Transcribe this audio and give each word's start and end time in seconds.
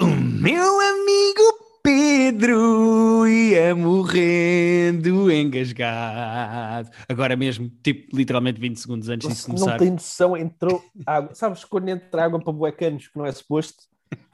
O 0.00 0.06
meu 0.06 0.80
amigo 0.80 1.64
Pedro 1.82 3.26
ia 3.26 3.74
morrendo 3.74 5.30
engasgado. 5.30 6.88
Agora 7.08 7.36
mesmo, 7.36 7.70
tipo, 7.82 8.16
literalmente 8.16 8.58
20 8.60 8.78
segundos 8.80 9.08
antes 9.08 9.28
Não 9.46 9.54
começar. 9.56 9.78
tem 9.78 9.90
noção, 9.90 10.36
entrou 10.36 10.82
água. 11.06 11.34
Sabes 11.34 11.64
quando 11.64 11.88
entra 11.90 12.24
água 12.24 12.40
para 12.42 12.52
buecanos 12.52 13.08
que 13.08 13.18
não 13.18 13.26
é 13.26 13.32
suposto? 13.32 13.84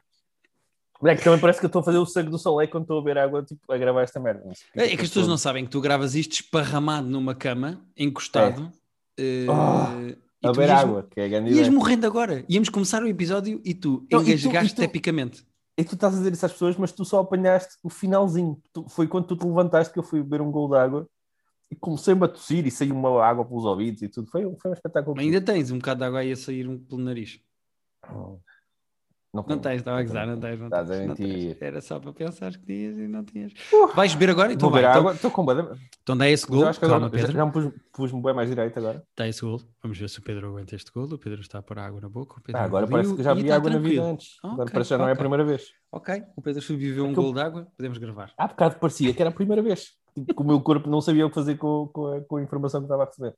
É 1.02 1.16
que 1.16 1.24
também 1.24 1.40
parece 1.40 1.58
que 1.58 1.64
eu 1.64 1.68
estou 1.68 1.80
a 1.80 1.82
fazer 1.82 1.96
o 1.96 2.04
sangue 2.04 2.28
do 2.30 2.38
soleil 2.38 2.68
quando 2.70 2.82
estou 2.84 2.98
a 2.98 3.02
beber 3.02 3.16
água 3.16 3.42
tipo, 3.42 3.72
a 3.72 3.78
gravar 3.78 4.02
esta 4.02 4.20
merda. 4.20 4.42
Não 4.44 4.54
sei 4.54 4.66
porque 4.70 4.80
É 4.80 4.88
que 4.96 5.02
as 5.02 5.08
pessoas 5.08 5.26
não 5.26 5.38
sabem 5.38 5.64
que 5.64 5.70
tu 5.70 5.80
gravas 5.80 6.14
isto 6.14 6.32
esparramado 6.34 7.08
numa 7.08 7.34
cama, 7.34 7.82
encostado. 7.96 8.70
eh, 9.18 9.46
Ah, 9.50 9.98
e 10.42 10.46
A 10.48 10.52
beber 10.52 10.70
água, 10.70 11.06
que 11.10 11.20
é 11.20 11.24
a 11.24 11.28
grande 11.28 11.50
Ias 11.50 11.66
ideia. 11.66 11.72
morrendo 11.72 12.06
agora. 12.06 12.44
Íamos 12.48 12.68
começar 12.68 13.02
o 13.02 13.06
episódio 13.08 13.60
e 13.64 13.74
tu 13.74 14.06
Não, 14.10 14.20
e 14.22 14.24
tu- 14.24 14.30
engasgaste 14.30 14.72
e 14.72 14.76
tu- 14.76 14.82
epicamente. 14.82 15.44
E 15.78 15.84
tu 15.84 15.94
estás 15.94 16.14
a 16.14 16.16
dizer 16.18 16.32
isso 16.32 16.44
às 16.46 16.52
pessoas, 16.52 16.76
mas 16.76 16.92
tu 16.92 17.04
só 17.04 17.20
apanhaste 17.20 17.76
o 17.82 17.88
finalzinho. 17.88 18.60
Tu- 18.72 18.86
foi 18.88 19.06
quando 19.08 19.26
tu 19.26 19.36
te 19.36 19.46
levantaste 19.46 19.92
que 19.92 19.98
eu 19.98 20.02
fui 20.02 20.22
beber 20.22 20.40
um 20.42 20.50
gol 20.50 20.68
de 20.68 20.76
água 20.76 21.06
e 21.70 21.76
comecei-me 21.76 22.24
a 22.24 22.28
tossir 22.28 22.66
e 22.66 22.70
saiu 22.70 22.94
uma 22.94 23.24
água 23.24 23.44
pelos 23.44 23.64
ouvidos 23.64 24.02
e 24.02 24.08
tudo. 24.08 24.30
Foi, 24.30 24.44
um- 24.46 24.56
foi 24.60 24.70
um 24.70 24.74
espetáculo. 24.74 25.18
Ainda 25.20 25.40
tens 25.40 25.70
um 25.70 25.78
bocado 25.78 26.00
de 26.00 26.06
água 26.06 26.20
aí 26.20 26.32
a 26.32 26.36
sair 26.36 26.68
um 26.68 26.78
pelo 26.78 27.00
nariz. 27.02 27.38
Não, 29.32 29.44
Não 29.48 29.58
tens, 29.60 29.76
estava 29.76 30.00
a 30.00 30.02
gozar, 30.02 30.26
não 30.26 30.40
tens. 30.40 30.58
Não 30.58 30.66
Estás 30.66 30.90
a 30.90 30.94
tens, 30.94 31.06
mentir. 31.06 31.56
Era 31.60 31.80
só 31.80 32.00
para 32.00 32.12
pensar 32.12 32.50
que 32.50 32.66
tinhas 32.66 32.98
e 32.98 33.06
não 33.06 33.22
tinhas. 33.24 33.52
Vais 33.94 34.12
beber 34.14 34.32
agora? 34.32 34.52
Então 34.52 34.68
Vou 34.68 34.72
vai. 34.72 34.82
beber 34.82 34.90
Então, 34.90 35.00
água, 35.02 35.14
estou 35.14 35.30
com 35.30 35.44
bada. 35.44 35.78
então 36.02 36.16
dá 36.16 36.28
esse 36.28 36.44
gol. 36.44 36.66
acho 36.66 36.80
que 36.80 36.86
Calma, 36.86 37.06
agora 37.06 37.20
já, 37.20 37.26
Pedro. 37.28 37.38
já 37.38 37.46
me 37.46 37.52
pus- 37.52 37.80
pus-me 37.92 38.20
bem 38.22 38.34
mais 38.34 38.48
direito 38.48 38.76
agora. 38.76 39.04
Dá 39.16 39.28
esse 39.28 39.40
gol. 39.40 39.60
Vamos 39.80 39.96
ver 39.98 40.08
se 40.10 40.18
o 40.18 40.22
Pedro 40.22 40.48
aguenta 40.48 40.74
este 40.74 40.90
gol. 40.90 41.04
O 41.04 41.16
Pedro 41.16 41.40
está 41.42 41.60
a 41.60 41.62
pôr 41.62 41.78
água 41.78 42.00
na 42.00 42.08
boca. 42.08 42.42
Ah, 42.52 42.64
agora 42.64 42.86
engoliu 42.86 42.90
parece 43.04 43.16
que 43.16 43.22
já 43.22 43.32
e 43.36 43.42
vi 43.42 43.52
água 43.52 43.70
na 43.70 43.78
vida 43.78 43.88
tranquilo. 43.94 44.12
antes. 44.12 44.36
Agora 44.42 44.62
Ok, 44.62 44.72
parece 44.72 44.88
que 44.88 44.94
já 44.94 44.98
não 44.98 45.08
é 45.08 45.12
a 45.12 45.16
primeira 45.16 45.44
vez. 45.44 45.62
Ok, 45.92 46.22
o 46.36 46.42
Pedro 46.42 46.62
sobreviveu 46.62 47.04
um 47.04 47.10
É 47.10 47.12
que 47.12 47.18
eu- 47.20 47.22
gol 47.22 47.32
de 47.32 47.40
água. 47.40 47.68
Podemos 47.76 47.98
gravar. 47.98 48.32
Há 48.36 48.48
bocado 48.48 48.76
parecia 48.80 49.14
que 49.14 49.22
era 49.22 49.30
a 49.30 49.32
primeira 49.32 49.62
vez. 49.62 49.92
Tipo, 50.12 50.34
que 50.34 50.42
o 50.42 50.44
meu 50.44 50.60
corpo 50.60 50.90
não 50.90 51.00
sabia 51.00 51.24
o 51.24 51.28
que 51.28 51.36
fazer 51.36 51.56
com, 51.56 51.88
com, 51.92 52.06
a, 52.14 52.20
com 52.22 52.36
a 52.38 52.42
informação 52.42 52.80
que 52.80 52.86
estava 52.86 53.04
a 53.04 53.06
receber. 53.06 53.32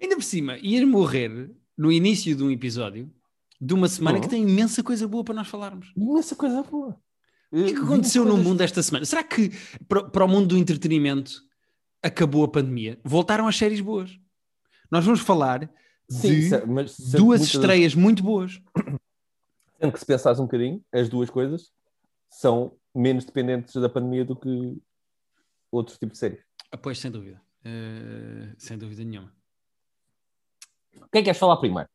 Ainda 0.00 0.14
por 0.14 0.22
cima, 0.24 0.58
ias 0.58 0.86
morrer 0.86 1.50
no 1.76 1.90
início 1.90 2.36
de 2.36 2.42
um 2.44 2.50
episódio 2.50 3.10
de 3.60 3.74
uma 3.74 3.88
semana 3.88 4.16
Uhum. 4.18 4.22
que 4.22 4.28
tem 4.28 4.42
imensa 4.42 4.82
coisa 4.82 5.06
boa 5.08 5.24
para 5.24 5.34
nós 5.34 5.48
falarmos. 5.48 5.92
Imensa 5.96 6.36
coisa 6.36 6.62
boa. 6.62 7.00
O 7.50 7.56
que 7.56 7.70
é 7.70 7.74
que 7.74 7.80
aconteceu 7.80 8.24
no 8.24 8.36
mundo 8.36 8.60
esta 8.60 8.82
semana? 8.82 9.04
Será 9.06 9.22
que 9.24 9.50
para, 9.88 10.04
para 10.08 10.24
o 10.24 10.28
mundo 10.28 10.48
do 10.48 10.56
entretenimento 10.58 11.42
acabou 12.02 12.44
a 12.44 12.48
pandemia? 12.48 12.98
Voltaram 13.02 13.48
as 13.48 13.56
séries 13.56 13.80
boas. 13.80 14.18
Nós 14.90 15.04
vamos 15.04 15.20
falar 15.20 15.70
Sim, 16.08 16.28
de 16.34 16.48
se- 16.48 16.66
mas 16.66 16.98
duas 17.12 17.40
estreias 17.42 17.94
muito 17.94 18.22
boas. 18.22 18.60
Sendo 19.80 19.92
que 19.92 19.98
se 20.00 20.06
pensares 20.06 20.38
um 20.40 20.44
bocadinho, 20.44 20.84
as 20.92 21.08
duas 21.08 21.30
coisas 21.30 21.72
são 22.30 22.76
menos 22.94 23.24
dependentes 23.24 23.74
da 23.74 23.88
pandemia 23.88 24.24
do 24.24 24.34
que 24.36 24.76
outros 25.70 25.96
tipos 25.98 26.14
de 26.14 26.18
séries. 26.18 26.40
Ah, 26.70 26.76
pois, 26.76 26.98
sem 26.98 27.10
dúvida. 27.10 27.40
Eh, 27.64 28.54
sem 28.58 28.76
dúvida 28.76 29.02
nenhuma. 29.04 29.32
Quem 31.12 31.22
queres 31.22 31.38
falar 31.38 31.56
primeiro? 31.58 31.88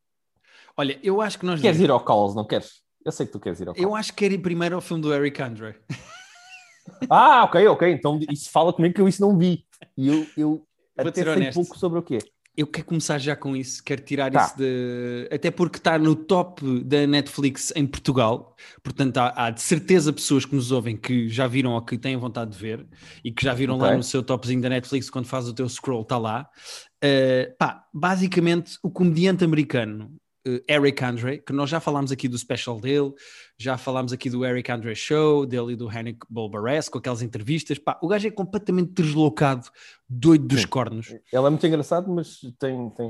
Olha, 0.77 0.99
eu 1.03 1.21
acho 1.21 1.37
que 1.39 1.45
nós. 1.45 1.61
Queres 1.61 1.79
ir 1.79 1.89
ao 1.91 1.99
Calls, 2.03 2.35
não 2.35 2.45
queres? 2.45 2.81
Eu 3.05 3.11
sei 3.11 3.25
que 3.25 3.31
tu 3.33 3.39
queres 3.39 3.59
ir 3.59 3.67
ao 3.67 3.73
Calls. 3.73 3.83
Eu 3.87 3.95
acho 3.95 4.11
que 4.11 4.17
quero 4.19 4.33
ir 4.33 4.39
primeiro 4.39 4.75
ao 4.75 4.81
filme 4.81 5.01
do 5.03 5.13
Eric 5.13 5.41
Andre. 5.41 5.75
Ah, 7.09 7.43
ok, 7.45 7.65
ok. 7.67 7.91
Então 7.93 8.19
isso 8.29 8.49
fala 8.51 8.73
comigo 8.73 8.93
que 8.95 8.99
eu 9.01 9.07
isso 9.07 9.21
não 9.21 9.37
vi. 9.37 9.65
E 9.97 10.07
eu, 10.09 10.27
eu 10.35 10.49
Vou 10.97 11.07
até 11.07 11.23
sei 11.23 11.31
honesto. 11.31 11.53
pouco 11.53 11.77
sobre 11.79 11.99
o 11.99 12.03
quê. 12.03 12.17
Eu 12.57 12.67
quero 12.67 12.85
começar 12.85 13.17
já 13.17 13.35
com 13.35 13.55
isso, 13.55 13.81
quero 13.83 14.01
tirar 14.03 14.29
Tá. 14.31 14.45
isso 14.45 14.57
de. 14.57 15.27
Até 15.31 15.49
porque 15.49 15.77
está 15.77 15.97
no 15.97 16.13
top 16.15 16.83
da 16.83 17.07
Netflix 17.07 17.71
em 17.75 17.87
Portugal, 17.87 18.53
portanto 18.83 19.17
há, 19.17 19.45
há 19.45 19.49
de 19.49 19.61
certeza 19.61 20.11
pessoas 20.13 20.45
que 20.45 20.53
nos 20.55 20.71
ouvem 20.71 20.95
que 20.97 21.29
já 21.29 21.47
viram 21.47 21.71
ou 21.71 21.81
que 21.81 21.97
têm 21.97 22.15
vontade 22.17 22.51
de 22.51 22.57
ver 22.57 22.85
e 23.23 23.31
que 23.31 23.43
já 23.43 23.53
viram 23.53 23.77
lá 23.77 23.85
Ok. 23.85 23.97
no 23.97 24.03
seu 24.03 24.21
topzinho 24.21 24.61
da 24.61 24.69
Netflix 24.69 25.09
quando 25.09 25.25
faz 25.25 25.47
o 25.47 25.53
teu 25.53 25.67
scroll, 25.67 26.01
está 26.03 26.17
lá. 26.17 26.47
Uh, 27.03 27.55
pá, 27.57 27.83
basicamente 27.93 28.77
o 28.83 28.91
comediante 28.91 29.43
americano 29.43 30.13
Eric 30.69 31.03
Andre, 31.03 31.37
que 31.39 31.53
nós 31.53 31.69
já 31.69 31.79
falámos 31.79 32.11
aqui 32.11 32.27
do 32.27 32.37
special 32.37 32.79
dele, 32.79 33.13
já 33.57 33.77
falámos 33.77 34.11
aqui 34.11 34.29
do 34.29 34.43
Eric 34.45 34.69
Andre 34.71 34.93
Show, 34.95 35.45
dele 35.45 35.73
e 35.73 35.75
do 35.75 35.87
Hannibal 35.87 36.49
Buress, 36.49 36.89
com 36.89 36.97
aquelas 36.97 37.21
entrevistas. 37.21 37.77
Pá, 37.79 37.97
o 38.01 38.07
gajo 38.07 38.27
é 38.27 38.31
completamente 38.31 38.91
deslocado, 38.91 39.69
doido 40.09 40.45
dos 40.47 40.61
Sim. 40.61 40.67
cornos. 40.67 41.09
Ele 41.09 41.21
é 41.31 41.49
muito 41.49 41.65
engraçado, 41.65 42.11
mas 42.11 42.39
tem, 42.59 42.89
tem 42.91 43.09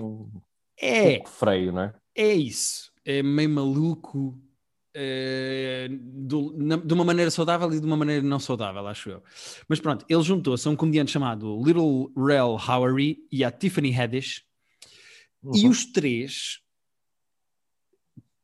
É, 0.79 1.15
pouco 1.15 1.29
freio, 1.29 1.71
não 1.71 1.81
é? 1.83 1.93
é 2.15 2.33
isso. 2.33 2.91
É 3.05 3.21
meio 3.23 3.49
maluco. 3.49 4.39
eh, 4.95 5.87
do- 5.89 6.53
na- 6.55 6.75
de 6.75 6.93
uma 6.93 7.03
maneira 7.03 7.31
saudável 7.31 7.73
e 7.73 7.79
de 7.79 7.85
uma 7.87 7.97
maneira 7.97 8.21
não 8.21 8.37
saudável, 8.39 8.85
acho 8.85 9.09
eu. 9.09 9.23
Mas 9.67 9.79
pronto, 9.79 10.05
ele 10.07 10.21
juntou-se 10.21 10.67
a 10.67 10.69
um 10.71 10.75
comediante 10.75 11.09
chamado 11.09 11.59
Little 11.65 12.11
Rel 12.15 12.55
Howery 12.63 13.17
e 13.31 13.43
a 13.43 13.49
Tiffany 13.49 13.91
Haddish, 13.91 14.43
e 15.51 15.63
Uhum. 15.65 15.71
os 15.71 15.91
três 15.91 16.59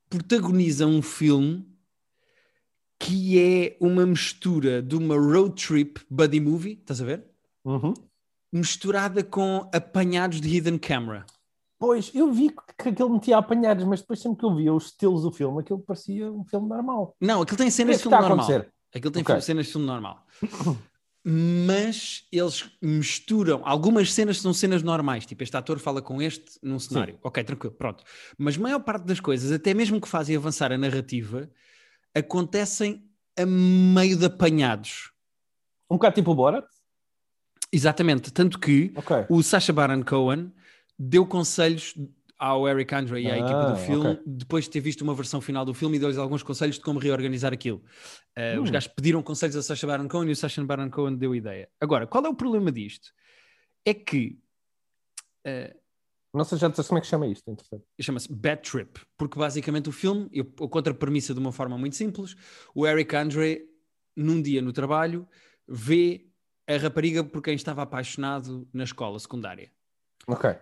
protagonizam 0.09 0.90
um 0.90 1.02
filme 1.02 1.68
que 3.00 3.40
é 3.40 3.78
uma 3.80 4.06
mistura 4.06 4.81
de 4.81 4.96
uma 4.96 5.16
road 5.16 5.56
trip 5.56 6.02
buddy 6.09 6.40
movie, 6.40 6.74
estás 6.74 7.02
a 7.02 7.06
ver? 7.06 7.25
Uhum. 7.64 7.94
Misturada 8.52 9.24
com 9.24 9.69
apanhados 9.74 10.42
de 10.42 10.50
hidden 10.50 10.78
camera. 10.78 11.25
Pois, 11.78 12.12
eu 12.14 12.30
vi 12.34 12.50
que 12.50 12.90
aquele 12.90 13.09
metia 13.09 13.38
apanhados, 13.38 13.86
mas 13.86 14.02
depois 14.02 14.19
sempre 14.19 14.40
que 14.40 14.46
eu 14.46 14.53
via 14.53 14.74
os 14.74 14.88
estilos 14.88 15.22
do 15.22 15.31
filme, 15.31 15.62
aquilo 15.62 15.80
parecia 15.80 16.30
um 16.30 16.44
filme 16.44 16.68
normal. 16.68 17.16
Não, 17.22 17.42
aquilo 17.42 17.58
tem 17.58 17.68
é 17.68 17.72
cenas 17.72 17.98
que 17.98 18.03
de 18.03 18.09
filme 18.09 18.28
normal. 18.28 18.66
Aquilo 18.94 19.12
tem 19.12 19.42
cenas 19.42 19.68
de 19.68 19.72
filme 19.72 19.88
normal. 19.88 20.25
Mas 21.31 22.25
eles 22.31 22.66
misturam. 22.81 23.62
Algumas 23.63 24.12
cenas 24.13 24.40
são 24.40 24.51
cenas 24.53 24.81
normais, 24.81 25.25
tipo 25.28 25.44
este 25.44 25.56
ator 25.56 25.78
fala 25.78 26.01
com 26.01 26.19
este 26.22 26.57
num 26.63 26.79
cenário. 26.79 27.19
Ok, 27.22 27.44
tranquilo, 27.44 27.73
pronto. 27.75 28.03
Mas 28.38 28.57
a 28.57 28.59
maior 28.59 28.79
parte 28.79 29.03
das 29.06 29.19
coisas, 29.19 29.51
até 29.51 29.73
mesmo 29.73 30.01
que 30.01 30.07
fazem 30.07 30.35
avançar 30.35 30.72
a 30.72 30.78
narrativa, 30.78 31.47
acontecem 32.16 33.07
a 33.38 33.45
meio 33.45 34.18
de 34.18 34.25
apanhados. 34.25 35.12
Um 35.89 35.95
bocado 35.97 36.16
tipo 36.16 36.31
o 36.31 36.35
Borat? 36.35 36.66
Exatamente. 37.72 38.31
Tanto 38.34 38.57
que 38.57 38.91
Ok. 38.95 39.25
o 39.29 39.44
Sacha 39.44 39.72
Baron 39.72 40.01
Cohen 40.03 40.51
deu 40.97 41.25
conselhos 41.28 41.94
ao 42.39 42.67
Eric 42.67 42.95
Andre 42.95 43.22
e 43.22 43.29
à 43.29 43.33
Ah, 43.33 43.38
equipa 43.38 43.66
do 43.66 43.75
filme 43.75 44.11
ok. 44.11 44.23
depois 44.25 44.63
de 44.63 44.72
ter 44.72 44.79
visto 44.79 45.01
uma 45.01 45.13
versão 45.13 45.41
final 45.41 45.66
do 45.66 45.73
filme 45.73 45.97
e 45.97 46.00
deu-lhes 46.00 46.17
alguns 46.17 46.41
conselhos 46.41 46.77
de 46.77 46.81
como 46.81 46.97
reorganizar 46.97 47.51
aquilo. 47.53 47.83
Uh, 48.38 48.61
Os 48.61 48.69
Hum. 48.69 48.72
gajos 48.72 48.88
pediram 48.95 49.22
conselhos 49.22 49.57
a 49.57 49.61
Sacha 49.61 49.85
Baron 49.85 50.07
Cohen 50.07 50.29
e 50.29 50.31
o 50.31 50.35
Sacha 50.35 50.63
Baron 50.63 50.89
Cohen 50.89 51.17
deu 51.17 51.35
ideia. 51.35 51.69
Agora, 51.81 52.07
qual 52.07 52.25
é 52.25 52.29
o 52.29 52.33
problema 52.33 52.72
disto? 52.72 53.09
É 53.85 53.94
que 53.94 54.39
uh, 55.45 55.77
Não 56.33 56.45
sei 56.45 56.57
já 56.57 56.72
como 56.72 56.97
é 56.97 57.01
que 57.01 57.07
chama 57.07 57.27
isto, 57.27 57.50
interessante. 57.51 57.83
chama-se 58.00 58.31
Bad 58.31 58.61
Trip, 58.61 59.00
porque 59.17 59.38
basicamente 59.38 59.89
o 59.89 59.91
filme, 59.91 60.29
eu, 60.31 60.45
eu 60.59 60.69
contra 60.69 60.94
a 60.94 60.95
premissa 60.95 61.33
de 61.33 61.39
uma 61.39 61.51
forma 61.51 61.77
muito 61.77 61.95
simples, 61.95 62.35
o 62.73 62.88
Eric 62.88 63.16
Andre, 63.16 63.66
num 64.16 64.41
dia 64.41 64.61
no 64.61 64.71
trabalho, 64.71 65.27
vê 65.67 66.25
a 66.67 66.77
rapariga 66.77 67.23
por 67.23 67.41
quem 67.41 67.56
estava 67.56 67.81
apaixonado 67.81 68.69
na 68.71 68.83
escola 68.83 69.17
secundária. 69.19 69.71
Ok. 70.27 70.56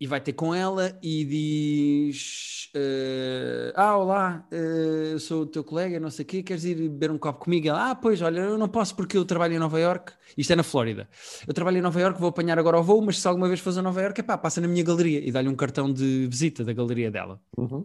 E 0.00 0.06
vai 0.06 0.20
ter 0.20 0.32
com 0.32 0.54
ela 0.54 0.98
e 1.02 1.24
diz: 1.24 2.70
eh, 2.74 3.72
Ah, 3.76 3.96
olá, 3.96 4.46
eh, 4.50 5.16
sou 5.18 5.42
o 5.42 5.46
teu 5.46 5.62
colega, 5.62 6.00
não 6.00 6.10
sei 6.10 6.24
o 6.24 6.26
quê, 6.26 6.42
queres 6.42 6.64
ir 6.64 6.74
beber 6.74 7.10
um 7.10 7.18
copo 7.18 7.44
comigo? 7.44 7.68
Ela, 7.68 7.90
ah, 7.90 7.94
pois, 7.94 8.20
olha, 8.20 8.40
eu 8.40 8.58
não 8.58 8.68
posso 8.68 8.94
porque 8.96 9.16
eu 9.16 9.24
trabalho 9.24 9.54
em 9.54 9.58
Nova 9.58 9.78
York. 9.78 10.12
Isto 10.36 10.52
é 10.52 10.56
na 10.56 10.62
Flórida. 10.62 11.08
Eu 11.46 11.54
trabalho 11.54 11.78
em 11.78 11.82
Nova 11.82 12.00
York, 12.00 12.20
vou 12.20 12.28
apanhar 12.28 12.58
agora 12.58 12.78
o 12.78 12.82
voo, 12.82 13.02
mas 13.02 13.20
se 13.20 13.28
alguma 13.28 13.48
vez 13.48 13.60
fores 13.60 13.78
a 13.78 13.82
Nova 13.82 14.02
York, 14.02 14.22
pá, 14.22 14.36
passa 14.36 14.60
na 14.60 14.68
minha 14.68 14.84
galeria 14.84 15.20
e 15.26 15.30
dá-lhe 15.30 15.48
um 15.48 15.56
cartão 15.56 15.92
de 15.92 16.26
visita 16.26 16.64
da 16.64 16.72
galeria 16.72 17.10
dela. 17.10 17.40
Uhum. 17.56 17.84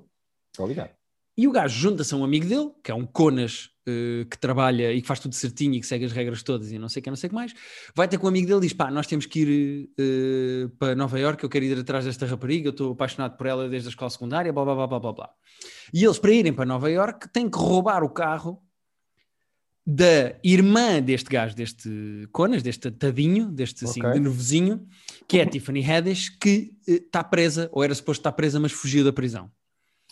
Estou 0.52 0.68
ligado. 0.68 0.99
E 1.40 1.48
o 1.48 1.52
gajo 1.54 1.80
junta-se 1.80 2.14
a 2.14 2.18
um 2.18 2.26
amigo 2.26 2.46
dele, 2.46 2.70
que 2.84 2.92
é 2.92 2.94
um 2.94 3.06
conas 3.06 3.70
eh, 3.88 4.26
que 4.30 4.38
trabalha 4.38 4.92
e 4.92 5.02
que 5.02 5.08
faz 5.08 5.22
tudo 5.22 5.34
certinho 5.34 5.76
e 5.76 5.80
que 5.80 5.88
segue 5.88 6.04
as 6.04 6.12
regras 6.12 6.44
todas 6.44 6.70
e 6.70 6.78
não 6.78 6.90
sei 6.90 7.00
o 7.00 7.04
que, 7.04 7.10
não 7.10 7.16
sei 7.16 7.28
o 7.28 7.30
que 7.30 7.36
mais. 7.36 7.54
Vai 7.96 8.10
ter 8.10 8.18
com 8.18 8.26
um 8.26 8.28
amigo 8.28 8.46
dele 8.46 8.58
e 8.58 8.62
diz: 8.64 8.74
pá, 8.74 8.92
nós 8.92 9.08
temos 9.08 9.26
que 9.26 9.40
ir 9.40 9.90
eh, 9.98 10.70
para 10.78 10.96
Nova 10.96 11.18
Iorque, 11.18 11.46
eu 11.46 11.50
quero 11.50 11.64
ir 11.64 11.80
atrás 11.80 12.04
desta 12.04 12.26
rapariga, 12.26 12.68
eu 12.68 12.72
estou 12.72 12.92
apaixonado 12.92 13.38
por 13.38 13.48
ela 13.48 13.70
desde 13.70 13.88
a 13.88 13.92
escola 13.92 14.10
secundária, 14.10 14.52
blá 14.52 14.66
blá 14.66 14.76
blá 14.76 14.88
blá 14.88 15.00
blá 15.00 15.14
blá. 15.14 15.30
E 15.94 16.04
eles, 16.04 16.20
para 16.20 16.34
irem 16.34 16.52
para 16.52 16.66
Nova 16.66 16.92
Iorque, 16.92 17.30
têm 17.30 17.50
que 17.50 17.58
roubar 17.58 18.04
o 18.04 18.10
carro 18.10 18.62
da 19.88 20.38
irmã 20.44 21.02
deste 21.02 21.30
gajo, 21.30 21.56
deste 21.56 22.28
Conas, 22.34 22.62
deste 22.62 22.92
tadinho, 22.92 23.50
deste 23.50 23.86
assim, 23.86 24.02
Ok. 24.02 24.12
de 24.12 24.20
nervosinho, 24.20 24.86
que 25.26 25.40
é 25.40 25.44
a 25.44 25.50
Tiffany 25.50 25.90
Haddish, 25.90 26.32
que 26.38 26.72
eh, 26.86 26.96
está 26.96 27.24
presa, 27.24 27.70
ou 27.72 27.82
era 27.82 27.96
suposto 27.96 28.20
estar 28.20 28.34
presa, 28.34 28.60
mas 28.60 28.74
fugiu 28.74 29.06
da 29.06 29.14
prisão. 29.14 29.50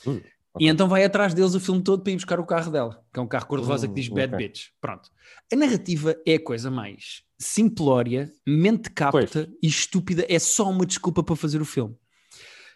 Hum, 0.06 0.22
E 0.60 0.68
então 0.68 0.88
vai 0.88 1.04
atrás 1.04 1.34
deles 1.34 1.54
o 1.56 1.60
filme 1.60 1.82
todo 1.82 2.04
para 2.04 2.12
ir 2.12 2.16
buscar 2.16 2.40
o 2.40 2.46
carro 2.46 2.72
dela, 2.72 3.04
que 3.14 3.20
é 3.20 3.24
um 3.24 3.28
carro 3.28 3.48
cor-de-rosa 3.48 3.88
que 3.88 3.94
diz 3.94 4.10
Hum, 4.10 4.16
Bad. 4.16 4.36
Bitch. 4.36 4.68
Pronto. 4.82 5.10
A 5.52 5.56
narrativa 5.56 6.16
é 6.26 6.36
a 6.36 6.44
coisa 6.44 6.72
mais 6.72 7.24
simplória, 7.40 8.32
mente 8.46 8.90
capta 8.90 9.50
e 9.62 9.68
estúpida. 9.68 10.26
É 10.28 10.40
só 10.40 10.70
uma 10.70 10.86
desculpa 10.86 11.24
para 11.24 11.36
fazer 11.36 11.62
o 11.62 11.66
filme. 11.66 11.96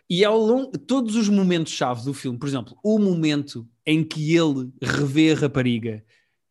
E 0.10 0.26
ao 0.26 0.38
longo, 0.38 0.78
todos 0.78 1.16
os 1.16 1.30
momentos-chave 1.30 2.04
do 2.04 2.14
filme, 2.14 2.38
por 2.38 2.48
exemplo, 2.48 2.78
o 2.84 3.00
momento 3.00 3.68
em 3.86 4.04
que 4.04 4.36
ele 4.36 4.70
revê 4.82 5.32
a 5.32 5.36
rapariga 5.36 6.04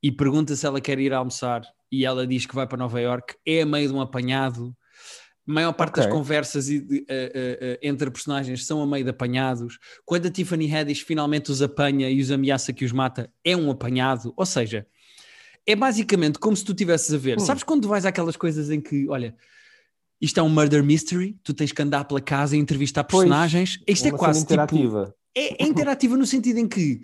e 0.02 0.10
pergunta 0.10 0.56
se 0.56 0.66
ela 0.66 0.80
quer 0.80 0.98
ir 0.98 1.12
almoçar 1.12 1.62
e 1.92 2.06
ela 2.06 2.26
diz 2.26 2.46
que 2.46 2.54
vai 2.54 2.66
para 2.66 2.78
Nova 2.78 3.00
York, 3.00 3.34
é 3.46 3.62
a 3.62 3.66
meio 3.66 3.88
de 3.88 3.94
um 3.94 4.00
apanhado. 4.00 4.74
A 5.50 5.52
maior 5.52 5.72
parte 5.72 5.90
Ok. 5.98 6.04
das 6.04 6.12
conversas 6.12 6.70
eh, 6.70 6.80
eh, 7.08 7.08
eh, 7.08 7.78
entre 7.82 8.08
personagens 8.08 8.64
são 8.64 8.80
a 8.80 8.86
meio 8.86 9.02
de 9.02 9.10
apanhados. 9.10 9.80
Quando 10.04 10.26
a 10.26 10.30
Tiffany 10.30 10.72
Haddish 10.72 11.00
finalmente 11.00 11.50
os 11.50 11.60
apanha 11.60 12.08
e 12.08 12.20
os 12.20 12.30
ameaça 12.30 12.72
que 12.72 12.84
os 12.84 12.92
mata, 12.92 13.28
é 13.44 13.56
um 13.56 13.68
apanhado. 13.68 14.32
Ou 14.36 14.46
seja, 14.46 14.86
é 15.66 15.74
basicamente 15.74 16.38
como 16.38 16.56
se 16.56 16.64
tu 16.64 16.70
estivesses 16.70 17.12
a 17.12 17.18
ver. 17.18 17.36
Hum. 17.36 17.40
Sabes 17.40 17.64
quando 17.64 17.88
vais 17.88 18.06
àquelas 18.06 18.36
coisas 18.36 18.70
em 18.70 18.80
que, 18.80 19.08
olha, 19.08 19.34
isto 20.20 20.38
é 20.38 20.42
um 20.42 20.48
murder 20.48 20.84
mystery, 20.84 21.36
tu 21.42 21.52
tens 21.52 21.72
que 21.72 21.82
andar 21.82 22.04
pela 22.04 22.20
casa 22.20 22.56
e 22.56 22.60
entrevistar 22.60 23.02
Pois, 23.02 23.24
personagens. 23.24 23.80
Isto 23.88 24.06
é 24.06 24.12
quase 24.12 24.46
tipo, 24.46 24.52
interativa. 24.52 25.12
é, 25.34 25.64
é 25.64 25.66
interativa 25.66 26.16
no 26.16 26.26
sentido 26.26 26.58
em 26.60 26.68
que 26.68 27.00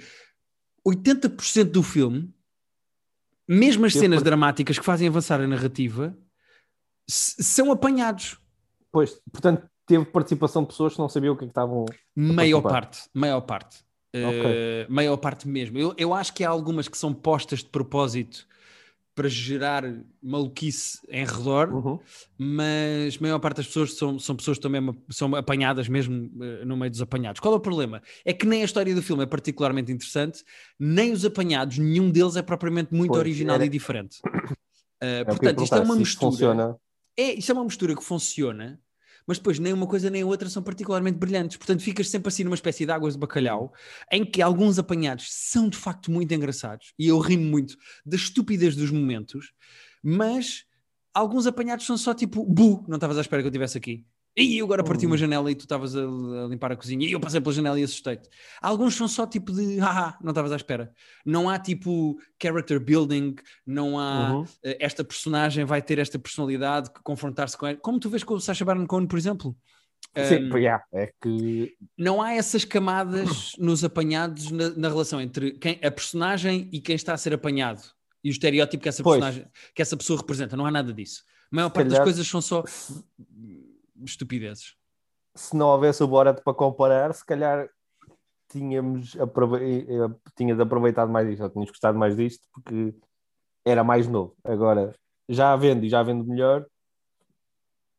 80% 0.87 1.65
do 1.65 1.83
filme, 1.83 2.33
mesmo 3.49 3.87
as 3.87 3.93
cenas 3.93 4.23
dramáticas 4.23 4.79
que 4.79 4.85
fazem 4.85 5.09
avançar 5.09 5.41
a 5.41 5.49
narrativa, 5.49 6.17
são 7.09 7.71
apanhados. 7.73 8.39
Pois, 8.91 9.21
portanto, 9.31 9.67
teve 9.87 10.05
participação 10.07 10.63
de 10.63 10.69
pessoas 10.69 10.95
que 10.95 10.99
não 10.99 11.09
sabiam 11.09 11.35
o 11.35 11.37
que 11.37 11.45
é 11.45 11.47
que 11.47 11.51
estavam. 11.51 11.85
Maior 12.15 12.63
parte, 12.63 13.01
maior 13.15 13.41
parte. 13.43 13.85
Uh, 14.15 14.91
maior 14.91 15.17
parte 15.19 15.47
mesmo. 15.47 15.77
Eu, 15.79 15.95
eu 15.99 16.15
acho 16.15 16.33
que 16.33 16.43
há 16.43 16.49
algumas 16.49 16.89
que 16.89 16.97
são 16.97 17.13
postas 17.13 17.59
de 17.59 17.67
propósito 17.69 18.47
para 19.15 19.29
gerar 19.29 19.83
maluquice 20.23 20.99
em 21.09 21.25
redor, 21.25 21.73
Uhum. 21.73 21.99
mas 22.39 23.17
a 23.17 23.23
maior 23.23 23.39
parte 23.39 23.57
das 23.59 23.67
pessoas 23.67 23.95
são, 23.95 24.19
são 24.19 24.37
pessoas 24.37 24.59
que 24.59 24.63
também 24.63 24.95
são 25.11 25.35
apanhadas 25.35 25.89
mesmo 25.89 26.31
eh, 26.43 26.65
no 26.67 26.77
meio 26.77 26.91
dos 26.91 27.01
apanhados. 27.01 27.41
Qual 27.41 27.53
é 27.55 27.57
o 27.57 27.61
problema? 27.61 28.03
É 28.27 28.33
que 28.35 28.47
nem 28.47 28.61
a 28.61 28.65
história 28.67 28.95
do 28.95 29.03
filme 29.03 29.23
é 29.23 29.27
particularmente 29.27 29.91
interessante, 29.91 30.45
nem 30.79 31.13
os 31.13 31.25
apanhados, 31.25 31.79
nenhum 31.79 32.11
deles 32.11 32.37
é 32.37 32.43
propriamente 32.43 32.93
muito 32.95 33.09
Pois, 33.13 33.21
original 33.21 33.57
era- 33.57 33.65
e 33.67 33.69
diferente. 33.69 34.19
Eh, 34.99 35.21
É 35.21 35.25
portanto, 35.27 35.63
isto 35.63 35.75
é 35.75 35.81
uma 35.81 35.95
mistura. 35.95 36.31
Funciona. 36.33 36.77
É, 37.17 37.35
isto 37.35 37.51
é 37.51 37.55
uma 37.55 37.65
mistura 37.65 37.95
que 37.97 38.05
funciona, 38.05 38.81
mas 39.27 39.39
depois 39.39 39.59
nem 39.59 39.73
uma 39.73 39.87
coisa 39.87 40.09
nem 40.11 40.23
a 40.23 40.27
outra 40.27 40.49
são 40.49 40.63
particularmente 40.63 41.19
brilhantes. 41.19 41.57
Portanto, 41.57 41.83
ficas 41.83 42.09
sempre 42.09 42.29
assim 42.29 42.45
numa 42.45 42.55
espécie 42.55 42.85
de 42.85 42.93
águas 42.93 43.15
de 43.15 43.19
bacalhau, 43.19 43.73
em 44.13 44.25
que 44.25 44.41
alguns 44.41 44.79
apanhados 44.79 45.29
são 45.31 45.69
de 45.69 45.77
facto 45.77 46.11
muito 46.11 46.33
engraçados, 46.33 46.93
e 46.99 47.09
eu 47.09 47.19
rimo 47.19 47.45
muito 47.45 47.77
da 48.05 48.17
estupidez 48.17 48.77
dos 48.77 48.91
momentos, 48.91 49.53
mas 50.03 50.65
alguns 51.13 51.47
apanhados 51.47 51.87
são 51.87 51.97
só 51.97 52.15
tipo, 52.15 52.45
bu, 52.45 52.85
não 52.87 52.97
estavas 52.97 53.19
à 53.19 53.23
espera 53.23 53.43
que 53.43 53.47
eu 53.47 53.51
estivesse 53.51 53.79
aqui. 53.79 54.07
E 54.39 54.59
eu 54.59 54.67
agora 54.67 54.85
parti 54.85 55.07
Hum. 55.07 55.11
uma 55.11 55.17
janela 55.17 55.51
e 55.51 55.55
tu 55.55 55.63
estavas 55.63 55.97
a, 55.97 56.01
a 56.03 56.47
limpar 56.49 56.71
a 56.71 56.77
cozinha 56.77 57.09
e 57.09 57.13
eu 57.13 57.19
passei 57.21 57.41
pela 57.41 57.55
janela 57.55 57.81
e 57.81 57.85
assustei-te. 57.85 58.29
Alguns 58.61 58.95
são 58.95 59.09
só 59.09 59.27
tipo 59.27 59.51
de, 59.51 59.79
haha, 59.79 60.19
não 60.23 60.31
estavas 60.31 60.53
à 60.53 60.57
espera. 60.57 60.93
Não 61.25 61.49
há 61.49 61.59
tipo 61.59 62.19
character 62.41 62.79
building, 62.79 63.35
não 63.67 63.99
há 63.99 64.35
Uhum. 64.35 64.45
eh, 64.63 64.77
esta 64.79 65.03
personagem 65.03 65.65
vai 65.65 65.81
ter 65.81 65.99
esta 65.99 66.19
personalidade 66.19 66.91
que 66.91 67.01
confrontar-se 67.03 67.57
com 67.57 67.67
ela. 67.67 67.79
Como 67.79 67.99
tu 67.99 68.11
vês 68.11 68.23
com 68.23 68.35
o 68.35 68.41
Sacha 68.41 68.63
Baron 68.65 68.87
Cohen, 68.87 69.07
por 69.07 69.19
exemplo. 69.19 69.57
Sim, 70.29 70.51
Um, 70.53 70.57
yeah, 70.59 70.83
é 70.93 71.11
que 71.21 71.75
não 71.97 72.21
há 72.23 72.35
essas 72.35 72.65
camadas 72.65 73.53
nos 73.59 73.85
apanhados 73.85 74.51
na, 74.51 74.69
na 74.71 74.89
relação 74.89 75.19
entre 75.21 75.53
quem, 75.53 75.79
a 75.83 75.91
personagem 75.91 76.69
e 76.73 76.81
quem 76.81 76.95
está 76.95 77.13
a 77.15 77.19
ser 77.19 77.33
apanhado 77.35 77.83
e 78.23 78.29
o 78.29 78.33
estereótipo 78.33 78.83
que 78.83 78.89
essa 78.89 79.03
Pois. 79.03 79.19
personagem, 79.21 79.51
que 79.75 79.81
essa 79.81 79.97
pessoa 79.97 80.19
representa. 80.19 80.57
Não 80.57 80.67
há 80.67 80.71
nada 80.71 80.93
disso. 80.93 81.23
A 81.51 81.57
maior 81.57 81.71
parte 81.71 81.87
das 81.89 81.95
calhar- 81.99 82.05
coisas 82.05 82.27
são 82.27 82.41
só 82.43 82.63
estupidezes. 84.05 84.75
se 85.37 85.55
não 85.55 85.69
houvesse 85.69 86.03
o 86.03 86.09
Borat 86.09 86.41
para 86.43 86.55
comparar, 86.55 87.13
se 87.13 87.25
calhar 87.25 87.69
tínhamos 88.49 89.19
aprove... 89.21 89.87
tinhas 90.35 90.59
aproveitado 90.59 91.11
mais 91.11 91.29
disto, 91.29 91.43
ou 91.43 91.51
tinhas 91.51 91.69
gostado 91.69 91.99
mais 91.99 92.17
disto, 92.17 92.49
porque 92.53 92.95
era 93.65 93.85
mais 93.85 94.09
novo. 94.09 94.35
Agora, 94.43 94.95
já 95.29 95.55
vendo 95.57 95.85
e 95.85 95.89
já 95.89 96.03
vendo 96.03 96.25
melhor, 96.25 96.67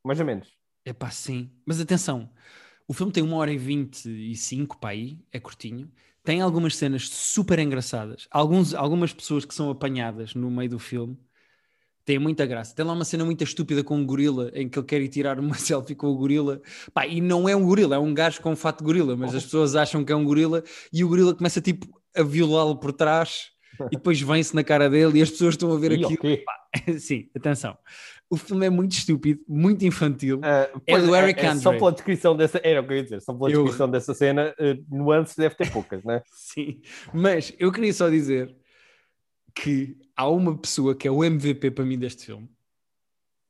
mais 0.03 0.19
ou 0.19 0.25
menos. 0.25 0.51
É 0.83 0.93
pá, 0.93 1.11
sim. 1.11 1.51
Mas 1.65 1.79
atenção, 1.79 2.29
o 2.87 2.93
filme 2.93 3.11
tem 3.11 3.23
uma 3.23 3.37
hora 3.37 3.51
e 3.51 3.57
vinte 3.57 4.05
e 4.05 4.35
cinco 4.35 4.77
para 4.79 4.91
aí, 4.91 5.19
é 5.31 5.39
curtinho. 5.39 5.91
Tem 6.23 6.41
algumas 6.41 6.75
cenas 6.75 7.07
super 7.07 7.59
engraçadas. 7.59 8.27
Alguns, 8.31 8.73
algumas 8.73 9.13
pessoas 9.13 9.45
que 9.45 9.53
são 9.53 9.69
apanhadas 9.69 10.33
no 10.35 10.51
meio 10.51 10.69
do 10.71 10.79
filme 10.79 11.17
têm 12.07 12.17
muita 12.17 12.45
graça. 12.45 12.73
Tem 12.73 12.85
lá 12.85 12.93
uma 12.93 13.03
cena 13.03 13.25
muito 13.25 13.43
estúpida 13.43 13.83
com 13.83 13.97
um 13.97 14.05
gorila 14.05 14.49
em 14.55 14.69
que 14.69 14.79
ele 14.79 14.85
quer 14.87 15.01
ir 15.01 15.09
tirar 15.09 15.37
uma 15.39 15.53
selfie 15.59 15.93
com 15.93 16.07
o 16.07 16.15
gorila. 16.15 16.61
Pá, 16.93 17.05
e 17.05 17.19
não 17.19 17.47
é 17.49 17.55
um 17.55 17.65
gorila, 17.65 17.97
é 17.97 17.99
um 17.99 18.13
gajo 18.13 18.41
com 18.41 18.51
um 18.51 18.55
fato 18.55 18.79
de 18.79 18.85
gorila, 18.85 19.15
mas 19.17 19.35
as 19.35 19.43
pessoas 19.43 19.75
acham 19.75 20.03
que 20.05 20.11
é 20.11 20.15
um 20.15 20.23
gorila 20.23 20.63
e 20.91 21.03
o 21.03 21.09
gorila 21.09 21.35
começa 21.35 21.59
tipo 21.61 21.85
a 22.15 22.23
violá-lo 22.23 22.79
por 22.79 22.93
trás 22.93 23.49
e 23.91 23.97
depois 23.97 24.19
vem-se 24.21 24.55
na 24.55 24.63
cara 24.63 24.89
dele 24.89 25.19
e 25.19 25.21
as 25.21 25.29
pessoas 25.29 25.53
estão 25.53 25.71
a 25.71 25.77
ver 25.77 25.91
E, 25.99 26.03
aquilo. 26.05 26.13
ok. 26.13 26.43
Sim, 26.99 27.29
atenção. 27.35 27.77
O 28.29 28.35
filme 28.37 28.65
é 28.65 28.69
muito 28.69 28.93
estúpido, 28.93 29.41
muito 29.47 29.85
infantil. 29.85 30.39
Ah, 30.43 30.69
É 30.87 30.99
do 30.99 31.15
Eric 31.15 31.41
Só 31.57 31.69
Andre. 31.69 31.79
pela 31.79 31.91
descrição 31.91 32.35
dessa, 32.35 32.59
era 32.63 32.81
o 32.81 32.85
que 32.87 32.93
eu 32.93 32.97
ia 32.97 33.03
dizer, 33.03 33.21
só 33.21 33.33
pela 33.33 33.49
Eu- 33.51 33.63
descrição 33.63 33.89
dessa 33.89 34.13
cena, 34.13 34.53
eh, 34.59 34.77
nuances 34.89 35.35
deve 35.35 35.55
ter 35.55 35.69
poucas, 35.71 36.03
né? 36.05 36.21
Sim, 36.33 36.79
mas 37.13 37.53
eu 37.59 37.71
queria 37.71 37.93
só 37.93 38.09
dizer 38.09 38.53
que 39.55 39.95
há 40.17 40.27
uma 40.29 40.57
pessoa 40.57 40.95
que 40.95 41.07
é 41.07 41.11
o 41.11 41.23
MVP 41.23 41.71
para 41.71 41.85
mim 41.85 41.97
deste 41.97 42.25
filme, 42.25 42.49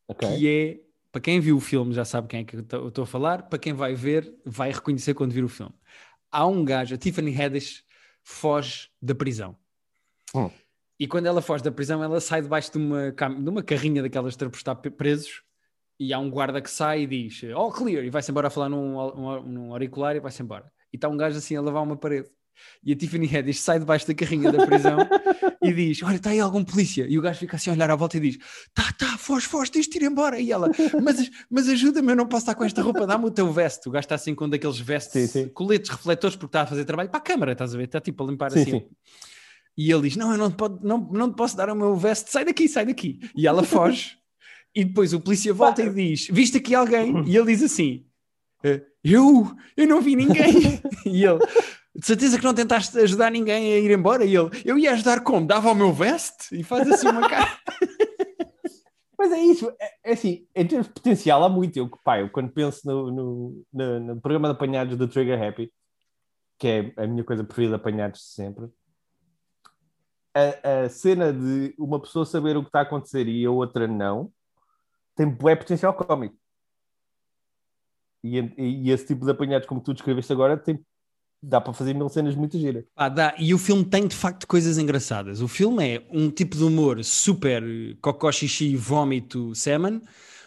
Ok. 0.08 0.28
que 0.38 0.48
é, 0.48 0.80
para 1.12 1.22
quem 1.22 1.40
viu 1.40 1.58
o 1.58 1.62
filme 1.62 1.94
já 1.94 2.06
sabe 2.06 2.28
quem 2.28 2.42
é 2.42 2.44
que 2.44 2.56
eu 2.56 2.88
estou 2.90 3.04
a 3.04 3.08
falar, 3.08 3.44
para 3.50 3.58
quem 3.58 3.74
vai 3.74 3.96
ver, 3.96 4.31
vai 4.46 4.72
reconhecer 4.72 5.14
quando 5.14 5.31
vir 5.31 5.44
o 5.44 5.50
filme. 5.50 5.74
Há 6.31 6.46
um 6.46 6.64
gajo, 6.64 6.94
a 6.94 6.98
Tiffany 6.98 7.34
Haddish, 7.42 7.84
foge 8.24 8.90
da 9.02 9.16
prisão. 9.16 9.58
Hum. 10.36 10.50
E 11.00 11.08
quando 11.08 11.25
ela 11.28 11.42
foge 11.42 11.64
da 11.64 11.72
prisão, 11.72 12.04
ela 12.04 12.19
sai 12.19 12.42
debaixo 12.42 12.72
de 12.72 12.78
uma, 12.78 13.12
de 13.12 13.50
uma 13.50 13.63
carrinha 13.63 14.02
daquelas 14.02 14.36
de 14.36 14.46
pe- 14.81 14.90
presos 14.90 15.44
e 16.00 16.12
há 16.13 16.20
um 16.20 16.30
guarda 16.30 16.62
que 16.62 16.70
sai 16.70 17.02
e 17.04 17.08
diz 17.08 17.44
all 17.56 17.72
clear 17.72 18.04
e 18.04 18.10
vai-se 18.10 18.30
embora 18.31 18.48
a 18.48 18.50
falar 18.52 18.68
num, 18.70 18.94
num- 19.16 19.44
num 19.44 19.72
auricular 19.72 20.16
e 20.16 20.20
vai-se 20.20 20.42
embora. 20.42 20.72
E 20.92 20.98
está 20.98 21.08
um 21.08 21.16
gajo 21.18 21.38
assim 21.38 21.56
a 21.56 21.62
lavar 21.62 21.84
uma 21.84 21.96
parede. 21.98 22.30
E 22.83 22.94
a 22.94 22.95
Tiffany 22.95 23.25
Haddish 23.36 23.59
sai 23.59 23.80
debaixo 23.80 24.07
da 24.07 24.13
carrinha 24.13 24.51
da 24.51 24.65
prisão 24.65 24.98
e 25.62 25.74
diz: 25.74 26.01
Olha, 26.04 26.15
está 26.15 26.30
aí 26.31 26.39
algum 26.39 26.63
polícia. 26.63 27.06
E 27.09 27.18
o 27.18 27.21
gajo 27.21 27.39
fica 27.39 27.56
assim 27.57 27.69
a 27.69 27.74
olhar 27.74 27.89
à 27.92 27.95
volta 27.95 28.18
e 28.18 28.19
diz: 28.19 28.38
Tá, 28.74 28.92
tá, 28.98 29.18
foge, 29.18 29.45
foge, 29.48 29.71
tens 29.71 29.88
de 29.88 29.98
ir 29.98 30.04
embora. 30.04 30.39
E 30.39 30.51
ela: 30.51 30.69
Mas, 31.04 31.30
mas 31.50 31.68
ajuda-me, 31.69 32.12
eu 32.12 32.15
não 32.15 32.27
posso 32.27 32.44
estar 32.44 32.56
com 32.56 32.63
esta 32.63 32.81
roupa, 32.81 33.06
dá-me 33.07 33.25
o 33.25 33.31
teu 33.31 33.51
veste. 33.51 33.88
O 33.89 33.92
gajo 33.92 34.06
está 34.06 34.15
assim 34.15 34.33
com 34.36 34.45
um 34.45 34.50
daqueles 34.50 34.80
vestes, 34.80 35.30
Sim, 35.31 35.44
sim. 35.45 35.50
coletes 35.50 35.89
refletores, 35.89 36.36
porque 36.36 36.50
está 36.50 36.62
a 36.62 36.65
fazer 36.68 36.86
trabalho 36.86 37.09
para 37.09 37.19
a 37.19 37.24
câmara, 37.24 37.51
estás 37.54 37.74
a 37.74 37.77
ver? 37.77 37.83
Está 37.86 38.00
tipo 38.00 38.24
a 38.24 38.27
limpar 38.27 38.51
Sim, 38.51 38.62
assim. 38.62 38.71
sim. 38.71 38.86
E 39.77 39.92
ele 39.92 40.03
diz: 40.03 40.15
Não, 40.15 40.31
eu 40.31 40.38
não 40.38 40.50
te, 40.50 40.56
pode, 40.57 40.86
não, 40.86 40.98
não 41.12 41.31
te 41.31 41.36
posso 41.36 41.56
dar 41.56 41.69
o 41.69 41.75
meu 41.75 41.95
veste, 41.95 42.31
sai 42.31 42.44
daqui, 42.45 42.68
sai 42.68 42.86
daqui. 42.86 43.20
E 43.36 43.46
ela 43.48 43.63
foge. 43.63 44.17
e 44.75 44.84
depois 44.84 45.13
o 45.13 45.20
polícia 45.20 45.53
volta 45.53 45.84
e 45.84 45.89
diz: 45.93 46.27
Viste 46.32 46.58
aqui 46.58 46.74
alguém? 46.74 47.24
E 47.27 47.36
ele 47.38 47.46
diz 47.53 47.62
assim: 47.63 48.05
"Eh, 48.63 48.82
Eu? 49.03 49.55
Eu 49.75 49.88
não 49.88 50.01
vi 50.01 50.15
ninguém. 50.15 50.82
e 51.05 51.24
ele: 51.24 51.39
De 51.98 52.06
certeza 52.06 52.38
que 52.38 52.44
não 52.44 52.54
tentaste 52.54 52.96
ajudar 53.00 53.32
ninguém 53.32 53.74
a 53.74 53.80
ir 53.80 53.89
embora? 53.89 54.24
E 54.24 54.36
ele: 54.36 54.50
Eu 54.63 54.77
ia 54.77 54.92
ajudar 54.94 55.24
como? 55.24 55.48
Dava 55.48 55.72
o 55.72 55.75
meu 55.75 55.92
veste? 55.92 56.56
E 56.56 56.63
faz 56.63 56.88
assim 56.88 57.08
uma 57.08 57.25
cara. 57.27 57.60
Mas 59.18 59.32
é 59.32 59.39
isso, 59.39 59.75
é, 59.80 60.12
é 60.12 60.13
assim, 60.13 60.48
em 60.56 60.68
termos 60.68 60.88
de 60.88 60.94
potencial 60.94 61.44
há 61.44 61.50
muito. 61.50 61.75
Eu, 61.75 61.89
pá, 62.04 62.20
eu 62.20 62.30
quando 62.30 62.51
penso 62.51 62.86
no, 62.86 63.12
no, 63.12 63.66
no, 63.74 64.00
no 64.00 64.22
programa 64.22 64.50
de 64.50 64.54
apanhados 64.54 64.96
do 64.96 65.08
Trigger 65.08 65.42
Happy, 65.42 65.74
que 66.60 66.68
é 66.68 66.94
a 67.04 67.08
minha 67.08 67.24
coisa 67.24 67.44
preferida 67.44 67.75
de 67.75 67.82
apanhados 67.82 68.20
de 68.20 68.27
sempre, 68.27 68.70
a, 70.36 70.84
a 70.84 70.89
cena 70.89 71.34
de 71.34 71.74
uma 71.80 72.00
pessoa 72.00 72.25
saber 72.27 72.56
o 72.56 72.62
que 72.62 72.70
está 72.70 72.80
a 72.80 72.84
acontecer 72.84 73.27
e 73.27 73.44
a 73.44 73.50
outra 73.50 73.88
não, 73.88 74.32
tem 75.16 75.27
bué 75.27 75.56
potencial 75.56 75.96
cómico. 75.96 76.38
E, 78.24 78.38
e 78.56 78.92
esse 78.92 79.08
tipo 79.08 79.25
de 79.25 79.32
apanhados, 79.32 79.68
como 79.68 79.82
tu 79.82 79.96
descreveste 79.96 80.32
agora, 80.32 80.58
tem, 80.58 80.80
dá 81.41 81.62
para 81.62 81.74
fazer 81.74 81.94
mil 81.94 82.10
cenas 82.10 82.36
muito 82.36 82.58
giras. 82.58 82.86
Pá, 82.96 83.10
dá. 83.10 83.36
E 83.38 83.53
o 83.53 83.58
filme 83.58 83.86
tem 83.86 84.08
de 84.08 84.15
facto 84.15 84.48
coisas 84.48 84.77
engraçadas. 84.77 85.41
O 85.41 85.48
filme 85.48 85.96
é 85.96 86.08
um 86.12 86.29
tipo 86.29 86.56
de 86.56 86.63
humor 86.63 87.03
super 87.03 87.63
eh, 87.63 87.96
cocó, 88.01 88.32
xixi, 88.32 88.75
vómito, 88.75 89.53
semen, 89.56 90.01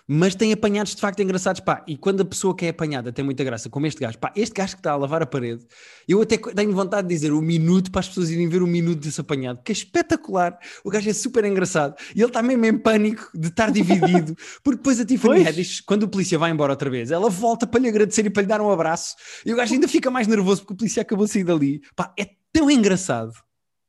mas 0.07 0.35
tem 0.35 0.53
apanhados 0.53 0.95
de 0.95 1.01
facto 1.01 1.21
engraçados. 1.21 1.61
Pá, 1.61 1.85
e 1.87 1.97
quando 1.97 2.21
a 2.21 2.25
pessoa 2.25 2.55
que 2.55 2.67
é 2.67 2.69
apanhada 2.71 3.13
tem 3.13 3.25
muita 3.25 3.45
graça, 3.45 3.69
como 3.69 3.87
este 3.87 4.01
gajo, 4.01 4.19
pá, 4.19 4.33
este 4.35 4.55
gajo 4.55 4.75
que 4.75 4.81
está 4.81 4.93
a 4.93 4.97
lavar 4.97 5.23
a 5.23 5.27
parede, 5.27 5.67
eu 6.09 6.21
até 6.21 6.37
tenho 6.37 6.73
vontade 6.73 7.09
de 7.09 7.15
dizer 7.15 7.33
o 7.33 7.41
minuto 7.41 7.91
para 7.91 8.01
as 8.01 8.09
pessoas 8.09 8.31
irem 8.31 8.49
ver 8.49 8.63
o 8.63 8.67
minuto 8.67 9.01
desse 9.01 9.21
apanhado, 9.21 9.63
que 9.63 9.73
é 9.73 9.75
espetacular. 9.75 10.59
O 10.85 10.91
gajo 10.91 11.09
é 11.09 11.13
super 11.13 11.45
engraçado 11.45 11.95
e 12.15 12.21
ele 12.21 12.29
está 12.29 12.43
mesmo 12.43 12.65
em 12.67 12.79
pânico 12.79 13.31
de 13.35 13.49
estar 13.49 13.71
dividido, 13.71 14.37
porque 14.63 14.79
depois 14.79 15.01
a 15.01 15.05
Tiffany. 15.05 15.47
Haddish, 15.47 15.81
quando 15.81 16.05
o 16.05 16.09
polícia 16.09 16.39
vai 16.39 16.51
embora 16.51 16.73
outra 16.73 16.91
vez, 16.91 17.11
ela 17.11 17.31
volta 17.31 17.67
para 17.67 17.81
lhe 17.81 17.89
agradecer 17.89 18.25
e 18.27 18.31
para 18.31 18.43
lhe 18.43 18.49
dar 18.49 18.61
um 18.61 18.71
abraço 18.71 19.17
e 19.45 19.53
o 19.53 19.57
gajo 19.57 19.75
ainda 19.75 19.89
fica 19.89 20.11
mais 20.11 20.27
nervoso 20.27 20.63
porque 20.63 20.75
o 20.75 20.77
polícia 20.77 21.03
acabou 21.03 21.27
de 21.27 21.33
sair 21.33 21.45
dali. 21.45 21.81
Pá, 21.95 22.13
é 22.19 22.29
tão 22.53 22.71
engraçado. 22.71 23.33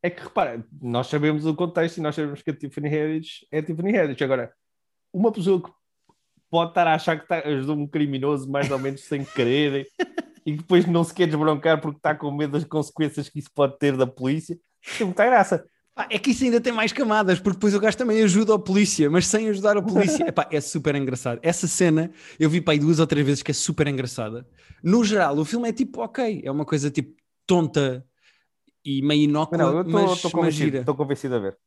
É 0.03 0.09
que 0.09 0.23
repara, 0.23 0.65
nós 0.81 1.07
sabemos 1.07 1.45
o 1.45 1.55
contexto 1.55 1.97
e 1.97 2.01
nós 2.01 2.15
sabemos 2.15 2.41
que 2.41 2.49
a 2.49 2.55
Tiffany 2.55 2.87
Haddish 2.87 3.45
é 3.51 3.59
a 3.59 3.63
Tiffany 3.63 3.97
Haddish. 3.97 4.21
Agora, 4.21 4.51
uma 5.13 5.31
pessoa 5.31 5.61
que 5.61 5.69
pode 6.51 6.71
estar 6.71 6.85
a 6.85 6.93
achar 6.93 7.15
que 7.17 7.23
está, 7.23 7.39
ajudou 7.47 7.77
um 7.77 7.87
criminoso 7.87 8.51
mais 8.51 8.69
ou 8.69 8.77
menos 8.77 9.01
sem 9.05 9.23
querer 9.23 9.87
e 10.45 10.51
depois 10.57 10.85
não 10.85 11.03
se 11.03 11.13
quer 11.13 11.25
desbroncar 11.25 11.79
porque 11.79 11.97
está 11.97 12.13
com 12.13 12.29
medo 12.29 12.51
das 12.51 12.65
consequências 12.65 13.29
que 13.29 13.39
isso 13.39 13.49
pode 13.55 13.79
ter 13.79 13.95
da 13.95 14.05
polícia, 14.05 14.59
tem 14.97 15.07
muita 15.07 15.25
graça. 15.25 15.65
É 16.09 16.17
que 16.17 16.31
isso 16.31 16.43
ainda 16.43 16.59
tem 16.59 16.73
mais 16.73 16.91
camadas, 16.91 17.39
porque 17.39 17.57
depois 17.57 17.75
o 17.75 17.79
gajo 17.79 17.97
também 17.97 18.23
ajuda 18.23 18.55
a 18.55 18.59
polícia, 18.59 19.09
mas 19.09 19.27
sem 19.27 19.49
ajudar 19.49 19.77
a 19.77 19.81
polícia. 19.81 20.23
Epá, 20.27 20.47
é 20.51 20.59
super 20.59 20.95
engraçado. 20.95 21.39
Essa 21.43 21.67
cena 21.67 22.11
eu 22.39 22.49
vi 22.49 22.59
para 22.59 22.73
aí 22.73 22.79
duas 22.79 22.99
ou 22.99 23.05
três 23.07 23.25
vezes 23.25 23.43
que 23.43 23.51
é 23.51 23.53
super 23.53 23.87
engraçada. 23.87 24.47
No 24.83 25.03
geral, 25.03 25.37
o 25.37 25.45
filme 25.45 25.69
é 25.69 25.73
tipo, 25.73 26.01
ok, 26.01 26.41
é 26.43 26.51
uma 26.51 26.65
coisa 26.65 26.89
tipo 26.89 27.15
tonta 27.45 28.03
e 28.83 29.01
meio 29.01 29.23
inócua, 29.23 29.57
Não, 29.57 29.77
eu 29.79 29.85
mas, 29.85 30.11
estou 30.13 30.41
mas 30.41 30.53
gira. 30.53 30.79
estou 30.79 30.95
convencido 30.95 31.35
a 31.35 31.39
ver. 31.39 31.57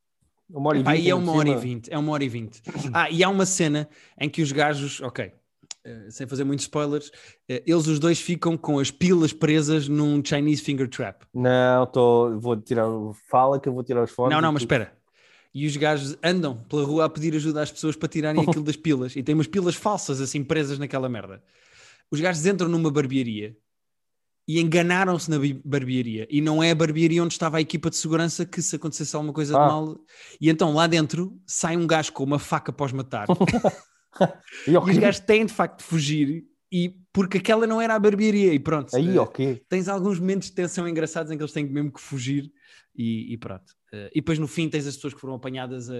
Uma 0.50 0.68
hora 0.70 0.78
e 0.78 0.82
vinte. 0.82 0.88
é 0.88 0.92
ainda 1.12 1.16
uma 1.16 1.32
por 1.32 1.38
hora 1.38 1.48
e 1.48 1.56
vinte, 1.56 1.88
é 1.92 1.98
uma 1.98 2.12
hora 2.12 2.24
e 2.24 2.28
vinte. 2.28 2.62
Ah, 2.92 3.10
e 3.10 3.24
há 3.24 3.28
uma 3.28 3.46
cena 3.46 3.88
em 4.20 4.28
que 4.28 4.42
os 4.42 4.52
gajos, 4.52 5.00
ok, 5.00 5.32
eh, 5.84 6.06
sem 6.10 6.26
fazer 6.26 6.44
muitos 6.44 6.64
spoilers, 6.64 7.10
eh, 7.48 7.62
eles 7.66 7.86
os 7.86 7.98
dois 7.98 8.20
ficam 8.20 8.56
com 8.56 8.78
as 8.78 8.90
pilas 8.90 9.32
presas 9.32 9.88
num 9.88 10.22
Chinese 10.24 10.62
finger 10.62 10.88
trap. 10.88 11.22
Não, 11.32 11.86
tô, 11.86 12.38
vou 12.38 12.56
tirar. 12.56 12.86
Fala 13.30 13.58
que 13.58 13.68
eu 13.68 13.72
vou 13.72 13.82
tirar 13.82 14.02
os 14.04 14.10
fones. 14.10 14.34
Não, 14.34 14.40
não, 14.40 14.52
mas 14.52 14.62
tu- 14.62 14.66
espera. 14.66 14.92
E 15.54 15.66
os 15.66 15.76
gajos 15.76 16.16
andam 16.22 16.56
pela 16.68 16.84
rua 16.84 17.04
a 17.04 17.08
pedir 17.08 17.34
ajuda 17.36 17.62
às 17.62 17.70
pessoas 17.70 17.94
para 17.96 18.08
tirarem 18.08 18.42
aquilo 18.46 18.64
das 18.64 18.76
pilas. 18.76 19.14
E 19.16 19.22
tem 19.22 19.34
umas 19.34 19.46
pilas 19.46 19.74
falsas 19.76 20.20
assim 20.20 20.42
presas 20.42 20.78
naquela 20.78 21.08
merda. 21.08 21.42
Os 22.10 22.20
gajos 22.20 22.44
entram 22.44 22.68
numa 22.68 22.90
barbearia 22.90 23.56
e 24.46 24.60
enganaram-se 24.60 25.30
na 25.30 25.38
barbearia. 25.64 26.26
E 26.30 26.40
não 26.40 26.62
é 26.62 26.70
a 26.70 26.74
barbearia 26.74 27.22
onde 27.22 27.32
estava 27.32 27.56
a 27.56 27.60
equipa 27.60 27.88
de 27.88 27.96
segurança 27.96 28.44
que 28.44 28.60
se 28.60 28.76
acontecesse 28.76 29.16
alguma 29.16 29.32
coisa 29.32 29.56
Ah. 29.58 29.62
de 29.62 29.72
mal. 29.72 29.98
E 30.40 30.50
então 30.50 30.74
lá 30.74 30.86
dentro 30.86 31.40
sai 31.46 31.76
um 31.76 31.86
gajo 31.86 32.12
com 32.12 32.24
uma 32.24 32.38
faca 32.38 32.70
após 32.70 32.92
matar. 32.92 33.26
E 34.68 34.76
os 34.78 34.96
gajos 34.98 35.20
têm 35.20 35.44
de 35.44 35.52
facto 35.52 35.78
de 35.78 35.84
fugir. 35.84 36.44
E 36.70 36.96
porque 37.12 37.38
aquela 37.38 37.66
não 37.66 37.80
era 37.80 37.94
a 37.94 37.98
barbearia. 37.98 38.54
E 38.54 38.58
pronto. 38.60 38.94
Aí, 38.94 39.16
eh, 39.16 39.20
ok. 39.20 39.62
tens 39.68 39.88
alguns 39.88 40.20
momentos 40.20 40.48
de 40.48 40.54
tensão 40.54 40.86
engraçados 40.88 41.32
em 41.32 41.36
que 41.36 41.42
eles 41.42 41.52
têm 41.52 41.64
mesmo 41.68 41.92
que 41.92 42.00
fugir 42.00 42.48
e, 42.94 43.32
e 43.32 43.36
pronto. 43.38 43.64
Eh, 43.92 44.10
e 44.12 44.20
depois 44.20 44.38
no 44.38 44.46
fim 44.46 44.68
tens 44.68 44.86
as 44.86 44.94
pessoas 44.94 45.14
que 45.14 45.20
foram 45.20 45.34
apanhadas 45.34 45.90
a, 45.90 45.96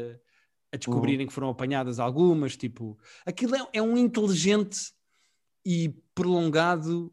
a 0.73 0.77
descobrirem 0.77 1.27
que 1.27 1.33
foram 1.33 1.49
apanhadas 1.49 1.99
algumas, 1.99 2.57
tipo, 2.57 2.97
aquilo 3.27 3.57
é, 3.57 3.67
é 3.73 3.83
um 3.83 3.97
inteligente 3.97 4.79
e 5.67 5.93
prolongado 6.15 7.13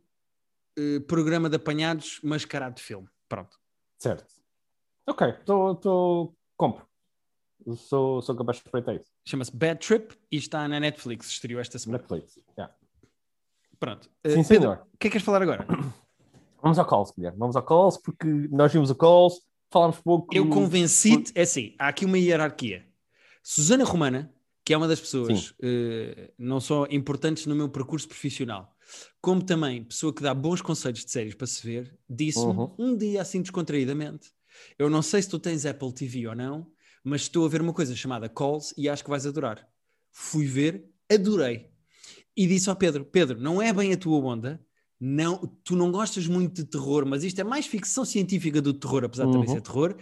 eh, 0.78 1.00
programa 1.08 1.50
de 1.50 1.56
apanhados 1.58 2.20
mascarado 2.24 2.76
de 2.76 2.82
filme. 2.82 3.08
Pronto. 3.28 3.58
Certo. 3.98 4.26
Ok, 5.08 5.28
estou. 5.30 6.36
Compro. 6.58 6.86
Sou, 7.76 8.22
sou 8.22 8.36
capaz 8.36 8.58
de 8.58 8.64
respeitar 8.64 8.94
isso. 8.96 9.12
Chama-se 9.26 9.56
Bad 9.56 9.86
Trip 9.86 10.16
e 10.32 10.38
está 10.38 10.68
na 10.68 10.80
Netflix, 10.80 11.28
estreou 11.28 11.60
esta 11.62 11.78
semana. 11.78 12.00
Netflix. 12.00 12.40
yeah. 12.58 12.74
Pronto. 13.80 14.04
Sim, 14.06 14.10
Eh, 14.42 14.44
Pedro, 14.44 14.46
senhor. 14.46 14.88
o 14.94 14.98
que 14.98 15.08
é 15.08 15.10
que 15.10 15.10
queres 15.12 15.26
falar 15.26 15.42
agora? 15.42 15.66
Vamos 16.62 16.78
ao 16.80 16.86
Calls, 16.86 17.12
Guilherme. 17.16 17.38
Vamos 17.40 17.56
ao 17.56 17.64
Calls 17.64 17.98
porque 18.02 18.28
nós 18.52 18.72
vimos 18.72 18.90
o 18.90 18.96
Calls, 18.96 19.42
falámos 19.72 20.00
pouco. 20.00 20.34
Eu 20.36 20.48
convenci-te, 20.50 21.32
é 21.36 21.42
assim, 21.42 21.76
há 21.80 21.88
aqui 21.88 22.06
uma 22.06 22.18
hierarquia. 22.20 22.88
Susana 23.44 23.84
Romana, 23.84 24.32
que 24.64 24.74
é 24.74 24.78
uma 24.78 24.88
das 24.88 25.00
pessoas 25.00 25.54
eh, 25.62 26.32
não 26.38 26.60
só 26.60 26.86
importantes 26.92 27.48
no 27.48 27.56
meu 27.56 27.68
percurso 27.70 28.08
profissional, 28.08 28.76
como 29.22 29.44
também 29.44 29.84
pessoa 29.84 30.14
que 30.14 30.22
dá 30.22 30.34
bons 30.34 30.62
conselhos 30.62 31.06
de 31.06 31.12
séries 31.12 31.36
para 31.36 31.48
se 31.48 31.66
ver, 31.66 31.98
disse-me 32.10 32.54
Uhum. 32.54 32.76
um 32.80 32.98
dia 32.98 33.22
assim 33.22 33.42
descontraídamente: 33.42 34.30
Eu 34.78 34.90
não 34.90 35.02
sei 35.02 35.22
se 35.22 35.30
tu 35.30 35.40
tens 35.40 35.66
Apple 35.66 35.94
TV 35.94 36.28
ou 36.28 36.36
não, 36.36 36.72
mas 37.04 37.22
estou 37.22 37.46
a 37.46 37.50
ver 37.50 37.62
uma 37.62 37.74
coisa 37.74 37.96
chamada 37.96 38.30
Calls 38.30 38.74
e 38.78 38.88
acho 38.90 39.04
que 39.04 39.10
vais 39.10 39.26
adorar. 39.26 39.68
Fui 40.12 40.46
ver, 40.46 40.90
adorei. 41.12 41.72
E 42.36 42.48
disse 42.48 42.70
ao 42.70 42.76
Pedro: 42.76 43.06
Pedro, 43.06 43.40
não 43.40 43.62
é 43.62 43.72
bem 43.74 43.94
a 43.94 43.98
tua 43.98 44.18
onda. 44.20 44.64
Não, 45.04 45.48
tu 45.64 45.76
não 45.76 45.92
gostas 45.92 46.28
muito 46.28 46.64
de 46.64 46.70
terror, 46.70 47.08
mas 47.08 47.24
isto 47.24 47.42
é 47.42 47.44
mais 47.44 47.66
ficção 47.66 48.06
científica 48.06 48.62
do 48.62 48.72
terror, 48.72 49.04
apesar 49.04 49.26
de 49.26 49.32
também 49.32 49.48
Uhum. 49.48 49.56
ser 49.56 49.62
terror. 49.62 49.98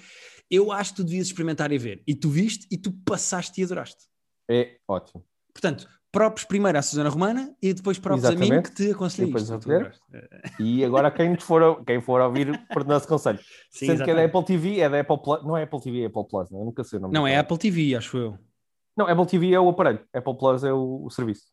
Eu 0.51 0.71
acho 0.73 0.91
que 0.91 0.97
tu 0.97 1.03
devias 1.05 1.27
experimentar 1.27 1.71
e 1.71 1.77
ver. 1.77 2.03
E 2.05 2.13
tu 2.13 2.29
viste 2.29 2.67
e 2.69 2.77
tu 2.77 2.91
passaste 3.05 3.61
e 3.61 3.63
adoraste. 3.63 4.05
É 4.49 4.77
ótimo. 4.87 5.25
Portanto, 5.53 5.87
próprios 6.11 6.45
primeiro 6.45 6.77
à 6.77 6.81
Susana 6.81 7.09
Romana 7.09 7.55
e 7.61 7.73
depois 7.73 7.99
próprios 7.99 8.25
a 8.25 8.31
mim 8.31 8.37
Exatamente. 8.45 8.69
que 8.71 8.75
te 8.75 8.91
aconselhei. 8.91 9.33
E 10.59 10.83
agora 10.83 11.11
quem, 11.11 11.37
for, 11.39 11.61
a- 11.63 11.83
quem 11.85 12.01
for 12.01 12.19
ouvir, 12.21 12.59
por 12.67 12.83
nosso 12.85 13.07
conselho. 13.07 13.39
Sim, 13.69 13.87
Sendo 13.87 14.03
que 14.03 14.11
é 14.11 14.15
da 14.15 14.23
exatamente. 14.23 14.37
Apple 14.37 14.45
TV, 14.45 14.79
é 14.79 14.89
da 14.89 14.99
Apple 14.99 15.21
Plus. 15.21 15.43
Não 15.43 15.55
é 15.57 15.63
Apple 15.63 15.81
TV, 15.81 16.01
é 16.03 16.05
Apple 16.07 16.27
Plus, 16.27 16.51
não, 16.51 16.59
eu 16.59 16.65
nunca 16.65 16.83
sei 16.83 16.97
o 16.99 17.01
nome. 17.03 17.13
Não, 17.13 17.27
é. 17.27 17.37
Apple 17.37 17.57
TV, 17.57 17.95
acho 17.95 18.17
eu. 18.17 18.37
Não, 18.97 19.07
Apple 19.07 19.25
TV 19.27 19.53
é 19.53 19.59
o 19.59 19.69
aparelho, 19.69 19.99
Apple 20.13 20.37
Plus 20.37 20.63
é 20.63 20.73
o, 20.73 21.05
o 21.05 21.09
serviço. 21.09 21.43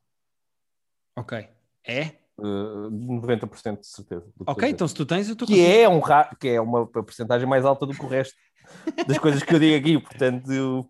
Ok. 1.16 1.46
É? 1.86 2.12
Uh, 2.38 2.90
90% 2.90 3.80
de 3.80 3.86
certeza. 3.86 4.26
Ok, 4.46 4.68
então 4.68 4.86
se 4.86 4.94
tu 4.94 5.06
tens, 5.06 5.26
eu 5.28 5.32
estou 5.34 5.46
que 5.48 5.64
é, 5.64 5.88
um 5.88 6.00
ra... 6.00 6.34
que 6.38 6.48
é 6.48 6.60
uma 6.60 6.86
porcentagem 6.86 7.48
mais 7.48 7.64
alta 7.64 7.86
do 7.86 7.94
que 7.94 8.04
o 8.04 8.08
resto 8.08 8.34
das 9.06 9.16
coisas 9.18 9.42
que 9.42 9.54
eu 9.54 9.58
digo 9.58 9.76
aqui, 9.76 9.98
portanto. 9.98 10.50
eu- 10.52 10.86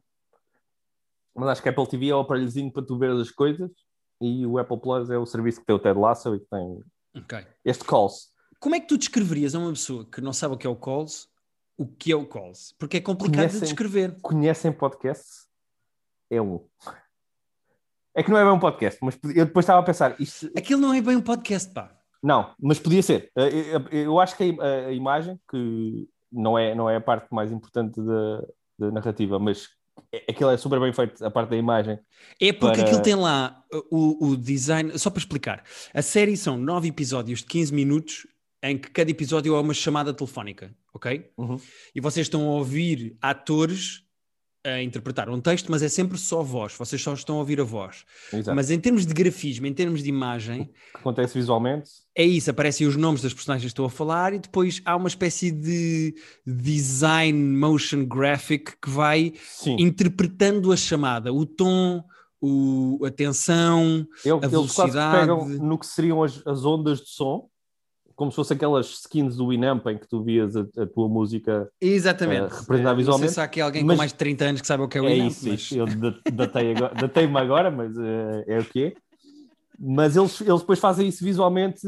Mas 1.37 1.49
acho 1.51 1.63
que 1.63 1.69
a 1.69 1.73
Apple 1.73 1.87
TV 1.89 2.09
é 2.09 2.15
o 2.15 2.21
aparelhozinho 2.21 2.73
para 2.73 2.83
tu 2.85 2.99
ver 2.99 3.11
as 3.11 3.31
coisas 3.31 3.71
e 4.21 4.47
o 4.47 4.59
Apple 4.59 4.81
Plus 4.81 5.11
é 5.11 5.19
o 5.19 5.27
serviço 5.27 5.61
que 5.61 5.67
tem 5.67 5.77
o 5.77 5.79
Ted 5.79 5.99
Lasso 5.99 6.35
e 6.35 6.41
que 6.41 6.47
tem 6.47 6.81
Ok. 7.17 7.47
este 7.65 7.85
calls. 7.85 8.29
Como 8.59 8.75
é 8.75 8.81
que 8.81 8.87
tu 8.89 8.97
descreverias 8.97 9.55
a 9.55 9.59
uma 9.59 9.71
pessoa 9.73 10.05
que 10.11 10.21
não 10.21 10.33
sabe 10.33 10.55
o 10.55 10.59
que 10.59 10.67
é 10.67 10.71
o 10.71 10.77
Calls, 10.77 11.29
o 11.77 11.87
que 11.87 12.11
é 12.11 12.17
o 12.17 12.27
Calls? 12.27 12.75
Porque 12.79 12.97
é 12.97 13.01
complicado 13.01 13.43
de 13.43 13.49
Conhecem- 13.49 13.61
descrever. 13.69 14.17
Conhecem 14.23 14.73
podcasts? 14.73 15.47
É 16.31 16.41
um. 16.41 16.67
É 18.15 18.23
que 18.23 18.31
não 18.31 18.39
é 18.39 18.45
bem 18.45 18.53
um 18.53 18.59
podcast, 18.59 18.99
mas 19.03 19.19
eu 19.35 19.45
depois 19.45 19.65
estava 19.65 19.81
a 19.81 19.83
pensar, 19.83 20.19
isto, 20.19 20.51
Aquilo 20.57 20.81
não 20.81 20.95
é 20.95 21.03
bem 21.03 21.17
um 21.17 21.21
podcast, 21.23 21.71
pá. 21.73 21.95
Não, 22.23 22.55
mas 22.59 22.79
podia 22.79 23.03
ser. 23.03 23.31
Eh, 23.37 23.75
Eu, 23.75 23.81
eu- 23.81 24.03
eu 24.05 24.21
acho 24.21 24.35
que 24.37 24.43
a, 24.43 24.47
im- 24.47 24.61
a 24.61 24.91
imagem, 24.93 25.39
que 25.51 26.09
não 26.33 26.59
é, 26.59 26.75
não 26.75 26.89
é 26.89 26.97
a 26.97 27.01
parte 27.01 27.29
mais 27.33 27.53
importante 27.53 28.01
da, 28.01 28.47
da 28.79 28.91
narrativa, 28.91 29.39
mas 29.39 29.69
aquilo 30.29 30.51
é 30.51 30.57
super 30.57 30.81
bem 30.81 30.93
feito, 30.93 31.25
a 31.25 31.31
parte 31.31 31.51
da 31.51 31.57
imagem. 31.57 31.99
É 32.41 32.53
porque 32.53 32.79
Para- 32.79 32.89
aquilo 32.89 33.03
tem 33.03 33.15
lá 33.15 33.65
uh, 33.73 33.83
o, 33.91 34.29
o 34.29 34.37
design. 34.37 34.99
Só 34.99 35.11
para 35.11 35.19
explicar, 35.19 35.65
a 35.93 36.03
série 36.03 36.37
são 36.37 36.57
nove 36.57 36.89
episódios 36.89 37.41
de 37.41 37.47
15 37.47 37.75
minutos 37.75 38.27
em 38.63 38.79
que 38.79 38.91
cada 38.91 39.11
episódio 39.11 39.55
é 39.55 39.61
uma 39.61 39.75
chamada 39.75 40.13
telefónica, 40.13 40.75
ok? 40.93 41.31
Uhum. 41.37 41.61
E 41.95 42.01
vocês 42.01 42.27
estão 42.27 42.43
a 42.49 42.53
ouvir 42.55 43.17
atores 43.21 44.06
a 44.67 44.83
interpretar 44.83 45.29
um 45.29 45.41
texto, 45.41 45.71
mas 45.71 45.83
é 45.83 45.89
sempre 45.89 46.19
só 46.19 46.43
voz, 46.43 46.75
vocês 46.77 47.01
só 47.01 47.15
estão 47.15 47.37
a 47.37 47.39
ouvir 47.39 47.61
a 47.61 47.65
voz. 47.65 48.05
Exato. 48.33 48.55
Mas 48.55 48.71
em 48.71 48.79
termos 48.81 49.07
de 49.07 49.15
grafismo, 49.15 49.67
em 49.67 49.73
termos 49.73 50.03
de 50.03 50.09
imagem, 50.09 50.63
O 50.63 50.65
que 50.65 50.73
acontece 50.95 51.35
visualmente, 51.35 51.91
é 52.15 52.25
isso, 52.25 52.51
aparecem 52.51 52.87
os 52.87 52.97
nomes 52.97 53.23
das 53.23 53.33
personagens 53.33 53.65
que 53.65 53.73
estou 53.73 53.87
a 53.87 53.91
falar 53.91 54.33
e 54.33 54.39
depois 54.39 54.83
há 54.85 54.97
uma 54.97 55.09
espécie 55.09 55.51
de 55.51 56.15
design 56.45 57.57
motion 57.57 58.05
graphic 58.05 58.73
que 58.81 58.91
vai 58.91 59.33
sim. 59.43 59.77
interpretando 59.79 60.73
a 60.73 60.77
chamada, 60.77 61.33
o 61.33 61.47
tom, 61.47 62.03
o, 62.41 62.99
a 63.05 63.11
tensão, 63.11 64.07
a 64.25 64.29
eles 64.29 64.41
quase 64.41 64.51
velocidade. 64.51 65.21
pegam 65.21 65.49
no 65.49 65.79
que 65.79 65.87
seriam 65.87 66.23
as, 66.23 66.45
as 66.47 66.65
ondas 66.65 67.01
de 67.01 67.09
som, 67.09 67.49
como 68.17 68.33
se 68.33 68.37
fossem 68.37 68.57
aquelas 68.57 68.87
skins 68.89 69.37
do 69.37 69.49
Winamp 69.49 69.87
em 69.87 69.99
que 69.99 70.09
tu 70.09 70.25
vias 70.25 70.57
a, 70.57 70.63
a 70.79 70.87
tua 70.87 71.09
música. 71.09 71.71
Exatamente. 71.81 72.53
Eh, 72.53 72.59
representar 72.61 72.73
Eh, 72.73 72.83
Não 72.83 72.83
sei 72.95 72.97
visualmente, 72.97 73.33
se 73.33 73.41
há 73.41 73.45
aqui 73.45 73.61
alguém 73.61 73.85
mas- 73.85 73.95
com 73.95 73.99
mais 73.99 74.13
de 74.13 74.19
30 74.19 74.45
anos 74.47 74.61
que 74.63 74.67
saiba 74.67 74.85
o 74.85 74.89
que 74.89 74.99
é 74.99 75.01
o 75.01 75.05
é 75.07 75.13
Winamp, 75.13 75.31
isso, 75.31 75.49
mas- 75.49 75.73
eu 75.73 75.87
da- 75.87 76.19
datei 76.33 76.73
agora- 76.75 76.95
datei-me 76.95 77.39
agora, 77.39 77.71
mas 77.71 77.97
eh, 77.97 78.45
é 78.49 78.59
o 78.59 78.65
que 78.65 78.85
é. 78.85 78.95
Mas 79.79 80.17
eles, 80.17 80.41
eles 80.41 80.61
depois 80.61 80.79
fazem 80.79 81.07
isso 81.07 81.23
visualmente 81.23 81.87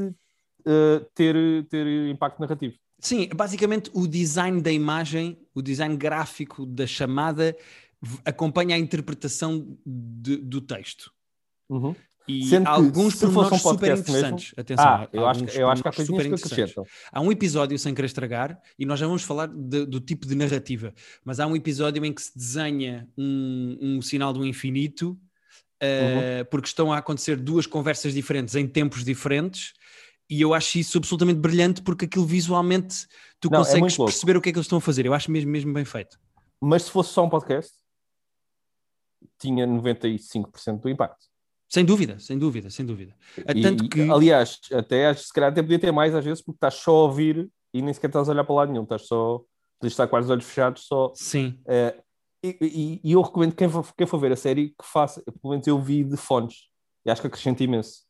eh, 0.67 1.07
ter, 1.15 1.65
ter 1.69 1.87
impacto 2.11 2.39
narrativo. 2.41 2.75
Sim, 3.01 3.29
basicamente 3.35 3.91
o 3.95 4.07
design 4.07 4.61
da 4.61 4.71
imagem, 4.71 5.39
o 5.55 5.63
design 5.63 5.97
gráfico 5.97 6.67
da 6.67 6.87
chamada 6.87 7.57
acompanha 8.25 8.77
a 8.77 8.79
interpretação 8.79 9.79
de- 9.87 10.37
do 10.37 10.61
texto. 10.61 11.11
Uhum. 11.71 11.95
E 12.29 12.45
Sendo 12.47 12.65
que, 12.65 12.71
alguns 12.71 13.15
se 13.15 13.27
fosse 13.27 13.55
um 13.55 13.59
super 13.59 13.97
interessantes. 13.99 14.45
mesmo- 14.51 14.61
Atenção, 14.61 14.85
Ah, 14.87 15.09
eu 15.13 15.27
acho, 15.27 15.45
que- 15.47 15.59
eu 15.59 15.69
acho 15.71 15.83
que 15.83 15.89
há 15.89 15.93
coisinhas 15.93 16.23
super 16.25 16.39
que 16.39 16.45
acrescentam. 16.55 16.85
Há 17.11 17.21
um 17.23 17.33
episódio, 17.33 17.79
sem 17.79 17.95
querer 17.95 18.07
estragar, 18.07 18.61
e 18.79 18.85
nós 18.85 19.01
já 19.01 19.07
vamos 19.07 19.23
falar 19.23 19.47
de- 19.49 19.87
do 19.87 19.99
tipo 19.99 20.27
de 20.27 20.35
narrativa, 20.35 20.93
mas 21.25 21.41
há 21.41 21.47
um 21.47 21.57
episódio 21.57 22.05
em 22.05 22.13
que 22.13 22.21
se 22.21 22.37
desenha 22.37 23.09
um, 23.17 23.79
um 23.81 24.03
sinal 24.03 24.33
do 24.35 24.45
infinito, 24.45 25.19
eh, 25.81 26.41
Uhum. 26.41 26.47
porque 26.51 26.67
estão 26.69 26.93
a 26.93 26.99
acontecer 26.99 27.37
duas 27.37 27.67
conversas 27.67 28.13
diferentes 28.13 28.55
em 28.57 28.67
tempos 28.69 29.05
diferentes, 29.05 29.73
e 30.29 30.43
eu 30.43 30.53
acho 30.53 30.79
isso 30.79 30.99
absolutamente 30.99 31.41
brilhante, 31.41 31.81
porque 31.81 32.05
aquilo 32.05 32.27
visualmente 32.27 33.07
tu 33.41 33.49
Não, 33.49 33.61
é 33.61 33.65
consegues 33.65 33.97
louco. 33.97 34.13
perceber 34.13 34.37
o 34.37 34.41
que 34.43 34.51
é 34.51 34.53
que 34.53 34.59
eles 34.59 34.67
estão 34.67 34.77
a 34.79 34.83
fazer. 34.83 35.07
Eu 35.07 35.15
acho 35.15 35.31
mesmo, 35.31 35.51
mesmo 35.51 35.73
bem 35.73 35.85
feito. 35.87 36.19
Mas 36.61 36.83
se 36.83 36.91
fosse 36.91 37.11
só 37.15 37.25
um 37.25 37.29
podcast, 37.31 37.73
tinha 39.41 39.67
95% 39.67 40.83
do 40.83 40.89
impacto. 40.91 41.27
Sem 41.69 41.85
dúvida, 41.85 42.19
sem 42.19 42.39
dúvida, 42.39 42.71
sem 42.71 42.87
dúvida. 42.87 43.15
É 43.47 43.53
tanto 43.55 43.85
e, 43.85 43.89
que- 43.89 44.11
Aliás, 44.11 44.59
até 44.73 45.09
acho 45.09 45.21
que 45.23 45.27
se 45.27 45.33
calhar 45.33 45.51
até 45.51 45.63
podia 45.63 45.79
ter 45.79 45.93
mais 45.93 46.15
às 46.15 46.25
vezes, 46.25 46.43
porque 46.43 46.57
estás 46.57 46.75
só 46.75 46.91
a 46.93 47.03
ouvir 47.03 47.49
e 47.75 47.83
nem 47.83 47.93
sequer 47.93 48.07
estás 48.09 48.29
a 48.29 48.33
olhar 48.33 48.45
para 48.45 48.55
lado 48.55 48.73
nenhum, 48.73 48.85
estás 48.85 49.07
só. 49.07 49.43
Podes 49.81 49.93
estar 49.93 50.07
com 50.09 50.19
os 50.19 50.31
olhos 50.31 50.45
fechados, 50.45 50.85
só. 50.87 51.13
Sim, 51.15 51.59
eh, 51.67 51.95
e, 52.43 52.57
e- 52.61 53.01
e 53.05 53.13
eu 53.13 53.21
recomendo 53.21 53.55
quem 53.55 53.69
for, 53.69 53.87
quem 53.97 54.07
for 54.07 54.19
ver 54.19 54.33
a 54.33 54.37
série 54.37 54.71
que 54.71 54.85
faça, 54.85 55.23
pelo 55.23 55.51
menos 55.53 55.67
eu 55.67 55.79
vi 55.81 56.03
de 56.05 56.17
fones, 56.17 56.69
e 57.05 57.11
acho 57.11 57.21
que 57.21 57.27
acrescenta 57.27 57.63
imenso. 57.63 58.03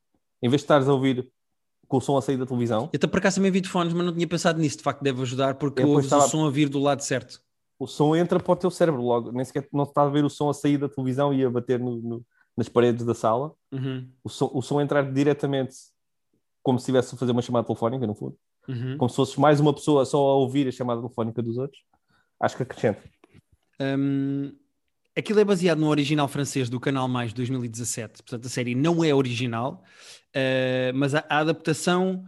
Em 0.43 0.49
vez 0.49 0.61
de 0.61 0.65
estares 0.65 0.89
a 0.89 0.93
ouvir 0.93 1.29
com 1.89 1.97
o 1.97 2.01
som 2.01 2.17
a 2.17 2.23
sair 2.23 2.37
da 2.37 2.47
televisão, 2.47 2.85
eu 2.93 2.97
até 2.97 3.07
por 3.07 3.19
acaso 3.19 3.37
também 3.37 3.51
vi 3.51 3.61
de 3.61 3.69
fones, 3.69 3.93
mas 3.93 4.07
não 4.07 4.13
tinha 4.15 4.27
pensado 4.29 4.61
nisso. 4.61 4.77
De 4.79 4.83
facto, 4.85 5.03
deve 5.03 5.21
ajudar 5.23 5.55
porque 5.57 5.77
depois 5.83 5.95
ouves 5.95 6.07
estava- 6.07 6.25
o 6.27 6.29
som 6.29 6.47
a 6.47 6.51
vir 6.51 6.69
do 6.69 6.79
lado 6.79 7.01
certo. 7.03 7.41
o 7.81 7.87
som 7.87 8.15
entra 8.17 8.39
para 8.41 8.53
o 8.53 8.57
teu 8.57 8.71
cérebro 8.71 9.03
logo, 9.03 9.31
nem 9.33 9.45
sequer 9.45 9.69
não 9.73 9.85
está 9.85 10.03
a 10.03 10.09
ver 10.09 10.25
o 10.25 10.31
som 10.31 10.49
a 10.49 10.55
sair 10.55 10.79
da 10.79 10.89
televisão 10.89 11.33
e 11.35 11.45
a 11.45 11.51
bater 11.51 11.79
no, 11.81 11.97
no, 11.97 12.27
nas 12.59 12.69
paredes 12.69 13.07
da 13.07 13.15
sala. 13.15 13.55
Uhum. 13.71 14.11
O 14.25 14.29
som, 14.29 14.51
o 14.53 14.61
som 14.61 14.81
entrar 14.81 15.13
diretamente 15.13 15.77
como 16.61 16.77
se 16.77 16.83
estivesse 16.83 17.15
a 17.15 17.19
fazer 17.19 17.31
uma 17.31 17.41
chamada 17.41 17.65
telefónica, 17.65 18.05
no 18.05 18.17
fundo. 18.17 18.37
Uhum. 18.67 18.99
Como 18.99 19.09
se 19.09 19.15
fosse 19.15 19.39
mais 19.39 19.61
uma 19.61 19.73
pessoa 19.73 20.05
só 20.05 20.19
a 20.19 20.35
ouvir 20.35 20.67
a 20.67 20.73
chamada 20.73 21.01
telefónica 21.01 21.41
dos 21.41 21.57
outros. 21.57 21.81
Acho 22.41 22.57
que 22.57 22.65
acrescenta. 22.65 23.01
Um, 23.81 24.53
aquilo 25.17 25.39
é 25.39 25.45
baseado 25.45 25.79
no 25.79 25.89
original 25.89 26.27
francês 26.27 26.69
do 26.69 26.81
Canal 26.81 27.07
Mais 27.07 27.33
2017, 27.33 28.25
portanto 28.25 28.47
a 28.47 28.49
série 28.49 28.75
não 28.75 29.05
é 29.05 29.15
original, 29.15 29.85
uh, 30.35 30.93
mas 30.97 31.15
a, 31.15 31.25
a 31.29 31.39
adaptação 31.39 32.25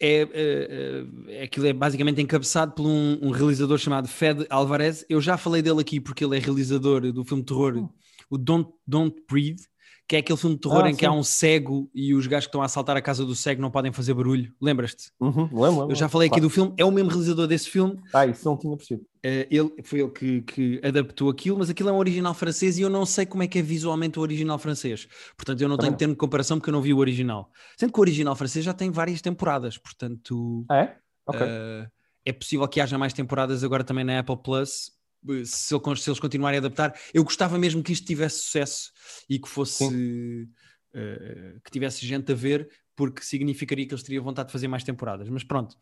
é, 0.00 0.22
é, 0.22 1.04
é, 1.28 1.42
aquilo 1.42 1.66
é 1.66 1.72
basicamente 1.74 2.22
encabeçado 2.22 2.72
por 2.72 2.86
um, 2.86 3.18
um, 3.20 3.30
realizador 3.30 3.76
chamado 3.76 4.08
Fed 4.08 4.46
Alvarez. 4.48 5.04
Eu 5.08 5.20
já 5.20 5.36
falei 5.36 5.60
dele 5.60 5.80
aqui 5.80 6.00
porque 6.00 6.24
ele 6.24 6.36
é 6.36 6.40
realizador 6.40 7.12
do 7.12 7.24
filme 7.24 7.44
terror, 7.44 7.90
o 8.30 8.38
Don't, 8.38 8.70
Don't 8.86 9.14
Breathe, 9.28 9.62
que 10.08 10.16
é 10.16 10.18
aquele 10.20 10.38
filme 10.38 10.56
de 10.56 10.62
terror 10.62 10.84
Ah, 10.84 10.90
em 10.90 10.94
que 10.94 11.00
sim. 11.00 11.06
há 11.06 11.12
um 11.12 11.22
cego 11.22 11.88
e 11.94 12.14
os 12.14 12.26
gajos 12.26 12.46
que 12.46 12.48
estão 12.48 12.62
a 12.62 12.64
assaltar 12.64 12.96
a 12.96 13.02
casa 13.02 13.24
do 13.24 13.34
cego 13.34 13.60
não 13.62 13.70
podem 13.70 13.92
fazer 13.92 14.12
barulho. 14.14 14.52
Lembras-te? 14.60 15.12
Uhum, 15.20 15.44
lembro, 15.44 15.70
lembro. 15.70 15.90
Eu 15.92 15.94
já 15.94 16.08
falei 16.08 16.28
aqui 16.28 16.40
do 16.40 16.50
filme, 16.50 16.74
é 16.76 16.84
o 16.84 16.90
mesmo 16.90 17.10
realizador 17.10 17.46
desse 17.46 17.68
filme. 17.70 17.96
Ah, 18.12 18.26
isso 18.26 18.48
não 18.48 18.56
tinha 18.56 18.76
percebido. 18.76 19.06
Eh, 19.22 19.46
ele, 19.50 19.70
foi 19.84 20.00
ele 20.00 20.10
que, 20.10 20.40
que 20.42 20.80
adaptou 20.82 21.28
aquilo, 21.30 21.58
mas 21.58 21.70
aquilo 21.70 21.90
é 21.90 21.92
um 21.92 21.98
original 21.98 22.34
francês 22.34 22.76
e 22.78 22.82
eu 22.82 22.90
não 22.90 23.06
sei 23.06 23.24
como 23.24 23.42
é 23.44 23.46
que 23.46 23.58
é 23.58 23.62
visualmente 23.62 24.18
o 24.18 24.22
original 24.22 24.58
francês. 24.58 25.06
Portanto, 25.36 25.60
eu 25.60 25.68
não 25.68 25.76
Também 25.76 25.90
tenho 25.90 25.98
termo 25.98 26.14
de 26.14 26.18
comparação 26.18 26.58
porque 26.58 26.70
eu 26.70 26.74
não 26.74 26.82
vi 26.82 26.92
o 26.92 26.98
original. 26.98 27.48
Sendo 27.78 27.92
que 27.92 27.98
o 27.98 28.02
original 28.02 28.34
francês 28.34 28.64
já 28.64 28.72
tem 28.72 28.90
várias 28.90 29.20
temporadas, 29.20 29.78
portanto 29.78 30.64
Ah, 30.68 30.76
é? 30.78 30.96
Eh, 31.34 31.86
é 32.26 32.32
possível 32.32 32.66
que 32.66 32.80
haja 32.80 32.98
mais 32.98 33.12
temporadas 33.12 33.62
agora 33.62 33.84
também 33.84 34.04
na 34.04 34.18
Apple 34.18 34.36
Plus. 34.42 34.90
Eh, 35.28 35.42
Se, 35.44 35.74
ele- 35.74 35.96
se 35.96 36.08
eles 36.10 36.20
continuarem 36.20 36.58
a 36.58 36.60
adaptar, 36.60 36.94
eu 37.12 37.22
gostava 37.24 37.58
mesmo 37.58 37.82
que 37.82 37.92
isto 37.92 38.06
tivesse 38.06 38.40
sucesso 38.40 38.90
e 39.28 39.38
que 39.38 39.48
fosse 39.48 40.48
eh, 40.94 41.56
que 41.64 41.70
tivesse 41.70 42.04
gente 42.06 42.32
a 42.32 42.34
ver, 42.34 42.68
porque 42.96 43.22
significaria 43.22 43.86
que 43.86 43.94
eles 43.94 44.02
teriam 44.02 44.24
vontade 44.24 44.48
de 44.48 44.52
fazer 44.52 44.68
mais 44.68 44.82
temporadas. 44.84 45.28
Mas 45.28 45.44
pronto, 45.44 45.76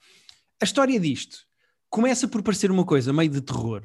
a 0.60 0.64
história 0.64 0.98
disto 1.00 1.38
começa 1.90 2.28
por 2.28 2.42
parecer 2.42 2.70
uma 2.70 2.84
coisa 2.84 3.12
meio 3.12 3.30
de 3.30 3.40
terror, 3.40 3.82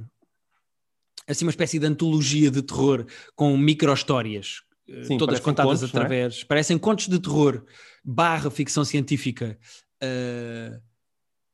assim, 1.28 1.46
uma 1.46 1.52
espécie 1.52 1.80
de 1.80 1.86
antologia 1.86 2.52
de 2.52 2.62
terror 2.62 3.06
com 3.36 3.56
micro-histórias, 3.58 4.62
eh, 4.88 5.04
Sim, 5.06 5.18
todas 5.18 5.40
contadas 5.40 5.80
contos, 5.80 5.84
é? 5.94 5.98
através. 5.98 6.44
Parecem 6.44 6.78
contos 6.78 7.08
de 7.08 7.20
terror 7.20 7.66
barra 8.04 8.52
ficção 8.52 8.84
científica 8.84 9.58
eh, 10.02 10.80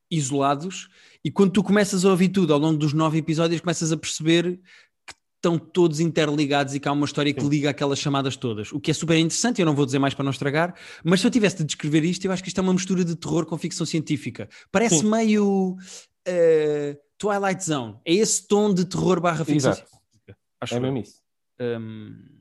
isolados. 0.10 0.90
E 1.24 1.32
quando 1.32 1.52
tu 1.52 1.64
começas 1.64 2.06
a 2.06 2.10
ouvir 2.10 2.30
tudo 2.30 2.54
ao 2.54 2.60
longo 2.60 2.78
dos 2.78 2.94
nove 2.94 3.18
episódios, 3.18 3.62
começas 3.62 3.92
a 3.92 3.98
perceber 3.98 4.60
que 5.06 5.14
estão 5.36 5.58
todos 5.58 6.00
interligados 6.00 6.74
e 6.74 6.80
que 6.80 6.88
há 6.88 6.92
uma 6.92 7.06
história 7.06 7.34
que 7.34 7.44
liga 7.44 7.70
aquelas 7.70 8.00
chamadas 8.00 8.36
todas. 8.36 8.72
O 8.72 8.80
que 8.80 8.92
é 8.92 8.94
super 8.94 9.18
interessante, 9.18 9.62
eu 9.62 9.66
não 9.66 9.76
vou 9.76 9.86
dizer 9.86 10.00
mais 10.00 10.14
para 10.14 10.24
não 10.24 10.32
estragar, 10.32 10.76
mas 11.04 11.22
se 11.22 11.28
eu 11.28 11.32
tivesse 11.32 11.58
de 11.58 11.66
descrever 11.66 12.04
isto, 12.04 12.26
eu 12.26 12.32
acho 12.32 12.42
que 12.42 12.50
isto 12.50 12.60
é 12.60 12.62
uma 12.62 12.74
mistura 12.74 13.04
de 13.04 13.16
terror 13.16 13.46
com 13.46 13.58
ficção 13.58 13.86
científica. 13.86 14.50
Parece 14.72 15.00
Sim. 15.00 15.10
meio 15.10 15.78
eh, 16.26 16.98
Twilight 17.18 17.64
Zone. 17.64 18.00
É 18.06 18.14
esse 18.14 18.48
tom 18.48 18.74
de 18.74 18.86
terror 18.86 19.20
barra 19.20 19.44
ficção 19.46 19.72
Exato. 19.72 19.90
científica. 19.90 20.38
Acho 20.62 20.76
É 20.76 20.80
mesmo 20.80 20.98
isso. 20.98 21.22
Hum, 21.60 22.40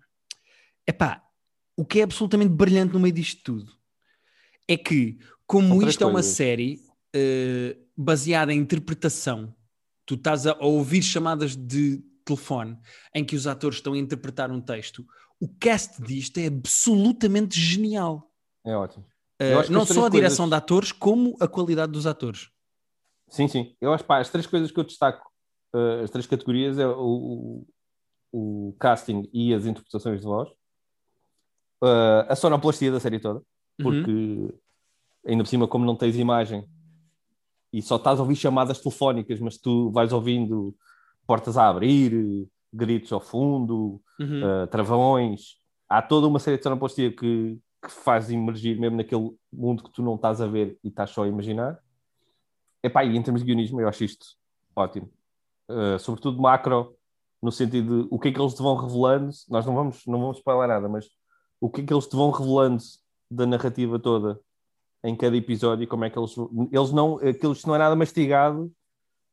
epá, 0.86 1.22
o 1.76 1.84
que 1.84 2.00
é 2.00 2.04
absolutamente 2.04 2.50
brilhante 2.50 2.92
no 2.92 3.00
meio 3.00 3.14
disto 3.14 3.42
tudo 3.42 3.72
é 4.68 4.76
que, 4.76 5.18
como 5.46 5.82
isto 5.82 6.04
é 6.04 6.06
uma 6.06 6.22
série 6.22 6.80
eh, 7.14 7.76
baseada 7.96 8.52
em 8.52 8.58
interpretação, 8.58 9.54
tu 10.06 10.14
estás 10.14 10.46
a, 10.46 10.56
ouvir 10.60 11.02
chamadas 11.02 11.56
de 11.56 11.98
telefone 12.24 12.78
em 13.14 13.24
que 13.24 13.34
os 13.36 13.46
atores 13.46 13.78
estão 13.78 13.92
a 13.94 13.98
interpretar 13.98 14.50
um 14.50 14.60
texto, 14.60 15.06
o 15.40 15.48
cast 15.48 16.02
disto 16.02 16.38
é 16.38 16.46
absolutamente 16.46 17.58
genial. 17.58 18.30
É 18.64 18.76
ótimo. 18.76 19.04
Que 19.38 19.70
não 19.72 19.86
só 19.86 20.06
a 20.06 20.08
direção 20.08 20.44
coisas- 20.46 20.50
de 20.50 20.54
atores, 20.56 20.92
como 20.92 21.36
a 21.40 21.46
qualidade 21.46 21.92
dos 21.92 22.06
atores. 22.06 22.50
Sim, 23.28 23.46
sim. 23.46 23.76
Eu 23.80 23.92
acho, 23.92 24.04
pá, 24.04 24.18
as 24.18 24.28
três 24.30 24.46
coisas 24.46 24.70
que 24.72 24.78
eu 24.80 24.84
destaco, 24.84 25.30
eh, 25.74 26.00
as 26.02 26.10
três 26.10 26.26
categorias, 26.26 26.78
é 26.78 26.86
o, 26.86 27.64
o, 28.32 28.68
o 28.70 28.76
casting 28.80 29.28
e 29.32 29.54
as 29.54 29.64
interpretações 29.66 30.20
de 30.20 30.26
voz, 30.26 30.48
Eh, 31.82 32.26
a 32.28 32.34
sonoplastia 32.34 32.90
da 32.90 32.98
série 32.98 33.20
toda, 33.20 33.40
porque 33.80 34.10
Uhum. 34.10 34.52
ainda 35.24 35.44
por 35.44 35.48
cima, 35.48 35.68
como 35.68 35.84
não 35.86 35.94
tens 35.94 36.16
imagem 36.16 36.68
e 37.72 37.82
só 37.82 37.96
estás 37.96 38.18
a 38.18 38.22
ouvir 38.22 38.36
chamadas 38.36 38.80
telefónicas, 38.80 39.40
mas 39.40 39.58
tu 39.58 39.90
vais 39.90 40.12
ouvindo 40.12 40.74
portas 41.26 41.56
a 41.58 41.68
abrir, 41.68 42.48
gritos 42.72 43.12
ao 43.12 43.20
fundo, 43.20 44.00
Uhum. 44.20 44.64
uh, 44.64 44.66
travões. 44.66 45.58
Há 45.88 46.02
toda 46.02 46.26
uma 46.26 46.40
série 46.40 46.56
de 46.56 46.62
sonoplastia 46.64 47.10
que, 47.14 47.56
que 47.80 47.88
faz 47.90 48.30
emergir 48.30 48.78
mesmo 48.78 48.96
naquele 48.96 49.30
mundo 49.52 49.84
que 49.84 49.92
tu 49.92 50.02
não 50.02 50.16
estás 50.16 50.40
a 50.40 50.46
ver 50.48 50.76
e 50.82 50.88
estás 50.88 51.10
só 51.10 51.22
a 51.22 51.28
imaginar. 51.28 51.78
Epá, 52.82 53.04
e 53.04 53.16
em 53.16 53.22
termos 53.22 53.42
de 53.42 53.46
guionismo, 53.46 53.80
eu 53.80 53.88
acho 53.88 54.02
isto 54.04 54.26
ótimo. 54.74 55.08
Uh, 55.70 55.98
sobretudo 56.00 56.40
macro, 56.40 56.96
no 57.40 57.52
sentido 57.52 58.02
de 58.02 58.08
o 58.10 58.18
que 58.18 58.28
é 58.28 58.32
que 58.32 58.40
eles 58.40 58.54
te 58.54 58.62
vão 58.62 58.74
revelando. 58.74 59.30
Nós 59.48 59.64
não 59.64 59.74
vamos, 59.74 60.02
não 60.06 60.20
vamos 60.20 60.38
spoiler 60.38 60.68
nada, 60.68 60.88
mas 60.88 61.06
o 61.60 61.70
que 61.70 61.80
é 61.80 61.84
que 61.84 61.92
eles 61.92 62.06
te 62.06 62.16
vão 62.16 62.30
revelando 62.30 62.82
da 63.30 63.46
narrativa 63.46 63.98
toda 63.98 64.40
em 65.04 65.14
cada 65.16 65.36
episódio 65.36 65.86
como 65.86 66.04
é 66.04 66.10
que 66.10 66.18
eles. 66.18 66.34
Eles 66.72 66.92
não. 66.92 67.16
Aquilo 67.16 67.56
não 67.66 67.74
é 67.74 67.78
nada 67.78 67.94
mastigado. 67.96 68.72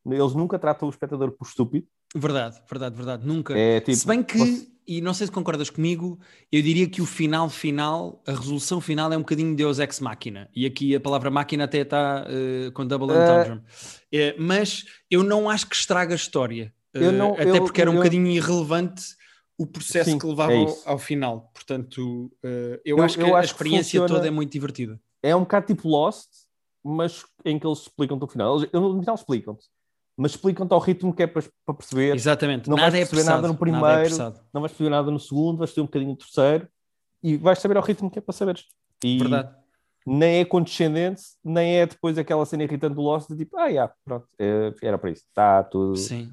Eles 0.05 0.33
nunca 0.33 0.59
tratam 0.59 0.87
o 0.87 0.91
espectador 0.91 1.31
por 1.31 1.47
estúpido. 1.47 1.87
Verdade, 2.15 2.61
verdade, 2.69 2.95
verdade. 2.95 3.27
Nunca. 3.27 3.57
É 3.57 3.79
tipo. 3.79 3.97
Se 3.97 4.05
bem 4.07 4.21
que, 4.23 4.37
você- 4.37 4.67
e 4.87 5.01
não 5.01 5.13
sei 5.15 5.25
se 5.25 5.33
concordas 5.33 5.69
comigo, 5.71 6.19
eu 6.51 6.61
diria 6.61 6.87
que 6.87 7.01
o 7.01 7.05
final 7.05 7.49
final, 7.49 8.21
a 8.27 8.31
resolução 8.31 8.79
final 8.79 9.11
é 9.11 9.17
um 9.17 9.21
bocadinho 9.21 9.55
Deus 9.55 9.79
Ex 9.79 9.99
Machina. 9.99 10.47
E 10.55 10.65
aqui 10.65 10.95
a 10.95 10.99
palavra 10.99 11.31
máquina 11.31 11.63
até 11.63 11.79
está 11.79 12.25
eh, 12.29 12.69
com 12.71 12.85
double 12.85 13.09
Eh, 13.11 13.23
entendre. 13.23 13.61
Eh, 14.11 14.35
mas 14.37 14.85
eu 15.09 15.23
não 15.23 15.49
acho 15.49 15.67
que 15.67 15.75
estraga 15.75 16.13
a 16.13 16.15
história. 16.15 16.71
Eu 16.93 17.09
Eh, 17.09 17.11
não- 17.11 17.33
até 17.33 17.49
eu- 17.49 17.63
porque 17.63 17.81
era 17.81 17.89
um 17.89 17.95
eu- 17.95 17.97
bocadinho 17.97 18.27
irrelevante 18.27 19.03
o 19.57 19.65
processo 19.65 20.11
Sim, 20.11 20.19
que 20.19 20.25
levava 20.27 20.53
é 20.53 20.57
ao, 20.57 20.77
ao 20.85 20.99
final. 20.99 21.49
Portanto, 21.53 22.31
eu, 22.43 22.97
Eu- 22.97 23.01
acho 23.03 23.17
que 23.17 23.23
eu 23.23 23.35
a 23.35 23.39
acho 23.39 23.47
que 23.49 23.53
experiência 23.55 23.99
funciona- 24.01 24.07
toda 24.07 24.27
é 24.27 24.31
muito 24.31 24.51
divertida. 24.51 25.01
É 25.29 25.35
um 25.35 25.41
bocado 25.41 25.67
tipo 25.67 25.87
Lost, 25.87 26.27
mas 26.83 27.25
em 27.43 27.57
que 27.57 27.65
eles 27.65 27.79
explicam-te 27.79 28.23
o 28.23 28.27
final. 28.27 28.57
Eles, 28.57 28.71
no 28.71 28.99
final 28.99 29.15
explicam-te, 29.15 29.65
mas 30.17 30.31
explicam-te 30.31 30.71
ao 30.73 30.79
ritmo 30.79 31.13
que 31.13 31.23
é 31.23 31.27
para, 31.27 31.43
para 31.65 31.75
perceber. 31.75 32.15
Exatamente. 32.15 32.69
Não 32.69 32.77
nada 32.77 32.91
vais 32.91 33.03
é 33.03 33.09
perceber 33.09 33.21
apressado. 33.21 33.41
nada 33.41 33.47
no 33.47 33.53
Nada 33.53 33.57
é 33.57 33.71
primeiro. 33.81 33.99
apressado. 34.15 34.39
Não 34.53 34.61
vais 34.61 34.71
perceber 34.71 34.89
nada 34.89 35.11
no 35.11 35.19
segundo, 35.19 35.57
vais 35.57 35.73
ter 35.73 35.81
um 35.81 35.85
bocadinho 35.85 36.11
no 36.11 36.17
terceiro 36.17 36.67
e 37.23 37.37
vais 37.37 37.59
saber 37.59 37.77
ao 37.77 37.83
ritmo 37.83 38.09
que 38.11 38.19
é 38.19 38.21
para 38.21 38.33
saberes. 38.33 38.65
E 39.03 39.17
Verdade. 39.19 39.55
nem 40.05 40.39
é 40.41 40.45
condescendente, 40.45 41.21
nem 41.43 41.77
é 41.77 41.85
depois 41.87 42.17
aquela 42.17 42.45
cena 42.45 42.63
irritante 42.63 42.95
do 42.95 43.01
Lost 43.01 43.27
de 43.29 43.35
tipo, 43.37 43.57
ah, 43.57 43.71
já, 43.71 43.91
pronto, 44.05 44.27
é, 44.39 44.73
era 44.81 44.97
para 44.97 45.09
isso, 45.09 45.23
está 45.27 45.63
tudo. 45.63 45.95
Sim. 45.97 46.31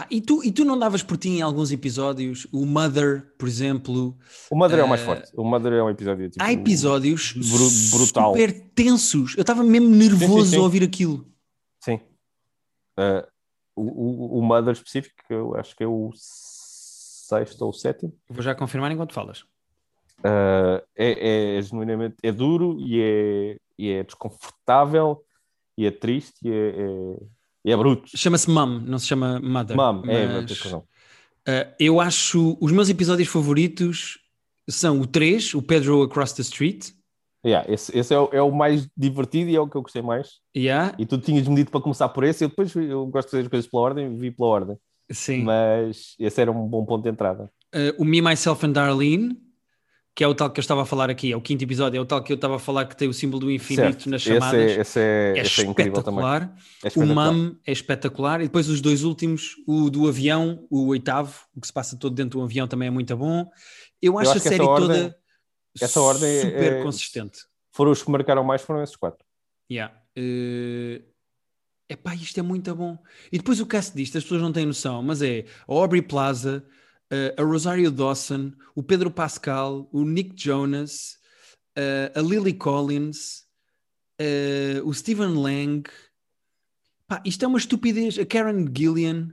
Pá, 0.00 0.06
e, 0.10 0.20
tu, 0.20 0.44
e 0.44 0.52
tu 0.52 0.64
não 0.64 0.78
davas 0.78 1.02
por 1.02 1.16
ti 1.16 1.28
em 1.30 1.42
alguns 1.42 1.72
episódios, 1.72 2.46
o 2.52 2.64
Mother, 2.66 3.32
por 3.38 3.48
exemplo, 3.48 4.16
O 4.50 4.56
Mother 4.56 4.78
é 4.80 4.84
o 4.84 4.88
mais 4.88 5.00
Eh, 5.00 5.04
forte. 5.04 5.32
O 5.34 5.42
Mother 5.44 5.72
é 5.72 5.82
um 5.82 5.90
episódio 5.90 6.30
tipo. 6.30 6.42
há 6.44 6.52
episódios 6.52 7.32
bru- 7.32 7.98
brutal. 7.98 8.32
super 8.32 8.52
tensos. 8.74 9.34
Eu 9.36 9.40
estava 9.40 9.64
mesmo 9.64 9.88
nervoso 9.88 10.36
Sim, 10.36 10.44
sim, 10.44 10.50
sim. 10.50 10.56
a 10.56 10.60
ouvir 10.60 10.82
aquilo. 10.84 11.26
Sim. 11.80 12.00
Eh, 12.98 13.26
o, 13.74 13.82
o, 13.82 14.38
o 14.38 14.42
Mother 14.42 14.72
específico, 14.72 15.16
que 15.26 15.34
eu 15.34 15.54
acho 15.56 15.74
que 15.74 15.82
é 15.82 15.86
o 15.86 16.10
sexto 16.14 17.62
ou 17.62 17.70
o 17.70 17.72
sétimo. 17.72 18.12
Vou 18.28 18.42
já 18.42 18.54
confirmar 18.54 18.90
enquanto 18.92 19.12
falas. 19.14 19.40
Uh, 20.20 20.82
é, 20.96 21.56
é 21.58 21.62
genuinamente 21.62 22.16
é 22.22 22.32
duro 22.32 22.76
e 22.80 23.00
é, 23.00 23.56
e 23.78 23.90
é 23.90 24.02
desconfortável 24.02 25.24
e 25.76 25.86
é 25.86 25.92
triste 25.92 26.34
e 26.42 26.50
é, 26.50 27.16
é, 27.64 27.70
e 27.70 27.72
é 27.72 27.76
bruto. 27.76 28.10
Chama-se 28.16 28.50
Mum, 28.50 28.80
não 28.80 28.98
se 28.98 29.06
chama 29.06 29.40
Mother. 29.40 29.76
Mam, 29.76 30.02
é, 30.06 30.26
mas, 30.26 30.36
mas 30.36 30.44
tens 30.46 30.60
razão. 30.60 30.80
uh, 30.80 31.74
eu 31.78 32.00
acho 32.00 32.56
os 32.60 32.72
meus 32.72 32.88
episódios 32.88 33.28
favoritos 33.28 34.18
são 34.68 35.00
o 35.00 35.06
3, 35.06 35.54
o 35.54 35.62
Pedro 35.62 36.02
Across 36.02 36.34
the 36.34 36.42
Street. 36.42 36.90
Yeah, 37.46 37.70
esse 37.72 37.96
esse 37.96 38.12
é, 38.12 38.18
o, 38.18 38.28
é 38.32 38.42
o 38.42 38.50
mais 38.50 38.88
divertido 38.96 39.48
e 39.50 39.56
é 39.56 39.60
o 39.60 39.68
que 39.68 39.76
eu 39.76 39.82
gostei 39.82 40.02
mais. 40.02 40.38
Yeah, 40.56 40.94
E 40.98 41.06
tu 41.06 41.18
tinhas 41.18 41.46
medido 41.46 41.70
para 41.70 41.80
começar 41.80 42.08
por 42.08 42.24
esse. 42.24 42.44
Eu 42.44 42.48
depois 42.48 42.74
eu 42.74 43.06
gosto 43.06 43.28
de 43.28 43.30
fazer 43.30 43.42
as 43.44 43.48
coisas 43.48 43.70
pela 43.70 43.82
ordem, 43.82 44.16
vi 44.16 44.30
pela 44.30 44.48
ordem. 44.48 44.76
sim. 45.10 45.44
Mas 45.44 46.14
esse 46.18 46.40
era 46.40 46.50
um 46.50 46.66
bom 46.66 46.84
ponto 46.84 47.04
de 47.04 47.10
entrada. 47.10 47.50
Uh, 47.74 47.94
o 47.96 48.04
Me, 48.04 48.20
Myself 48.20 48.66
and 48.66 48.72
Darlene, 48.72 49.36
que 50.18 50.24
é 50.24 50.26
o 50.26 50.34
tal 50.34 50.50
que 50.50 50.58
eu 50.58 50.62
estava 50.62 50.82
a 50.82 50.84
falar 50.84 51.08
aqui, 51.10 51.30
é 51.30 51.36
o 51.36 51.40
quinto 51.40 51.62
episódio, 51.62 51.96
é 51.96 52.00
o 52.00 52.04
tal 52.04 52.20
que 52.20 52.32
eu 52.32 52.34
estava 52.34 52.56
a 52.56 52.58
falar 52.58 52.86
que 52.86 52.96
tem 52.96 53.06
o 53.06 53.14
símbolo 53.14 53.38
do 53.46 53.52
infinito 53.52 53.82
Certo. 54.02 54.10
nas 54.10 54.20
Esse 54.22 54.34
chamadas. 54.34 54.60
é, 54.60 54.80
esse 54.80 54.98
é, 54.98 55.32
é 55.36 55.40
esse 55.42 55.60
é 55.60 55.64
espetacular. 55.68 56.42
É 56.82 56.86
O 56.86 56.88
espetacular. 56.88 57.14
MAM 57.32 57.56
é 57.64 57.70
espetacular. 57.70 58.40
E 58.40 58.44
depois 58.44 58.68
os 58.68 58.80
dois 58.80 59.04
últimos, 59.04 59.54
o 59.64 59.88
do 59.88 60.08
avião, 60.08 60.66
o 60.68 60.88
oitavo, 60.88 61.32
o 61.54 61.60
que 61.60 61.68
se 61.68 61.72
passa 61.72 61.96
todo 61.96 62.16
dentro 62.16 62.40
do 62.40 62.44
avião 62.44 62.66
também 62.66 62.88
é 62.88 62.90
muito 62.90 63.16
bom. 63.16 63.48
Eu 64.02 64.18
acho, 64.18 64.30
acho 64.32 64.38
a 64.38 64.42
série 64.42 64.60
ordem- 64.64 64.88
toda 65.04 65.18
essa 65.80 66.00
ordem 66.00 66.40
super 66.40 66.72
é- 66.72 66.82
consistente. 66.82 67.38
Foram 67.70 67.92
os 67.92 68.02
que 68.02 68.10
marcaram 68.10 68.42
mais, 68.42 68.60
foram 68.60 68.82
esses 68.82 68.96
quatro. 68.96 69.24
Yeah. 69.70 69.94
Eh, 70.16 71.00
Epá, 71.88 72.12
isto 72.16 72.38
é 72.40 72.42
muito 72.42 72.74
bom. 72.74 72.98
E 73.32 73.38
depois 73.38 73.60
o 73.60 73.66
cast 73.66 73.96
disto, 73.96 74.18
as 74.18 74.24
pessoas 74.24 74.42
não 74.42 74.50
têm 74.52 74.66
noção, 74.66 75.00
mas 75.00 75.22
é 75.22 75.44
a 75.68 75.72
Aubrey 75.72 76.02
Plaza, 76.02 76.64
a 77.38 77.42
Rosario 77.42 77.90
Dawson, 77.90 78.52
o 78.74 78.82
Pedro 78.82 79.10
Pascal, 79.10 79.88
o 79.92 80.04
Nick 80.04 80.34
Jonas, 80.36 81.16
eh, 81.76 82.12
a 82.14 82.20
Lily 82.20 82.52
Collins, 82.54 83.46
eh, 84.18 84.80
o 84.84 84.92
Stephen 84.92 85.34
Lang. 85.34 85.82
Pá, 87.06 87.22
isto 87.24 87.44
é 87.44 87.48
uma 87.48 87.58
estupidez. 87.58 88.18
A 88.18 88.26
Karen 88.26 88.66
Gillian, 88.76 89.30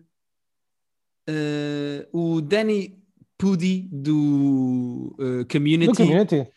eh, 1.28 2.08
o 2.14 2.40
Danny 2.42 3.04
Pudi 3.38 3.90
do 3.92 5.14
Community, 5.52 5.88
No 5.90 5.96
community. 5.96 6.48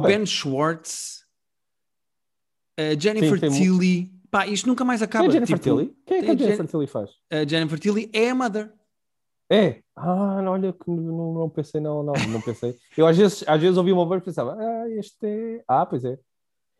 Ben 0.00 0.24
Schwartz, 0.24 1.24
a 2.78 2.98
Jennifer 2.98 3.38
mu- 3.50 3.56
Tilly. 3.56 4.10
Pá, 4.30 4.46
isto 4.46 4.66
nunca 4.68 4.84
mais 4.84 5.00
Quem 5.00 5.04
acaba. 5.06 5.24
é 5.26 5.28
a 5.28 5.32
Jennifer 5.32 5.58
tipo, 5.58 5.76
Tilly? 5.76 5.94
Quem 6.06 6.16
é 6.18 6.20
que 6.22 6.26
a 6.26 6.32
a 6.32 6.34
Jen- 6.36 6.44
Jennifer 6.44 6.66
Tilly 6.66 6.86
faz? 6.86 7.10
A 7.30 7.44
Jennifer 7.46 7.78
Tilly 7.78 8.08
é 8.12 8.30
a 8.30 8.34
Mother. 8.34 8.72
É. 9.50 9.82
Ah, 9.96 10.40
não, 10.42 10.52
olha 10.52 10.72
que 10.72 10.88
não, 10.88 11.34
não 11.34 11.50
pensei, 11.50 11.80
não, 11.80 12.02
não, 12.02 12.12
não 12.28 12.40
pensei. 12.40 12.76
Eu 12.96 13.06
às 13.06 13.16
vezes, 13.16 13.44
às 13.46 13.60
vezes 13.60 13.76
ouvi 13.76 13.92
uma 13.92 14.04
voz 14.04 14.22
e 14.22 14.24
pensava, 14.24 14.56
ah, 14.58 14.88
este 14.90 15.26
é. 15.26 15.64
Ah, 15.66 15.84
pois 15.84 16.04
é. 16.04 16.16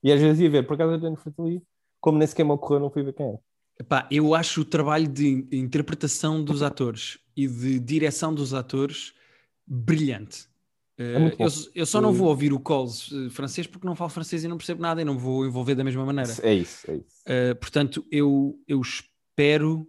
E 0.03 0.13
às 0.13 0.21
vezes 0.21 0.41
ia 0.41 0.49
ver, 0.49 0.67
por 0.67 0.75
acaso 0.75 0.95
a 0.95 0.99
Jennifer 0.99 1.33
Tilly, 1.33 1.63
como 2.01 2.17
nem 2.19 2.27
sequer 2.27 2.45
me 2.45 2.53
ocorreu, 2.53 2.81
não 2.81 2.91
fui 2.91 3.03
ver 3.03 3.13
quem 3.13 3.27
é. 3.27 3.39
Epá, 3.79 4.07
eu 4.11 4.35
acho 4.35 4.61
o 4.61 4.65
trabalho 4.65 5.09
de 5.09 5.47
interpretação 5.53 6.43
dos 6.45 6.63
atores 6.63 7.19
e 7.37 7.47
de 7.49 7.81
direção 7.81 8.33
dos 8.33 8.55
atores 8.55 9.15
brilhante. 9.67 10.49
Eh, 10.99 11.19
muito 11.19 11.39
bom. 11.39 11.45
eu, 11.45 11.51
eu 11.75 11.87
só 11.87 11.99
não 12.01 12.11
Eh, 12.11 12.13
vou 12.13 12.29
ouvir 12.29 12.53
o 12.53 12.61
Coles 12.61 13.11
eh, 13.11 13.31
francês 13.31 13.67
porque 13.67 13.87
não 13.87 13.97
falo 13.97 14.11
francês 14.11 14.45
e 14.45 14.49
não 14.49 14.59
percebo 14.59 14.83
nada 14.83 15.01
e 15.01 15.05
não 15.05 15.19
vou 15.19 15.47
envolver 15.47 15.75
da 15.75 15.83
mesma 15.83 16.05
maneira. 16.05 16.31
É 16.43 16.53
isso, 16.53 16.91
é 16.91 16.97
isso. 16.97 17.23
Uh, 17.27 17.57
portanto, 17.57 18.05
eu, 18.13 18.59
eu 18.69 18.81
espero. 18.81 19.87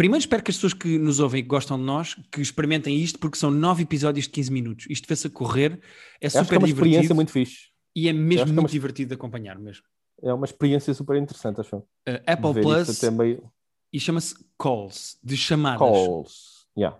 Primeiro, 0.00 0.20
espero 0.22 0.42
que 0.42 0.50
as 0.50 0.56
pessoas 0.56 0.72
que 0.72 0.98
nos 0.98 1.20
ouvem 1.20 1.40
e 1.40 1.42
que 1.42 1.48
gostam 1.50 1.76
de 1.76 1.84
nós 1.84 2.14
que 2.32 2.40
experimentem 2.40 2.96
isto, 2.98 3.18
porque 3.18 3.36
são 3.36 3.50
nove 3.50 3.82
episódios 3.82 4.24
de 4.24 4.30
15 4.32 4.50
minutos. 4.50 4.86
Isto 4.88 5.06
vê-se 5.06 5.26
a 5.26 5.30
correr, 5.30 5.78
é 6.18 6.26
Acho 6.26 6.36
que 6.36 6.38
é 6.38 6.42
super 6.42 6.56
uma 6.56 6.66
experiência 6.66 7.02
divertido 7.02 7.14
muito 7.16 7.30
fixe. 7.32 7.68
e 7.94 8.08
é 8.08 8.12
mesmo 8.14 8.28
que 8.30 8.40
é 8.40 8.44
muito 8.46 8.60
uma- 8.60 8.68
divertido 8.70 9.08
de 9.08 9.14
acompanhar 9.16 9.58
mesmo. 9.58 9.84
É 10.22 10.32
uma 10.32 10.46
experiência 10.46 10.94
super 10.94 11.16
interessante, 11.18 11.60
acho. 11.60 11.76
Uh, 11.76 11.84
Apple 12.26 12.52
Ver 12.54 12.62
Plus 12.62 13.02
meio 13.10 13.52
e 13.92 14.00
chama-se 14.00 14.34
Calls, 14.58 15.18
de 15.22 15.36
chamadas. 15.36 15.78
calls. 15.80 16.66
Yeah. 16.78 16.98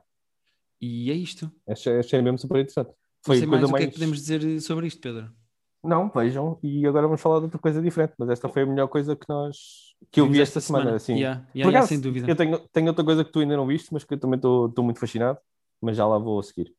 E 0.79 1.11
é 1.11 1.15
isto. 1.15 1.51
Achei, 1.67 1.99
achei 2.01 2.21
mesmo 2.21 2.37
super 2.37 2.59
interessante. 2.61 2.89
Não 2.89 2.95
Foi 3.25 3.39
sei 3.39 3.47
a 3.47 3.49
mais 3.49 3.63
o 3.63 3.67
que 3.67 3.71
é 3.71 3.73
mais. 3.73 3.87
que 3.87 3.93
podemos 3.95 4.19
dizer 4.19 4.61
sobre 4.61 4.87
isto, 4.87 5.01
Pedro. 5.01 5.33
Não, 5.83 6.11
vejam, 6.11 6.59
e 6.62 6.87
agora 6.87 7.07
vamos 7.07 7.23
falar 7.23 7.38
de 7.38 7.45
outra 7.45 7.59
coisa 7.59 7.81
diferente, 7.81 8.12
mas 8.19 8.29
esta 8.29 8.49
foi 8.49 8.62
a 8.62 8.66
melhor 8.66 8.87
coisa 8.88 9.16
que 9.16 9.27
nós 9.29 9.57
que 10.11 10.21
eu 10.21 10.29
vi 10.29 10.40
esta 10.40 10.61
semana. 10.61 10.95
Assim. 10.95 11.14
Yeah, 11.14 11.47
yeah, 11.55 11.64
Por 11.64 11.71
yeah, 11.71 11.87
sem 11.87 12.01
dúvida. 12.01 12.31
Eu 12.31 12.37
tenho, 12.37 12.59
tenho 12.73 12.88
outra 12.88 13.05
coisa 13.05 13.25
que 13.25 13.33
tu 13.33 13.40
ainda 13.40 13.57
não 13.57 13.66
viste, 13.66 13.93
mas 13.93 14.05
que 14.05 14.14
eu 14.14 14.19
também 14.19 14.37
estou 14.37 14.73
muito 14.83 15.01
fascinado, 15.01 15.38
mas 15.81 15.97
já 15.97 16.07
lá 16.07 16.19
vou 16.19 16.38
a 16.38 16.43
seguir. 16.43 16.75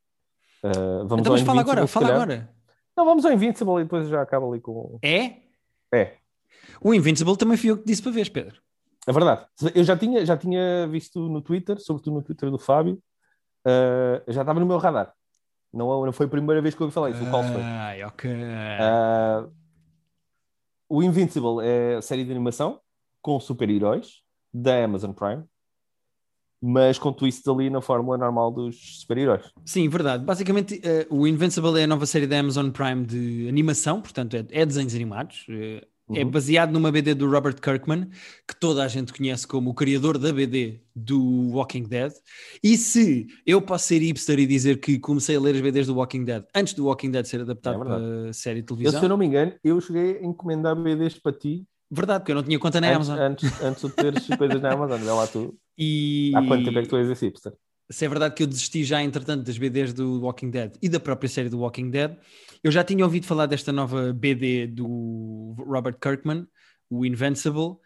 Uh, 0.63 1.07
vamos 1.07 1.21
Então, 1.21 1.33
mas 1.33 1.41
fala 1.41 1.61
agora, 1.61 1.87
fala 1.87 2.13
agora. 2.13 2.49
Não, 2.95 3.05
vamos 3.05 3.25
ao 3.25 3.31
Invincible 3.31 3.81
e 3.81 3.83
depois 3.83 4.07
já 4.07 4.21
acaba 4.21 4.47
ali 4.47 4.59
com. 4.59 4.99
É? 5.01 5.37
É, 5.93 6.17
O 6.79 6.93
Invincible 6.93 7.35
também 7.37 7.57
fui 7.57 7.71
eu 7.71 7.77
que 7.77 7.85
disse 7.85 8.01
para 8.01 8.11
ver, 8.11 8.29
Pedro. 8.29 8.61
é 9.07 9.11
verdade. 9.11 9.45
Eu 9.73 9.83
já 9.83 9.97
tinha, 9.97 10.25
já 10.25 10.37
tinha 10.37 10.87
visto 10.87 11.19
no 11.27 11.41
Twitter, 11.41 11.79
sobretudo 11.79 12.15
no 12.15 12.21
Twitter 12.21 12.51
do 12.51 12.59
Fábio, 12.59 13.01
uh, 13.65 14.31
já 14.31 14.41
estava 14.41 14.59
no 14.59 14.65
meu 14.65 14.77
radar. 14.77 15.13
Não, 15.73 16.05
não 16.05 16.11
foi 16.11 16.25
a 16.25 16.29
primeira 16.29 16.61
vez 16.61 16.75
que 16.75 16.81
eu 16.81 16.85
ouvi 16.85 16.93
falar 16.93 17.11
isso, 17.11 17.23
o 17.23 17.29
qual 17.29 17.43
foi. 17.43 17.61
Ai, 17.61 18.03
ok. 18.03 18.29
Uh, 18.31 19.51
o 20.89 21.01
Invincible 21.01 21.65
é 21.65 21.95
a 21.95 22.01
série 22.01 22.25
de 22.25 22.31
animação 22.31 22.79
com 23.21 23.39
super-heróis 23.39 24.21
da 24.53 24.83
Amazon 24.83 25.13
Prime, 25.13 25.43
mas 26.61 26.99
com 26.99 27.13
twists 27.13 27.47
ali 27.47 27.69
na 27.69 27.79
fórmula 27.79 28.17
normal 28.17 28.51
dos 28.51 28.99
super-heróis. 28.99 29.51
Sim, 29.65 29.87
verdade. 29.87 30.25
Basicamente, 30.25 30.81
eh, 30.83 31.07
o 31.09 31.25
Invincible 31.25 31.79
é 31.79 31.85
a 31.85 31.87
nova 31.87 32.05
série 32.05 32.27
da 32.27 32.39
Amazon 32.39 32.69
Prime 32.69 33.05
de 33.05 33.47
animação, 33.47 34.01
portanto, 34.01 34.35
é, 34.35 34.45
é 34.51 34.65
desenhos 34.65 34.93
animados. 34.93 35.45
É 36.15 36.23
Uhum. 36.23 36.31
baseado 36.31 36.71
numa 36.71 36.91
BD 36.91 37.13
do 37.13 37.29
Robert 37.29 37.55
Kirkman, 37.61 38.07
que 38.47 38.55
toda 38.59 38.83
a 38.83 38.87
gente 38.87 39.13
conhece 39.13 39.47
como 39.47 39.69
o 39.69 39.73
criador 39.73 40.17
da 40.17 40.31
BD 40.33 40.81
do 40.95 41.51
Walking 41.51 41.83
Dead. 41.83 42.11
E 42.63 42.77
se 42.77 43.27
eu 43.45 43.61
posso 43.61 43.87
ser 43.87 43.99
hipster 43.99 44.39
e 44.39 44.45
dizer 44.45 44.79
que 44.79 44.99
comecei 44.99 45.35
a 45.35 45.39
ler 45.39 45.55
as 45.55 45.61
BDs 45.61 45.87
do 45.87 45.95
Walking 45.95 46.23
Dead 46.25 46.43
antes 46.55 46.73
do 46.73 46.85
Walking 46.85 47.11
Dead 47.11 47.25
ser 47.25 47.41
adaptado 47.41 47.81
É 47.81 47.85
para 47.85 48.33
série 48.33 48.61
de 48.61 48.71
Eu, 48.71 48.77
televisão, 48.77 48.99
se 48.99 49.05
eu 49.05 49.09
não 49.09 49.17
me 49.17 49.25
engano, 49.25 49.53
eu 49.63 49.79
cheguei 49.79 50.17
a 50.17 50.23
encomendar 50.25 50.75
BDs 50.75 51.19
para 51.19 51.31
ti 51.33 51.65
verdade, 51.93 52.19
porque 52.21 52.31
eu 52.31 52.35
não 52.35 52.43
tinha 52.43 52.57
conta 52.57 52.79
na 52.79 52.87
antes, 52.95 53.09
Amazon. 53.09 53.31
antes, 53.31 53.61
antes 53.61 53.81
de 53.83 53.91
teres 53.91 54.27
coisas 54.37 54.61
na 54.61 54.71
Amazon. 54.73 54.99
Vê 54.99 55.11
lá 55.11 55.27
tu. 55.27 55.55
E 55.77 56.31
Há 56.35 56.45
quanto 56.45 56.65
tempo 56.65 56.77
é 56.77 56.81
que 56.83 56.87
tu 56.89 56.95
és 56.97 57.09
esse 57.09 57.25
hipster? 57.25 57.53
Se 57.91 58.05
é 58.05 58.09
verdade 58.09 58.33
que 58.35 58.43
eu 58.43 58.47
desisti 58.47 58.83
já, 58.83 59.03
entretanto, 59.03 59.43
das 59.43 59.57
BDs 59.57 59.93
do 59.93 60.21
Walking 60.21 60.49
Dead 60.49 60.73
e 60.81 60.89
da 60.89 60.99
própria 60.99 61.29
série 61.29 61.49
do 61.49 61.59
Walking 61.59 61.89
Dead, 61.89 62.15
eu 62.63 62.71
já 62.71 62.83
tinha 62.83 63.03
ouvido 63.03 63.25
falar 63.25 63.45
desta 63.45 63.71
nova 63.71 64.13
BD 64.13 64.67
do 64.67 65.55
Robert 65.57 65.97
Kirkman, 65.99 66.47
o 66.89 67.05
Invincible, 67.05 67.77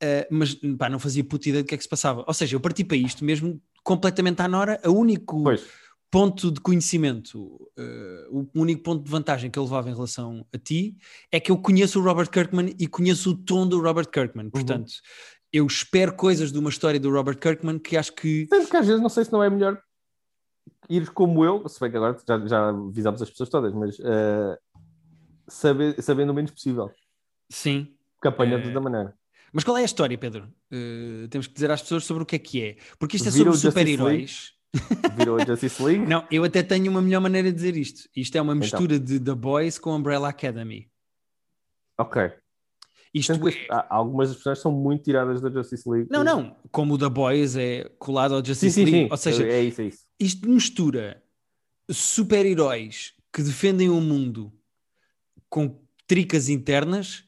eh, 0.00 0.26
mas 0.30 0.56
pá, 0.78 0.88
não 0.88 0.98
fazia 0.98 1.22
puta 1.22 1.48
ideia 1.48 1.62
do 1.62 1.66
que 1.66 1.74
é 1.74 1.78
que 1.78 1.84
se 1.84 1.88
passava. 1.88 2.24
Ou 2.26 2.34
seja, 2.34 2.56
eu 2.56 2.60
parti 2.60 2.84
para 2.84 2.96
isto 2.96 3.24
mesmo 3.24 3.60
completamente 3.82 4.40
à 4.40 4.48
Nora, 4.48 4.80
o 4.84 4.92
único 4.92 5.42
Pois, 5.42 5.64
ponto 6.10 6.50
de 6.50 6.60
conhecimento, 6.60 7.70
eh, 7.78 8.26
o 8.30 8.46
único 8.54 8.82
ponto 8.82 9.04
de 9.04 9.10
vantagem 9.10 9.50
que 9.50 9.58
eu 9.58 9.62
levava 9.62 9.88
em 9.90 9.94
relação 9.94 10.44
a 10.52 10.58
ti 10.58 10.96
é 11.30 11.38
que 11.38 11.52
eu 11.52 11.58
conheço 11.58 12.00
o 12.00 12.02
Robert 12.02 12.28
Kirkman 12.30 12.74
e 12.78 12.86
conheço 12.88 13.30
o 13.30 13.36
tom 13.36 13.66
do 13.66 13.80
Robert 13.80 14.08
Kirkman. 14.10 14.50
Portanto, 14.50 14.92
eu 15.52 15.66
espero 15.66 16.14
coisas 16.14 16.52
de 16.52 16.58
uma 16.58 16.70
história 16.70 16.98
do 17.00 17.10
Robert 17.10 17.38
Kirkman 17.38 17.78
que 17.78 17.96
acho 17.96 18.12
que 18.14 18.46
Sendo 18.48 18.68
que 18.68 18.76
às 18.76 18.86
vezes 18.86 19.02
não 19.02 19.08
sei 19.08 19.24
se 19.24 19.32
não 19.32 19.42
é 19.42 19.50
melhor 19.50 19.80
ir 20.88 21.10
como 21.10 21.44
eu, 21.44 21.68
se 21.68 21.78
bem 21.80 21.90
que 21.90 21.96
agora 21.96 22.16
já, 22.26 22.46
já 22.46 22.68
avisámos 22.68 23.22
as 23.22 23.30
pessoas 23.30 23.48
todas, 23.48 23.72
mas 23.72 23.98
eh, 24.00 24.58
saber, 25.48 26.00
sabendo 26.02 26.30
o 26.30 26.34
menos 26.34 26.50
possível, 26.50 26.90
sim. 27.50 27.94
porque 28.16 28.28
apanha-te 28.28 28.68
Eh, 28.68 28.72
da 28.72 28.80
maneira. 28.80 29.14
Mas 29.52 29.64
qual 29.64 29.76
é 29.76 29.82
a 29.82 29.84
história, 29.84 30.16
Pedro? 30.16 30.44
Uh, 30.72 31.26
temos 31.28 31.48
que 31.48 31.54
dizer 31.54 31.70
às 31.72 31.82
pessoas 31.82 32.04
sobre 32.04 32.22
o 32.22 32.26
que 32.26 32.36
é 32.36 32.38
que 32.38 32.62
é. 32.62 32.76
Porque 33.00 33.16
isto 33.16 33.28
é 33.28 33.32
sobre 33.32 33.52
super-heróis. 33.56 34.52
Virou 35.18 35.36
a 35.40 35.44
Justice 35.44 35.82
League? 35.82 36.06
Não, 36.06 36.24
eu 36.30 36.44
até 36.44 36.62
tenho 36.62 36.88
uma 36.88 37.02
melhor 37.02 37.20
maneira 37.20 37.48
de 37.50 37.54
dizer 37.56 37.76
isto. 37.76 38.08
Isto 38.14 38.38
é 38.38 38.40
uma 38.40 38.52
Então. 38.52 38.60
mistura 38.60 38.96
de 39.00 39.18
The 39.18 39.34
Boys 39.34 39.76
com 39.76 39.92
Umbrella 39.96 40.28
Academy. 40.28 40.88
Ok. 41.98 42.30
Isto 43.12 43.32
é... 43.48 43.86
algumas 43.88 44.28
das 44.28 44.36
personagens 44.36 44.62
são 44.62 44.70
muito 44.72 45.02
tiradas 45.02 45.40
da 45.40 45.50
Justice 45.50 45.88
League. 45.88 46.08
Não, 46.10 46.22
não. 46.22 46.56
Como 46.70 46.94
o 46.94 46.98
The 46.98 47.08
Boys 47.08 47.56
é 47.56 47.90
colado 47.98 48.34
ao 48.34 48.40
Sim, 48.40 48.46
Justice 48.46 48.70
sim, 48.72 48.84
League. 48.84 49.04
sim. 49.06 49.08
Ou 49.10 49.16
seja, 49.16 49.44
é 49.46 49.62
isso, 49.64 49.80
é 49.80 49.84
isso. 49.86 49.98
isto 50.18 50.48
mistura 50.48 51.20
super-heróis 51.90 53.12
que 53.32 53.42
defendem 53.42 53.88
o 53.90 54.00
mundo 54.00 54.52
com 55.48 55.78
tricas 56.06 56.48
internas 56.48 57.24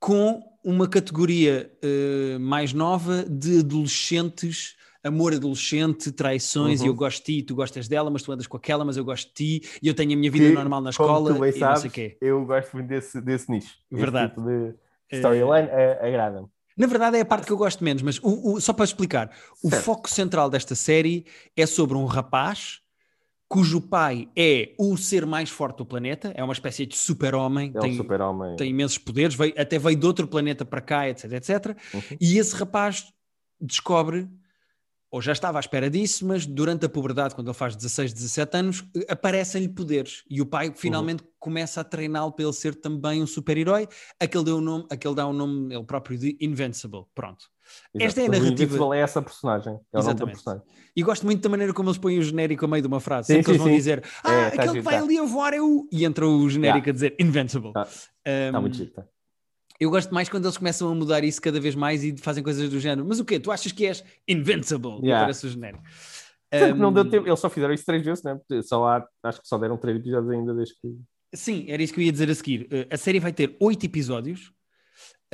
com 0.00 0.42
uma 0.64 0.88
categoria 0.88 1.70
eh, 1.82 2.38
mais 2.38 2.72
nova 2.72 3.24
de 3.24 3.60
adolescentes, 3.60 4.74
amor 5.02 5.32
adolescente, 5.34 6.10
traições, 6.10 6.80
Uhum. 6.80 6.86
e 6.86 6.88
eu 6.88 6.94
gosto 6.94 7.24
de 7.24 7.36
ti, 7.36 7.42
tu 7.42 7.54
gostas 7.54 7.86
dela, 7.88 8.10
mas 8.10 8.22
tu 8.22 8.32
andas 8.32 8.46
com 8.46 8.56
aquela, 8.56 8.84
mas 8.84 8.96
eu 8.96 9.04
gosto 9.04 9.28
de 9.28 9.60
ti, 9.60 9.68
e 9.80 9.86
eu 9.86 9.94
tenho 9.94 10.12
a 10.12 10.16
minha 10.16 10.30
vida 10.30 10.48
Que, 10.48 10.52
normal 10.52 10.80
na 10.80 10.92
Como 10.92 11.08
escola, 11.08 11.34
tu 11.34 11.40
bem 11.40 11.50
e 11.50 11.52
não 11.52 11.58
sabes, 11.60 11.80
sei 11.82 11.88
o 11.88 11.92
quê. 11.92 12.18
eu 12.20 12.44
gosto 12.44 12.72
muito 12.74 12.88
desse, 12.88 13.20
desse 13.20 13.50
nicho. 13.50 13.74
Verdade. 13.90 14.30
tipo 14.34 14.42
de 14.42 14.74
storyline 15.12 15.68
eh, 15.70 15.98
agrada-me. 16.08 16.46
Na 16.76 16.86
verdade 16.86 17.16
é 17.16 17.20
a 17.22 17.24
parte 17.24 17.46
que 17.46 17.52
eu 17.52 17.56
gosto 17.56 17.82
menos, 17.82 18.02
mas 18.02 18.18
o- 18.22 18.52
o- 18.54 18.60
só 18.60 18.72
para 18.72 18.84
explicar, 18.84 19.30
o 19.62 19.70
Certo. 19.70 19.82
foco 19.82 20.10
central 20.10 20.50
desta 20.50 20.74
série 20.74 21.24
é 21.56 21.64
sobre 21.66 21.96
um 21.96 22.04
rapaz 22.04 22.80
cujo 23.48 23.80
pai 23.80 24.28
é 24.36 24.74
o 24.76 24.96
ser 24.96 25.24
mais 25.24 25.48
forte 25.48 25.78
do 25.78 25.86
planeta, 25.86 26.32
é 26.34 26.42
uma 26.42 26.52
espécie 26.52 26.84
de 26.84 26.96
super-homem, 26.96 27.72
É 27.74 27.78
tem, 27.78 27.92
um 27.92 27.96
super-homem. 27.96 28.56
tem 28.56 28.70
imensos 28.70 28.98
poderes, 28.98 29.36
veio- 29.36 29.54
até 29.56 29.78
veio 29.78 29.96
de 29.96 30.04
outro 30.06 30.26
planeta 30.26 30.64
para 30.64 30.80
cá, 30.80 31.08
etc, 31.08 31.32
etc. 31.32 31.76
Uhum. 31.94 32.00
E 32.20 32.38
esse 32.38 32.54
rapaz 32.56 33.06
descobre, 33.60 34.28
ou 35.10 35.22
já 35.22 35.32
estava 35.32 35.58
à 35.58 35.60
espera 35.60 35.88
disso, 35.88 36.26
mas 36.26 36.44
durante 36.46 36.84
a 36.84 36.88
puberdade, 36.88 37.34
quando 37.34 37.46
ele 37.48 37.54
faz 37.56 37.76
16, 37.76 38.12
17 38.12 38.56
anos, 38.56 38.84
eh, 38.96 39.06
aparecem-lhe 39.08 39.68
poderes. 39.68 40.24
E 40.28 40.40
o 40.42 40.46
pai 40.46 40.72
finalmente 40.74 41.22
começa 41.38 41.80
a 41.80 41.84
treiná-lo 41.84 42.32
para 42.32 42.44
ele 42.44 42.52
ser 42.52 42.74
também 42.74 43.22
um 43.22 43.26
super-herói. 43.26 43.86
Aquele, 44.20 44.44
deu 44.44 44.56
o 44.58 44.60
nome, 44.60 44.86
aquele 44.90 45.14
dá 45.14 45.26
o 45.26 45.32
nome 45.32 45.74
ele 45.74 45.84
próprio 45.84 46.18
de 46.18 46.36
Invincible. 46.40 47.04
Pronto. 47.14 47.46
Exato. 47.94 48.06
esta 48.06 48.20
é 48.20 48.24
a 48.24 48.28
Mas 48.28 48.38
o 48.38 48.42
narrativa- 48.44 48.64
Invincible 48.74 48.96
é 48.96 49.00
essa 49.00 49.22
personagem. 49.22 49.80
É 49.92 49.98
Exatamente. 49.98 50.34
personagem. 50.34 50.62
E 50.94 51.02
gosto 51.02 51.26
muito 51.26 51.42
da 51.42 51.48
maneira 51.48 51.72
como 51.72 51.88
eles 51.88 51.98
põem 51.98 52.18
o 52.18 52.22
genérico 52.22 52.64
a 52.64 52.68
meio 52.68 52.82
de 52.82 52.88
uma 52.88 53.00
frase. 53.00 53.26
Sim, 53.28 53.32
Sempre 53.34 53.44
que 53.44 53.50
eles 53.52 53.60
sim, 53.62 53.64
vão 53.64 53.72
sim. 53.72 53.78
dizer, 53.78 54.04
ah, 54.24 54.32
É, 54.32 54.50
tá 54.50 54.62
aquele 54.62 54.72
que 54.78 54.80
vai 54.82 54.94
tá. 54.98 55.02
ali 55.04 55.18
a 55.18 55.22
voar 55.24 55.52
é 55.54 55.60
o... 55.60 55.88
E 55.92 56.04
entra 56.04 56.26
o 56.26 56.48
genérico 56.48 56.90
a 56.90 56.92
dizer 56.92 57.16
Invincible. 57.18 57.72
Tá. 57.72 57.82
Está 57.82 58.58
Um, 58.58 58.60
muito 58.60 58.76
giro. 58.76 58.90
tá. 58.90 59.04
Eu 59.80 59.90
gosto 59.90 60.12
mais 60.14 60.28
quando 60.28 60.44
eles 60.44 60.56
começam 60.56 60.88
a 60.90 60.94
mudar 60.94 61.22
isso 61.24 61.40
cada 61.40 61.60
vez 61.60 61.74
mais 61.74 62.02
e 62.04 62.16
fazem 62.16 62.42
coisas 62.42 62.68
do 62.70 62.80
género. 62.80 63.06
Mas 63.06 63.20
o 63.20 63.24
quê? 63.24 63.38
Tu 63.38 63.50
achas 63.50 63.72
que 63.72 63.86
és 63.86 64.02
invincible? 64.26 64.98
Yeah. 65.02 65.20
aparece 65.20 65.46
o 65.46 65.50
genérico. 65.50 65.82
Que 66.50 66.72
não 66.74 66.88
Um, 66.90 66.92
deu 66.92 67.08
tempo, 67.10 67.26
eles 67.26 67.40
só 67.40 67.50
fizeram 67.50 67.74
isso 67.74 67.84
três 67.84 68.04
vezes, 68.04 68.22
né? 68.22 68.38
Só 68.62 68.86
há, 68.86 69.06
acho 69.24 69.40
que 69.42 69.48
só 69.48 69.58
deram 69.58 69.76
três 69.76 69.96
episódios 69.98 70.30
ainda 70.30 70.54
desde 70.54 70.74
que. 70.80 70.96
Sim, 71.34 71.66
era 71.68 71.82
isso 71.82 71.92
que 71.92 72.00
eu 72.00 72.04
ia 72.04 72.12
dizer 72.12 72.30
a 72.30 72.34
seguir. 72.34 72.62
Uh, 72.72 72.86
a 72.94 72.96
série 72.96 73.18
vai 73.20 73.32
ter 73.32 73.56
oito 73.60 73.84
episódios. 73.84 74.52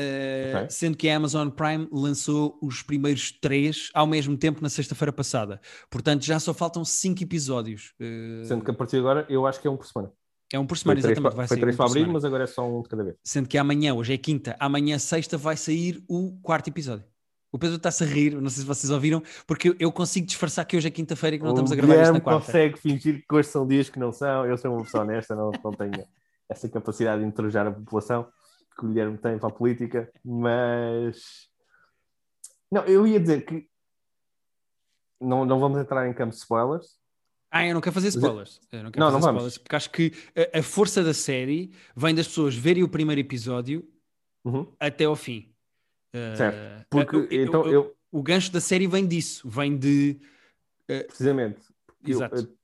Uh, 0.01 0.57
Ok. 0.57 0.71
Sendo 0.71 0.97
que 0.97 1.09
a 1.09 1.17
Amazon 1.17 1.49
Prime 1.51 1.87
lançou 1.93 2.59
os 2.63 2.83
primeiros 2.83 3.31
três 3.31 3.91
ao 3.93 4.07
mesmo 4.07 4.37
tempo 4.39 4.63
na 4.63 4.71
sexta-feira 4.71 5.13
passada. 5.13 5.61
Portanto, 5.91 6.25
já 6.25 6.41
só 6.41 6.55
faltam 6.55 6.83
cinco 6.85 7.23
episódios. 7.23 7.93
Uh, 8.01 8.45
Sendo 8.47 8.65
que 8.65 8.71
a 8.71 8.75
partir 8.75 8.93
de 8.97 9.01
agora 9.01 9.27
eu 9.29 9.47
acho 9.47 9.61
que 9.61 9.69
é 9.69 9.71
um 9.71 9.77
por 9.77 9.87
semana. 9.87 10.11
É 10.57 10.59
um 10.59 10.67
por 10.67 10.77
Foi 10.77 10.83
semana, 10.83 11.01
três, 11.01 11.13
exatamente. 11.19 11.37
Vai 11.37 11.49
foi 11.49 11.57
três 11.59 11.75
um 11.75 11.77
para 11.79 11.89
semana. 11.89 12.13
mas 12.13 12.25
agora 12.25 12.45
é 12.45 12.47
só 12.47 12.69
um 12.69 12.83
de 12.83 12.89
cada 12.89 13.05
vez. 13.05 13.17
Sendo 13.25 13.49
que 13.49 13.57
amanhã, 13.59 13.95
hoje 13.95 14.13
é 14.15 14.19
quinta, 14.19 14.57
amanhã, 14.61 14.99
sexta, 14.99 15.37
vai 15.39 15.57
sair 15.57 16.03
o 16.09 16.39
quarto 16.43 16.69
episódio. 16.69 17.05
O 17.51 17.59
Pedro 17.59 17.77
está-se 17.77 18.03
a 18.03 18.07
rir, 18.07 18.35
não 18.41 18.49
sei 18.49 18.63
se 18.63 18.67
vocês 18.67 18.91
ouviram, 18.91 19.23
porque 19.47 19.77
eu- 19.79 19.93
consigo 19.93 20.27
disfarçar 20.27 20.65
que 20.65 20.75
hoje 20.75 20.89
é 20.89 20.91
quinta-feira 20.91 21.37
e 21.37 21.39
que 21.39 21.45
não 21.45 21.51
o 21.53 21.55
estamos 21.55 21.71
a 21.73 21.75
gravar 21.77 21.93
Guilherme 21.95 22.21
quarta. 22.23 22.47
consegue 22.47 22.79
fingir 22.79 23.25
que 23.29 23.35
hoje 23.35 23.49
são 23.49 23.67
dias 23.67 23.91
que 23.91 23.99
não 23.99 24.11
são. 24.11 24.47
Eu 24.47 24.57
sou 24.57 24.73
uma 24.75 24.83
pessoa 24.85 25.03
honesta, 25.05 25.35
não, 25.35 25.51
não 25.63 25.73
tenho 25.73 26.03
essa 26.49 26.67
capacidade 26.69 27.21
de 27.21 27.29
interrogar 27.29 27.67
a 27.67 27.71
população 27.73 28.27
que 28.79 28.87
o 28.87 28.89
Guilherme 28.89 29.19
tem 29.19 29.39
para 29.39 29.49
a 29.51 29.53
política, 29.53 30.11
mas 30.25 31.47
não, 32.71 32.85
eu 32.85 33.07
ia 33.07 33.21
dizer 33.21 33.45
que 33.45 33.69
não, 35.21 35.45
não 35.45 35.61
vamos 35.61 35.79
entrar 35.79 36.09
em 36.09 36.15
campos 36.15 36.37
de 36.37 36.43
spoilers. 36.43 36.97
Ah, 37.55 37.67
eu 37.67 37.75
não 37.75 37.81
quero 37.83 37.93
fazer 37.93 38.07
eu- 38.07 38.11
spoilers. 38.11 38.61
Eu 38.73 38.83
não 38.83 38.91
quero 38.91 39.05
Não, 39.05 39.13
fazer 39.13 39.15
não 39.15 39.21
vamos. 39.21 39.43
spoilers, 39.53 39.59
porque 39.59 39.77
acho 39.77 39.91
que 39.91 40.13
a, 40.55 40.59
a 40.61 40.63
força 40.63 41.05
da 41.05 41.13
série 41.13 41.71
vem 41.95 42.15
das 42.15 42.27
pessoas 42.27 42.57
verem 42.57 42.83
o 42.83 42.89
primeiro 42.89 43.21
episódio 43.21 43.87
Uhum, 44.45 44.73
até 44.81 45.05
ao 45.05 45.15
fim. 45.15 45.53
Uh, 46.15 46.37
Certo, 46.37 46.87
porque 46.91 47.15
eu- 47.17 47.25
eu- 47.31 47.45
então 47.45 47.65
eu- 47.67 47.73
eu, 47.73 47.97
o 48.11 48.23
gancho 48.23 48.51
da 48.51 48.61
série 48.61 48.87
vem 48.87 49.07
disso, 49.07 49.49
vem 49.49 49.77
de. 49.79 50.19
precisamente, 50.87 51.61
eu, 52.05 52.11
Exato. 52.19 52.57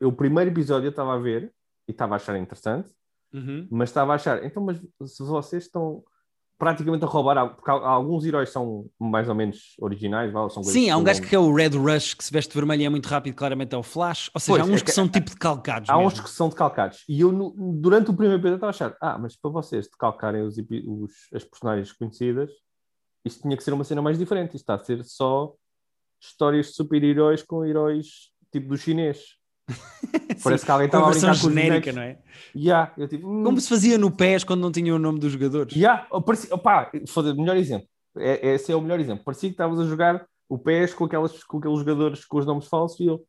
eu, 0.00 0.08
o 0.08 0.12
primeiro 0.12 0.50
episódio 0.50 0.86
eu 0.86 0.90
estava 0.90 1.14
a 1.14 1.18
ver 1.18 1.52
e 1.88 1.92
estava 1.92 2.14
a 2.14 2.16
achar 2.16 2.36
interessante, 2.36 2.90
Uhum. 3.32 3.66
mas 3.70 3.88
estava 3.90 4.12
a 4.12 4.14
achar, 4.16 4.44
então, 4.44 4.62
mas 4.62 4.78
se 5.06 5.22
vocês 5.22 5.64
estão 5.64 6.04
praticamente 6.58 7.04
a 7.04 7.08
roubar, 7.08 7.54
porque 7.54 7.70
al- 7.70 7.84
alguns 7.84 8.24
heróis 8.24 8.48
são 8.50 8.86
mais 8.98 9.28
ou 9.28 9.34
menos 9.34 9.74
originais, 9.80 10.32
são 10.52 10.62
Sim, 10.62 10.88
há 10.88 10.96
um 10.96 11.04
gajo 11.04 11.20
que 11.22 11.34
é 11.34 11.38
o 11.38 11.52
Red 11.52 11.70
Rush, 11.70 12.14
que 12.14 12.24
se 12.24 12.32
veste 12.32 12.54
vermelho 12.54 12.82
e 12.82 12.84
é 12.84 12.88
muito 12.88 13.06
rápido, 13.06 13.34
claramente 13.34 13.74
é 13.74 13.78
o 13.78 13.82
Flash. 13.82 14.30
Ou 14.34 14.40
seja, 14.40 14.58
Pois, 14.58 14.62
há 14.70 14.72
uns 14.72 14.76
é 14.76 14.78
que, 14.80 14.84
que- 14.86 14.92
são 14.92 15.08
tipo 15.08 15.30
de 15.30 15.36
calcados. 15.36 15.90
Há 15.90 15.98
uns 15.98 16.12
mesmo. 16.12 16.24
que 16.24 16.30
são 16.30 16.48
decalcados. 16.48 17.04
E 17.08 17.20
eu, 17.20 17.32
durante 17.56 18.10
o 18.10 18.14
primeiro 18.14 18.40
episódio, 18.40 18.54
estava 18.56 18.70
a 18.70 18.74
achar: 18.74 18.96
ah, 19.00 19.18
mas 19.18 19.36
para 19.36 19.50
vocês 19.50 19.88
decalcarem 19.88 20.42
os, 20.42 20.56
os- 20.58 21.28
as 21.34 21.44
personagens 21.44 21.92
conhecidas, 21.92 22.50
isto 23.24 23.42
tinha 23.42 23.56
que 23.56 23.64
ser 23.64 23.72
uma 23.72 23.84
cena 23.84 24.00
mais 24.00 24.18
diferente. 24.18 24.50
Isto 24.56 24.56
está 24.56 24.74
a 24.74 24.78
ser 24.84 25.02
só 25.04 25.52
histórias 26.22 26.66
de 26.66 26.72
super-heróis 26.74 27.42
com 27.42 27.64
heróis 27.64 28.30
tipo 28.52 28.68
do 28.68 28.76
chinês. 28.78 29.36
Parece 30.42 30.64
que 30.64 30.70
alguém 30.70 30.86
estava 30.86 31.06
a 31.06 31.10
brincar 31.10 31.40
com 31.40 31.48
genérica, 31.48 31.92
não 31.92 32.02
é? 32.02 32.18
Yeah, 32.54 32.92
eu 32.96 33.08
tipo, 33.08 33.28
hum, 33.28 33.42
Como 33.44 33.60
se 33.60 33.68
fazia 33.68 33.98
no 33.98 34.10
PES 34.10 34.44
quando 34.44 34.60
não 34.60 34.70
tinha 34.70 34.94
o 34.94 34.98
nome 34.98 35.18
dos 35.18 35.32
jogadores. 35.32 35.74
yeah, 35.74 36.06
parecia, 36.24 36.54
opá, 36.54 36.90
melhor 37.36 37.56
exemplo. 37.56 37.88
É, 38.16 38.54
esse 38.54 38.70
é 38.70 38.76
o 38.76 38.80
melhor 38.80 39.00
exemplo. 39.00 39.24
Parecia 39.24 39.48
que 39.48 39.54
estavas 39.54 39.80
a 39.80 39.84
jogar 39.84 40.26
o 40.48 40.58
PES 40.58 40.94
com, 40.94 41.04
aquelas, 41.04 41.42
com 41.42 41.58
aqueles 41.58 41.78
jogadores 41.78 42.24
com 42.24 42.38
os 42.38 42.46
nomes 42.46 42.66
falsos 42.66 43.00
e 43.00 43.06
eu, 43.06 43.26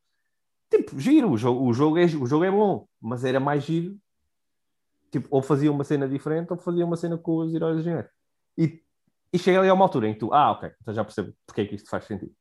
tipo, 0.69 0.99
giro, 0.99 1.31
o 1.31 1.37
jogo, 1.37 1.65
o 1.65 1.73
jogo, 1.73 1.97
é, 1.97 2.05
o 2.05 2.25
jogo 2.25 2.43
é 2.43 2.51
bom, 2.51 2.87
mas 3.01 3.23
era 3.23 3.39
mais 3.39 3.63
giro. 3.63 3.97
Tipo, 5.11 5.27
ou 5.31 5.41
fazia 5.41 5.71
uma 5.71 5.83
cena 5.83 6.07
diferente 6.07 6.51
ou 6.51 6.57
fazia 6.57 6.85
uma 6.85 6.97
cena 6.97 7.17
com 7.17 7.37
os 7.37 7.53
heróis 7.53 7.75
originais. 7.75 8.07
E, 8.57 8.81
e 9.31 9.39
chega 9.39 9.59
ali 9.59 9.69
a 9.69 9.73
uma 9.73 9.85
altura 9.85 10.09
em 10.09 10.13
que 10.13 10.19
tu, 10.19 10.33
ah, 10.33 10.51
ok, 10.51 10.69
então 10.81 10.93
já 10.93 11.03
percebo 11.03 11.33
porque 11.45 11.61
é 11.61 11.65
que 11.65 11.75
isto 11.75 11.89
faz 11.89 12.05
sentido. 12.05 12.33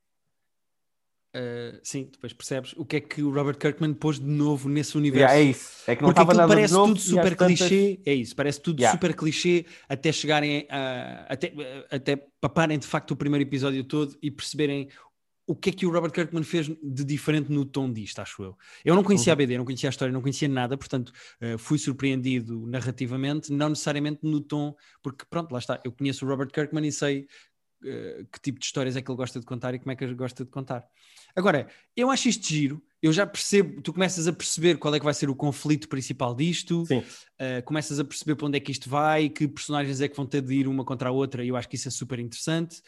Uh, 1.35 1.81
sim, 1.83 2.09
depois 2.13 2.33
percebes 2.33 2.75
o 2.77 2.85
que 2.85 2.97
é 2.97 3.01
que 3.01 3.21
o 3.21 3.33
Robert 3.33 3.57
Kirkman 3.59 3.93
pôs 3.93 4.21
de 4.21 4.27
novo 4.27 4.69
nesse 4.69 4.97
universo. 4.97 5.25
Yeah, 5.35 5.41
é 5.41 5.51
isso. 5.51 5.83
É 5.91 5.97
que 5.97 6.03
não 6.03 6.11
Porque 6.11 6.21
aquilo 6.21 6.37
nada 6.37 6.49
parece 6.55 6.73
novo 6.73 6.95
tudo 6.95 7.01
super 7.01 7.35
tantas- 7.37 7.59
clichê, 7.59 8.01
é 8.07 8.15
isso, 8.15 8.37
parece 8.37 8.61
tudo 8.61 8.81
Yeah. 8.81 8.97
super 8.97 9.17
clichê 9.17 9.67
até 9.89 10.13
chegarem 10.13 10.67
a, 10.71 11.27
até, 11.29 11.53
até 11.91 12.17
paparem 12.41 12.79
de 12.79 12.87
facto 12.87 13.11
o 13.11 13.17
primeiro 13.17 13.43
episódio 13.43 13.83
todo 13.83 14.17
e 14.23 14.31
perceberem 14.31 14.89
o 15.47 15.55
que 15.55 15.71
é 15.71 15.73
que 15.73 15.85
o 15.85 15.91
Robert 15.91 16.11
Kirkman 16.13 16.43
fez 16.43 16.71
de 16.83 17.05
diferente 17.05 17.53
no 17.53 17.67
tom 17.67 17.93
disto, 17.93 18.19
acho 18.21 18.43
eu. 18.43 18.57
Eu 18.85 18.95
não 18.95 19.03
conhecia 19.03 19.31
a 19.33 19.37
BD, 19.37 19.59
não 19.59 19.65
conhecia 19.67 19.89
a 19.89 19.91
história, 19.91 20.11
não 20.13 20.23
conhecia 20.23 20.49
nada, 20.49 20.75
portanto 20.79 21.13
eh, 21.41 21.59
fui 21.59 21.77
surpreendido 21.79 22.65
narrativamente, 22.67 23.53
não 23.53 23.69
necessariamente 23.69 24.21
no 24.23 24.41
tom, 24.41 24.75
porque 25.03 25.25
pronto, 25.29 25.53
lá 25.53 25.59
está, 25.59 25.79
eu 25.85 25.93
conheço 25.93 26.25
o 26.25 26.29
Robert 26.29 26.49
Kirkman 26.51 26.87
e 26.87 26.93
sei 26.93 27.19
eh, 27.19 27.27
que 28.33 28.41
tipo 28.41 28.59
de 28.59 28.65
histórias 28.65 28.97
é 28.97 29.03
que 29.03 29.11
ele 29.11 29.17
gosta 29.17 29.39
de 29.39 29.47
contar 29.47 29.75
e 29.75 29.79
como 29.79 29.93
é 29.93 29.97
que 29.97 30.05
ele 30.05 30.15
gosta 30.15 30.45
de 30.45 30.51
contar. 30.51 30.85
Agora, 31.37 31.69
eu 31.97 32.11
acho 32.11 32.29
isto 32.29 32.47
giro, 32.47 32.83
eu 33.03 33.13
já 33.13 33.27
percebo, 33.27 33.83
tu 33.83 33.93
começas 33.93 34.27
a 34.27 34.33
perceber 34.33 34.79
qual 34.79 34.95
é 34.95 34.99
que 34.99 35.05
vai 35.05 35.13
ser 35.15 35.29
o 35.29 35.35
conflito 35.35 35.89
principal 35.89 36.35
disto, 36.35 36.85
Uh, 37.35 37.63
começas 37.65 37.99
a 37.99 38.05
perceber 38.05 38.37
para 38.37 38.47
onde 38.47 38.57
é 38.57 38.61
que 38.61 38.71
isto 38.71 38.89
vai, 38.89 39.29
que 39.29 39.49
personagens 39.49 40.01
é 40.01 40.07
que 40.09 40.17
vão 40.17 40.25
ter 40.25 40.41
de 40.41 40.55
ir 40.55 40.69
uma 40.69 40.85
contra 40.85 41.09
a 41.09 41.13
outra, 41.13 41.45
e 41.45 41.49
eu 41.49 41.57
acho 41.57 41.69
que 41.69 41.75
isso 41.75 41.89
é 41.89 41.91
super 41.91 42.19
interessante. 42.19 42.81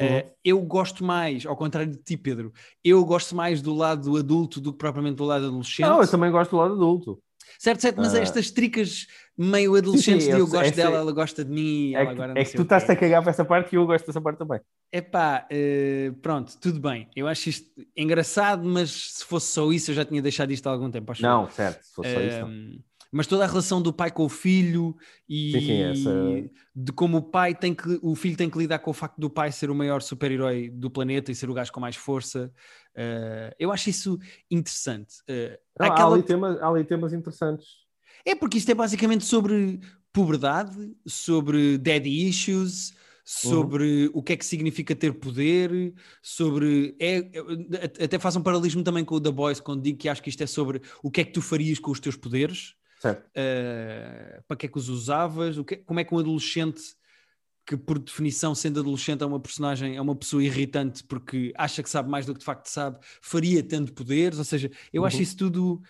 Uh, 0.00 0.04
Uhum. 0.04 0.30
eu 0.42 0.60
gosto 0.62 1.04
mais, 1.04 1.44
ao 1.44 1.54
contrário 1.54 1.92
de 1.92 1.98
ti, 1.98 2.16
Pedro, 2.16 2.50
eu 2.82 3.04
gosto 3.04 3.36
mais 3.36 3.60
do 3.60 3.74
lado 3.74 4.16
adulto 4.16 4.58
do 4.58 4.72
que 4.72 4.78
propriamente 4.78 5.16
do 5.16 5.24
lado 5.24 5.44
adolescente. 5.44 5.86
não, 5.86 6.00
eu 6.00 6.10
também 6.10 6.30
gosto 6.30 6.52
do 6.52 6.56
lado 6.56 6.72
adulto. 6.72 7.22
Certo, 7.58 7.80
certo, 7.80 7.96
mas 7.98 8.14
Ah. 8.14 8.20
estas 8.20 8.50
tricas 8.50 9.06
meio 9.36 9.74
adolescentes 9.76 10.24
sim, 10.24 10.30
de 10.30 10.36
eu 10.36 10.40
eu 10.40 10.46
sei- 10.46 10.58
gosto 10.58 10.72
essa- 10.72 10.76
dela, 10.82 10.96
ela 10.98 11.12
gosta 11.12 11.44
de 11.44 11.50
mim, 11.50 11.92
É 11.94 11.96
ela 11.96 12.06
que, 12.06 12.12
agora 12.12 12.40
é 12.40 12.44
que 12.44 12.54
tu 12.56 12.62
estás-te 12.62 12.92
a 12.92 12.96
cagar 12.96 13.22
para 13.22 13.30
essa 13.30 13.44
parte 13.44 13.72
e 13.72 13.76
eu 13.76 13.86
gosto 13.86 14.06
dessa 14.06 14.20
parte 14.20 14.38
também. 14.38 14.60
Epá, 14.92 15.46
eh, 15.50 16.12
pronto, 16.22 16.56
tudo 16.60 16.80
bem. 16.80 17.08
Eu 17.14 17.28
acho 17.28 17.48
isto 17.48 17.70
engraçado, 17.96 18.64
mas 18.66 18.90
se 19.18 19.24
fosse 19.24 19.52
só 19.52 19.70
isso, 19.72 19.90
eu 19.90 19.94
já 19.94 20.04
tinha 20.04 20.20
deixado 20.22 20.50
isto 20.52 20.66
há 20.66 20.72
algum 20.72 20.90
tempo. 20.90 21.10
acho 21.12 21.24
eu. 21.24 21.28
Não, 21.28 21.50
certo, 21.50 21.82
se 21.82 21.94
fosse 21.94 22.12
só 22.14 22.20
isso. 22.20 22.40
não. 22.40 22.78
Mas 23.12 23.26
toda 23.26 23.42
a 23.42 23.46
relação 23.48 23.82
do 23.82 23.92
pai 23.92 24.08
com 24.12 24.24
o 24.24 24.28
filho 24.28 24.96
e 25.28 25.50
Sim, 25.52 25.60
sim, 25.60 25.82
essa- 25.82 26.50
de 26.76 26.92
como 26.92 27.16
o 27.16 27.22
pai 27.22 27.52
tem 27.56 27.74
que 27.74 27.98
o 28.02 28.14
filho 28.14 28.36
tem 28.36 28.48
que 28.48 28.56
lidar 28.56 28.78
com 28.78 28.92
o 28.92 28.94
facto 28.94 29.18
do 29.18 29.28
pai 29.28 29.50
ser 29.50 29.68
o 29.68 29.74
maior 29.74 30.00
super-herói 30.00 30.70
do 30.70 30.88
planeta 30.88 31.32
e 31.32 31.34
ser 31.34 31.50
o 31.50 31.54
gajo 31.54 31.72
com 31.72 31.80
mais 31.80 31.96
força. 31.96 32.52
Uh, 32.96 33.54
eu 33.58 33.70
acho 33.72 33.88
isso 33.90 34.18
interessante. 34.50 35.14
Uh, 35.28 35.56
Não, 35.78 35.86
há, 35.86 35.92
aquela- 35.92 36.14
ali 36.14 36.22
temas, 36.22 36.60
há 36.60 36.68
ali 36.68 36.84
temas 36.84 37.12
interessantes. 37.12 37.66
É 38.24 38.34
porque 38.34 38.58
isto 38.58 38.70
é 38.70 38.74
basicamente 38.74 39.24
sobre 39.24 39.80
puberdade, 40.12 40.94
sobre 41.06 41.78
daddy 41.78 42.28
issues, 42.28 42.92
sobre 43.24 44.06
Uhum. 44.06 44.10
o 44.14 44.22
que 44.22 44.32
é 44.32 44.36
que 44.36 44.44
significa 44.44 44.94
ter 44.96 45.12
poder, 45.14 45.94
sobre. 46.20 46.96
É, 46.98 47.18
é- 47.18 48.04
até 48.04 48.18
faz 48.18 48.34
um 48.34 48.42
paralelismo 48.42 48.82
também 48.82 49.04
com 49.04 49.14
o 49.14 49.20
The 49.20 49.30
Boys, 49.30 49.60
quando 49.60 49.82
digo 49.82 49.96
que 49.98 50.08
acho 50.08 50.22
que 50.22 50.28
isto 50.30 50.42
é 50.42 50.46
sobre 50.46 50.82
o 51.02 51.10
que 51.10 51.20
é 51.20 51.24
que 51.24 51.32
tu 51.32 51.40
farias 51.40 51.78
com 51.78 51.92
os 51.92 52.00
teus 52.00 52.16
poderes, 52.16 52.74
uh, 53.04 54.42
para 54.48 54.56
que 54.56 54.66
é 54.66 54.68
que 54.68 54.78
os 54.78 54.88
usavas, 54.88 55.56
o 55.58 55.64
que- 55.64 55.76
como 55.76 56.00
é 56.00 56.04
que 56.04 56.14
um 56.14 56.18
adolescente. 56.18 56.82
Que 57.70 57.76
por 57.76 58.00
definição, 58.00 58.52
sendo 58.52 58.80
adolescente, 58.80 59.22
é 59.22 59.26
uma 59.26 59.38
personagem, 59.38 59.94
é 59.96 60.00
uma 60.02 60.16
pessoa 60.16 60.42
irritante 60.42 61.04
porque 61.04 61.52
acha 61.56 61.84
que 61.84 61.88
sabe 61.88 62.10
mais 62.10 62.26
do 62.26 62.32
que 62.32 62.40
de 62.40 62.44
facto 62.44 62.66
sabe, 62.66 62.98
faria 63.22 63.62
tendo 63.62 63.92
poderes. 63.92 64.38
Ou 64.38 64.44
seja, 64.44 64.68
eu 64.92 65.04
acho 65.04 65.18
Uhum. 65.18 65.22
isso 65.22 65.36
tudo 65.36 65.80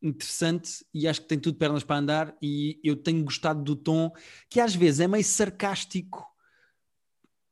interessante 0.00 0.84
e 0.94 1.08
acho 1.08 1.22
que 1.22 1.26
tem 1.26 1.38
tudo 1.40 1.58
pernas 1.58 1.82
para 1.82 1.96
andar 1.96 2.36
e 2.40 2.78
eu 2.84 2.94
tenho 2.94 3.24
gostado 3.24 3.60
do 3.64 3.74
tom 3.74 4.12
que 4.48 4.60
às 4.60 4.72
vezes 4.72 5.00
é 5.00 5.08
meio 5.08 5.24
sarcástico 5.24 6.24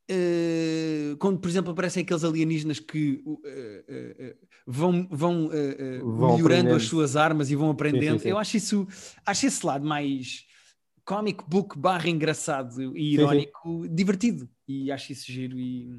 eh, 0.09 1.13
quando 1.19 1.39
por 1.39 1.49
exemplo 1.49 1.71
aparecem 1.73 2.03
aqueles 2.03 2.23
alienígenas 2.23 2.79
que 2.79 3.21
eh, 3.43 3.83
eh, 4.17 4.35
vão, 4.65 5.05
vão, 5.11 5.49
Vão 5.49 6.31
melhorando 6.37 6.43
aprendendo. 6.45 6.75
as 6.77 6.83
suas 6.85 7.17
armas 7.17 7.51
e 7.51 7.55
vão 7.57 7.69
aprendendo 7.69 8.19
sim. 8.21 8.29
eu 8.29 8.37
acho 8.37 8.55
isso 8.55 8.87
acho 9.25 9.45
esse 9.47 9.65
lado 9.65 9.85
mais 9.85 10.45
comic 11.07 11.43
book 11.47 11.79
barra 11.79 12.09
engraçado 12.09 12.95
e 12.95 13.15
sim. 13.15 13.21
irónico 13.21 13.87
divertido 13.87 14.47
e 14.67 14.91
acho 14.91 15.13
isso 15.13 15.31
giro 15.31 15.57
e 15.57 15.89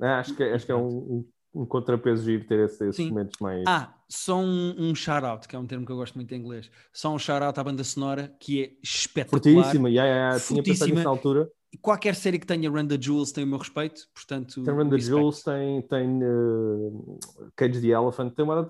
Ah, 0.00 0.18
acho, 0.20 0.34
que, 0.34 0.42
acho 0.42 0.64
que 0.64 0.72
é 0.72 0.74
um, 0.74 0.88
um, 0.88 1.28
um 1.62 1.66
contrapeso 1.66 2.24
giro 2.24 2.46
ter 2.46 2.60
esse- 2.64 2.84
esses 2.84 2.96
Sim. 2.96 3.10
momentos 3.10 3.38
mais. 3.38 3.62
Ah, 3.68 3.94
só 4.08 4.38
um, 4.40 4.74
um 4.78 4.94
shout-out, 4.94 5.46
que 5.46 5.54
é 5.54 5.58
um 5.58 5.66
termo 5.66 5.84
que 5.84 5.92
eu 5.92 5.96
gosto 5.96 6.14
muito 6.14 6.32
em 6.34 6.38
inglês. 6.38 6.70
Só 6.90 7.14
um 7.14 7.18
shout-out 7.18 7.60
à 7.60 7.62
banda 7.62 7.84
sonora, 7.84 8.34
que 8.40 8.62
é 8.62 8.72
espetacular. 8.82 9.42
Fortíssima, 9.42 9.90
yeah, 9.90 10.08
yeah, 10.08 10.28
yeah. 10.30 10.44
tinha 10.46 10.62
pensado 10.62 10.78
Fortíssima. 10.88 11.04
na 11.04 11.10
altura. 11.10 11.50
Qualquer 11.82 12.14
série 12.14 12.38
que 12.38 12.46
tenha 12.46 12.68
the 12.88 12.98
Jewels 13.00 13.30
tem 13.30 13.44
o 13.44 13.46
meu 13.46 13.58
respeito, 13.58 14.00
portanto... 14.12 14.64
Tem 14.64 14.74
respect. 14.96 15.20
Jules, 15.20 15.42
tem, 15.42 15.82
tem 15.82 16.20
uh, 16.24 17.18
Cage 17.54 17.80
the 17.80 17.88
Elephant, 17.88 18.34
tem 18.34 18.44
uma... 18.44 18.68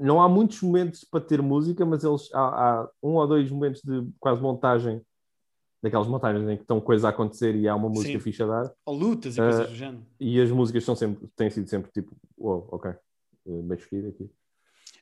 Não 0.00 0.20
há 0.22 0.28
muitos 0.28 0.62
momentos 0.62 1.04
para 1.04 1.20
ter 1.20 1.42
música, 1.42 1.84
mas 1.84 2.02
eles 2.04 2.28
há, 2.32 2.40
há 2.80 2.88
um 3.02 3.14
ou 3.16 3.26
dois 3.28 3.50
momentos 3.50 3.82
de 3.82 4.06
quase 4.18 4.40
montagem, 4.40 5.02
daquelas 5.82 6.06
montagens 6.08 6.48
em 6.48 6.56
que 6.56 6.62
estão 6.62 6.80
coisas 6.80 7.04
a 7.04 7.10
acontecer 7.10 7.54
e 7.54 7.68
há 7.68 7.74
uma 7.76 7.88
música 7.88 8.12
Sim. 8.12 8.20
fixe 8.20 8.42
a 8.42 8.46
dar, 8.46 8.72
Ou 8.86 8.94
lutas 8.96 9.36
e 9.36 9.40
Ah, 9.40 9.44
coisas 9.44 9.68
do 9.70 9.74
género. 9.76 10.02
e 10.18 10.40
as 10.40 10.50
músicas 10.50 10.84
são 10.84 10.96
sempre, 10.96 11.28
têm 11.36 11.50
sido 11.50 11.68
sempre 11.68 11.90
tipo, 11.92 12.14
uau, 12.38 12.66
ok, 12.72 12.90
uh, 13.46 13.62
bem 13.62 13.76
escolhido 13.78 14.08
aqui. 14.08 14.24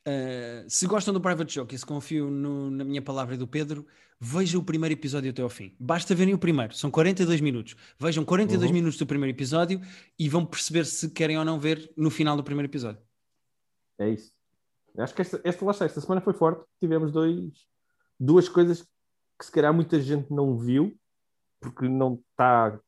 Uh, 0.07 0.65
se 0.69 0.87
gostam 0.87 1.13
do 1.13 1.21
Private 1.21 1.53
Joke 1.55 1.75
e 1.75 1.79
se 1.79 1.85
confiam 1.85 2.31
no- 2.31 2.71
na 2.71 2.83
minha 2.85 3.03
palavra 3.03 3.35
e 3.35 3.39
do 3.39 3.47
Pedro, 3.47 3.87
vejam 4.21 4.61
o 4.61 4.65
primeiro 4.65 4.95
episódio 4.95 5.31
até 5.31 5.43
ao 5.43 5.49
fim. 5.49 5.75
Basta 5.79 6.15
verem 6.15 6.33
o 6.35 6.39
primeiro, 6.39 6.75
são 6.75 6.91
42 6.91 7.41
minutos. 7.41 7.77
Vejam 7.99 8.25
42 8.25 8.71
Uhum. 8.71 8.75
minutos 8.77 8.99
do 8.99 9.07
primeiro 9.07 9.37
episódio 9.37 9.81
e 10.19 10.29
vão 10.29 10.47
perceber 10.47 10.87
se 10.87 11.11
querem 11.11 11.37
ou 11.39 11.45
não 11.45 11.59
ver 11.61 11.93
no 11.97 12.09
final 12.11 12.37
do 12.37 12.43
primeiro 12.43 12.71
episódio. 12.71 13.01
É 13.99 14.09
isso. 14.11 14.33
Acho 14.97 15.15
que 15.15 15.23
esta, 15.23 15.41
esta, 15.45 15.65
lá 15.65 15.71
está, 15.73 15.85
esta 15.85 16.01
semana 16.01 16.21
foi 16.21 16.33
forte. 16.33 16.65
Tivemos 16.81 17.13
dois, 17.13 17.53
duas 18.19 18.49
coisas 18.49 18.83
que 19.39 19.45
se 19.45 19.53
calhar 19.53 19.73
muita 19.73 20.01
gente 20.01 20.33
não 20.33 20.57
viu 20.59 20.97
porque 21.61 21.89
não 21.89 22.21
está 22.31 22.79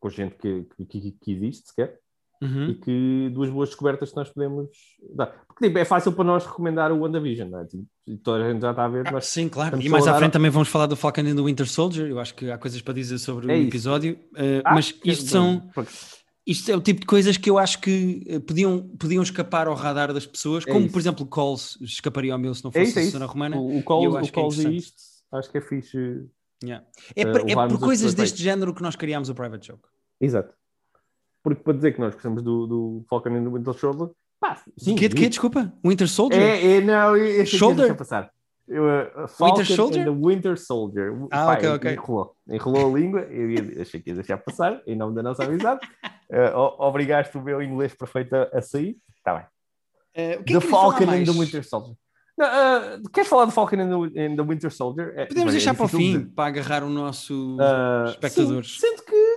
com 0.00 0.08
gente 0.10 0.34
que, 0.36 0.66
que, 0.86 1.12
que 1.12 1.32
existe 1.32 1.68
sequer. 1.68 1.98
Uhum. 2.42 2.68
E 2.70 2.74
que 2.74 3.30
duas 3.32 3.48
boas 3.48 3.70
descobertas 3.70 4.10
que 4.10 4.16
nós 4.16 4.28
podemos 4.28 4.68
dar. 5.14 5.28
Porque 5.46 5.66
tipo, 5.66 5.78
é 5.78 5.84
fácil 5.84 6.12
para 6.12 6.24
nós 6.24 6.44
recomendar 6.44 6.92
o 6.92 6.98
WandaVision, 7.00 7.48
não 7.48 7.60
é? 7.60 7.64
Tipo, 7.64 7.86
toda 8.22 8.44
a 8.44 8.52
gente 8.52 8.60
já 8.60 8.70
está 8.70 8.84
a 8.84 8.88
ver. 8.88 9.10
Nós 9.10 9.26
Sim, 9.26 9.48
claro. 9.48 9.80
E 9.80 9.88
mais 9.88 10.06
a 10.06 10.12
à 10.14 10.18
frente 10.18 10.32
também 10.32 10.50
vamos 10.50 10.68
falar 10.68 10.86
do 10.86 10.96
Falcon 10.96 11.22
and 11.22 11.36
the 11.36 11.42
Winter 11.42 11.66
Soldier. 11.66 12.06
Eu 12.08 12.18
acho 12.18 12.34
que 12.34 12.50
há 12.50 12.58
coisas 12.58 12.82
para 12.82 12.92
dizer 12.92 13.18
sobre 13.18 13.50
É 13.50 13.56
o 13.56 13.62
episódio. 13.62 14.14
Uh, 14.32 14.60
Ah, 14.64 14.74
mas 14.74 14.92
que- 14.92 15.10
isto 15.10 15.30
são. 15.30 15.60
porque- 15.74 15.90
Isto 16.46 16.70
é 16.70 16.76
o 16.76 16.80
tipo 16.80 17.00
de 17.00 17.06
coisas 17.06 17.36
que 17.38 17.48
eu 17.48 17.58
acho 17.58 17.80
que 17.80 18.22
eh, 18.26 18.38
podiam, 18.38 18.82
podiam 18.98 19.22
escapar 19.22 19.66
ao 19.66 19.74
radar 19.74 20.12
das 20.12 20.26
pessoas, 20.26 20.64
É 20.66 20.70
como 20.70 20.84
isso. 20.84 20.92
por 20.92 20.98
exemplo 20.98 21.26
Calls 21.26 21.78
escaparia 21.80 22.32
ao 22.34 22.38
meu 22.38 22.54
se 22.54 22.62
não 22.62 22.70
É 22.74 22.80
fosse 22.80 22.90
isso, 22.90 22.98
é 22.98 23.00
a 23.00 23.04
isso. 23.04 23.12
Susana 23.12 23.26
Romana. 23.26 23.56
O, 23.56 23.66
o 23.66 23.82
e 24.12 24.16
acho 24.18 24.28
o 24.28 24.32
que 24.32 24.38
é 24.40 24.42
e 24.42 24.46
interessante. 24.46 24.76
isto, 24.76 25.02
acho 25.32 25.50
que 25.50 25.58
é 25.58 25.60
fixe. 25.62 26.26
Yeah. 26.62 26.86
É, 27.16 27.24
por, 27.24 27.50
é 27.50 27.54
por 27.54 27.62
as 27.74 27.76
coisas 27.78 28.14
deste 28.14 28.42
género 28.42 28.74
que 28.74 28.82
nós 28.82 28.94
criámos 28.96 29.28
o 29.28 29.34
Private 29.34 29.66
Joke. 29.68 29.82
Exato. 30.20 30.54
Porque 31.42 31.62
para 31.62 31.74
dizer 31.74 31.92
que 31.92 32.00
nós 32.00 32.14
gostamos 32.14 32.42
do, 32.42 32.66
do 32.66 33.04
Falcon 33.08 33.30
and 33.36 33.44
the 33.44 33.50
Winter 33.50 33.74
Soldier, 33.74 34.10
pá, 34.40 34.62
sim. 34.78 34.94
que, 34.94 35.08
quê? 35.08 35.28
Desculpa? 35.28 35.72
Winter 35.84 36.08
Soldier? 36.08 36.40
É, 36.40 36.76
é, 36.76 36.80
não, 36.80 37.14
aqui 37.14 37.46
Shoulder? 37.46 37.94
passar. 37.96 38.30
Uh, 38.68 39.28
Falcon 39.28 39.64
Soldier? 39.64 40.00
and 40.00 40.04
the 40.04 40.26
Winter 40.26 40.56
Soldier. 40.56 41.12
Ah, 41.30 41.46
Pá, 41.46 41.52
ok, 41.54 41.68
ok. 41.68 41.92
Enrolou. 41.92 42.34
Enrolou 42.48 42.94
a 42.94 42.98
língua. 42.98 43.20
Eu 43.22 43.50
ia- 43.50 43.82
achei 43.82 44.00
que 44.00 44.10
ia 44.10 44.14
deixar 44.16 44.38
passar, 44.38 44.80
em 44.86 44.96
nome 44.96 45.14
da 45.14 45.22
nossa 45.22 45.44
amizade. 45.44 45.80
Uh, 46.34 46.56
obrigaste 46.82 47.36
o 47.36 47.42
meu 47.42 47.62
inglês 47.62 47.94
perfeito 47.94 48.34
a, 48.34 48.44
a 48.54 48.62
sair. 48.62 48.96
Está 49.18 49.34
bem. 49.36 49.44
Eh, 50.14 50.38
o 50.40 50.42
que 50.42 50.52
The 50.54 50.58
é 50.58 50.60
que 50.60 50.60
queria 50.60 50.60
falar 50.62 50.82
Falcon 50.96 51.12
and 51.12 51.24
the 51.24 51.30
Winter 51.32 51.62
Soldier. 51.64 51.94
Não, 52.36 52.46
uh, 52.46 53.10
queres 53.12 53.28
falar 53.28 53.44
do 53.44 53.50
Falcon 53.52 53.76
and 53.76 53.88
the, 54.10 54.20
and 54.24 54.36
the 54.36 54.42
Winter 54.42 54.72
Soldier? 54.72 55.12
É- 55.16 55.26
Podemos 55.26 55.34
bem, 55.44 55.48
é 55.48 55.52
deixar 55.52 55.74
para 55.74 55.84
o 55.84 55.88
fim, 55.88 56.12
dizer. 56.18 56.30
para 56.34 56.46
agarrar 56.46 56.82
o 56.82 56.88
nosso 56.88 57.56
Uh, 57.58 58.08
espectadores. 58.08 58.72
sim, 58.72 58.80
sendo 58.80 59.02
que 59.04 59.36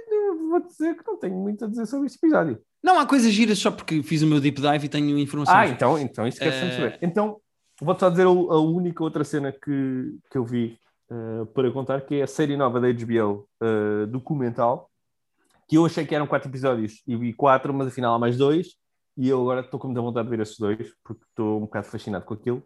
vou 0.49 0.61
dizer 0.65 0.95
que 0.95 1.05
não 1.05 1.19
tenho 1.19 1.35
muito 1.35 1.65
a 1.65 1.67
dizer 1.67 1.85
sobre 1.85 2.07
este 2.07 2.17
episódio. 2.17 2.57
Não, 2.81 2.97
há 2.97 3.05
coisas 3.05 3.31
giras 3.33 3.59
só 3.59 3.69
porque 3.69 4.01
fiz 4.01 4.21
o 4.23 4.27
meu 4.27 4.39
deep 4.39 4.59
dive 4.61 4.85
e 4.85 4.89
tenho 4.89 5.19
informações. 5.19 5.55
Ah, 5.57 5.67
então, 5.67 5.99
então 5.99 6.25
isso 6.25 6.39
quer 6.39 6.53
sempre 6.53 6.67
Eh, 6.69 6.75
saber. 6.77 6.99
Então, 7.01 7.37
vou-te 7.81 7.99
só 7.99 8.09
dizer 8.09 8.25
a, 8.25 8.29
única 8.29 9.03
outra 9.03 9.23
cena 9.23 9.51
que, 9.51 10.17
que 10.31 10.37
eu 10.37 10.45
vi 10.45 10.79
eh, 11.09 11.45
para 11.53 11.71
contar, 11.71 12.01
que 12.01 12.15
é 12.15 12.23
a 12.23 12.27
série 12.27 12.57
nova 12.57 12.79
da 12.79 12.87
HBO 12.91 13.47
eh, 13.61 14.05
documental, 14.07 14.89
que 15.67 15.77
eu 15.77 15.85
achei 15.85 16.05
que 16.05 16.15
eram 16.15 16.27
quatro 16.27 16.49
episódios 16.49 17.01
e 17.05 17.15
vi 17.15 17.33
quatro, 17.33 17.73
mas 17.73 17.87
afinal 17.87 18.15
há 18.15 18.19
mais 18.19 18.37
dois, 18.37 18.75
e 19.15 19.29
eu 19.29 19.41
agora 19.41 19.61
estou 19.61 19.79
com 19.79 19.87
muita 19.87 20.01
vontade 20.01 20.29
de 20.29 20.35
ver 20.35 20.41
esses 20.41 20.57
dois, 20.57 20.93
porque 21.03 21.23
estou 21.29 21.57
um 21.57 21.61
bocado 21.61 21.87
fascinado 21.87 22.25
com 22.25 22.33
aquilo, 22.33 22.63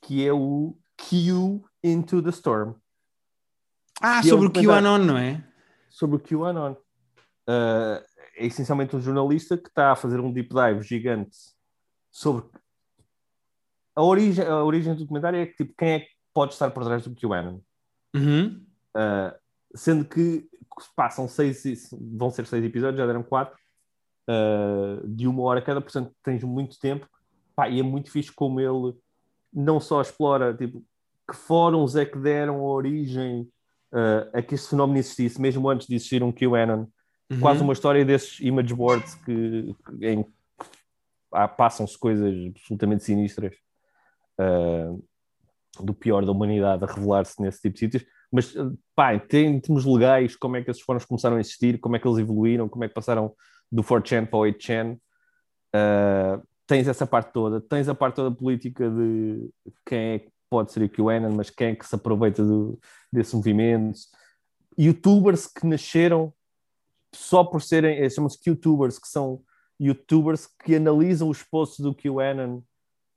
que 0.00 0.26
é 0.26 0.32
o 0.32 0.76
Q 0.96 1.62
Into 1.82 2.22
the 2.22 2.30
Storm, 2.30 2.74
Ah, 4.00 4.20
que 4.20 4.28
é 4.28 4.30
sobre 4.30 4.46
um 4.46 4.50
o 4.50 4.52
QAnon, 4.52 4.98
não 4.98 5.16
é? 5.16 5.44
sobre 5.88 6.16
o 6.16 6.20
QAnon. 6.20 6.76
Eh, 7.48 8.04
é 8.36 8.46
essencialmente 8.46 8.96
um 8.96 9.00
jornalista 9.00 9.56
que 9.58 9.68
está 9.68 9.92
a 9.92 9.96
fazer 9.96 10.20
um 10.20 10.32
deep 10.32 10.48
dive 10.54 10.82
gigante 10.82 11.36
sobre 12.10 12.44
a 13.94 14.02
origem, 14.02 14.44
a 14.44 14.62
origem 14.62 14.94
do 14.94 15.00
documentário 15.00 15.38
é 15.38 15.46
que 15.46 15.56
tipo, 15.56 15.74
quem 15.76 15.92
é 15.92 16.00
que 16.00 16.08
pode 16.32 16.52
estar 16.52 16.70
por 16.70 16.84
trás 16.84 17.04
do 17.04 17.14
QAnon. 17.14 17.58
Uhum. 18.14 18.64
Uh, 18.96 19.34
sendo 19.74 20.04
que 20.04 20.48
passam 20.96 21.28
seis, 21.28 21.90
vão 21.92 22.30
ser 22.30 22.46
seis 22.46 22.64
episódios, 22.64 22.98
já 22.98 23.06
deram 23.06 23.22
quatro, 23.22 23.56
uh, 24.28 25.06
de 25.06 25.26
uma 25.26 25.42
hora 25.42 25.62
cada, 25.62 25.80
portanto 25.80 26.12
tens 26.22 26.42
muito 26.42 26.78
tempo. 26.78 27.08
Pá, 27.54 27.68
e 27.68 27.80
é 27.80 27.82
muito 27.82 28.10
fixe 28.10 28.32
como 28.32 28.60
ele 28.60 28.94
não 29.52 29.80
só 29.80 30.00
explora 30.00 30.54
tipo, 30.54 30.84
que 31.28 31.36
fóruns 31.36 31.96
é 31.96 32.04
que 32.04 32.18
deram 32.18 32.62
origem 32.62 33.42
uh, 33.92 34.30
a 34.32 34.40
que 34.40 34.54
este 34.54 34.70
fenómeno 34.70 34.98
existisse, 34.98 35.40
mesmo 35.40 35.68
antes 35.68 35.86
de 35.86 35.94
existir 35.96 36.22
um 36.22 36.32
QAnon. 36.32 36.86
Uhum. 37.30 37.40
Quase 37.40 37.62
uma 37.62 37.72
história 37.72 38.04
desses 38.04 38.40
image 38.40 38.74
boards 38.74 39.14
que, 39.16 39.74
que- 39.84 40.06
em 40.06 40.22
que 40.22 40.30
passam-se 41.56 41.96
coisas 41.98 42.34
absolutamente 42.48 43.04
sinistras 43.04 43.54
ah, 44.40 44.96
do 45.82 45.94
pior 45.94 46.24
da 46.24 46.32
humanidade 46.32 46.84
a 46.84 46.86
revelar-se 46.86 47.40
nesse 47.40 47.60
tipo 47.60 47.74
de 47.74 47.80
sítios. 47.80 48.04
Mas, 48.32 48.56
ah, 48.56 48.70
pá, 48.94 49.14
em 49.14 49.60
termos 49.60 49.84
legais, 49.84 50.36
como 50.36 50.56
é 50.56 50.62
que 50.62 50.70
esses 50.70 50.82
fóruns 50.82 51.04
começaram 51.04 51.36
a 51.36 51.40
existir, 51.40 51.78
como 51.78 51.96
é 51.96 51.98
que 51.98 52.08
eles 52.08 52.18
evoluíram, 52.18 52.68
como 52.68 52.84
é 52.84 52.88
que 52.88 52.94
passaram 52.94 53.34
do 53.70 53.82
4chan 53.82 54.26
para 54.26 54.38
o 54.38 54.42
8chan. 54.42 54.98
Ah, 55.74 56.40
tens 56.66 56.86
essa 56.88 57.06
parte 57.06 57.32
toda, 57.32 57.60
tens 57.60 57.88
a 57.88 57.94
parte 57.94 58.16
toda 58.16 58.34
política 58.34 58.88
de 58.88 59.50
quem 59.84 59.98
é 59.98 60.18
que 60.20 60.30
pode 60.48 60.72
ser 60.72 60.82
o 60.82 60.88
QAnon, 60.88 61.32
mas 61.32 61.50
quem 61.50 61.68
é 61.68 61.74
que 61.74 61.86
se 61.86 61.94
aproveita 61.94 62.44
do, 62.44 62.78
desse 63.12 63.34
movimento. 63.34 63.98
Youtubers 64.78 65.46
que 65.46 65.66
nasceram 65.66 66.32
só 67.12 67.42
por 67.44 67.60
serem, 67.60 67.98
eh, 67.98 68.08
chamam-se 68.08 68.38
YouTubers, 68.46 68.98
que 68.98 69.08
são 69.08 69.42
YouTubers 69.80 70.46
que 70.46 70.76
analisam 70.76 71.28
os 71.28 71.42
posts 71.42 71.80
do 71.80 71.94
QAnon 71.94 72.62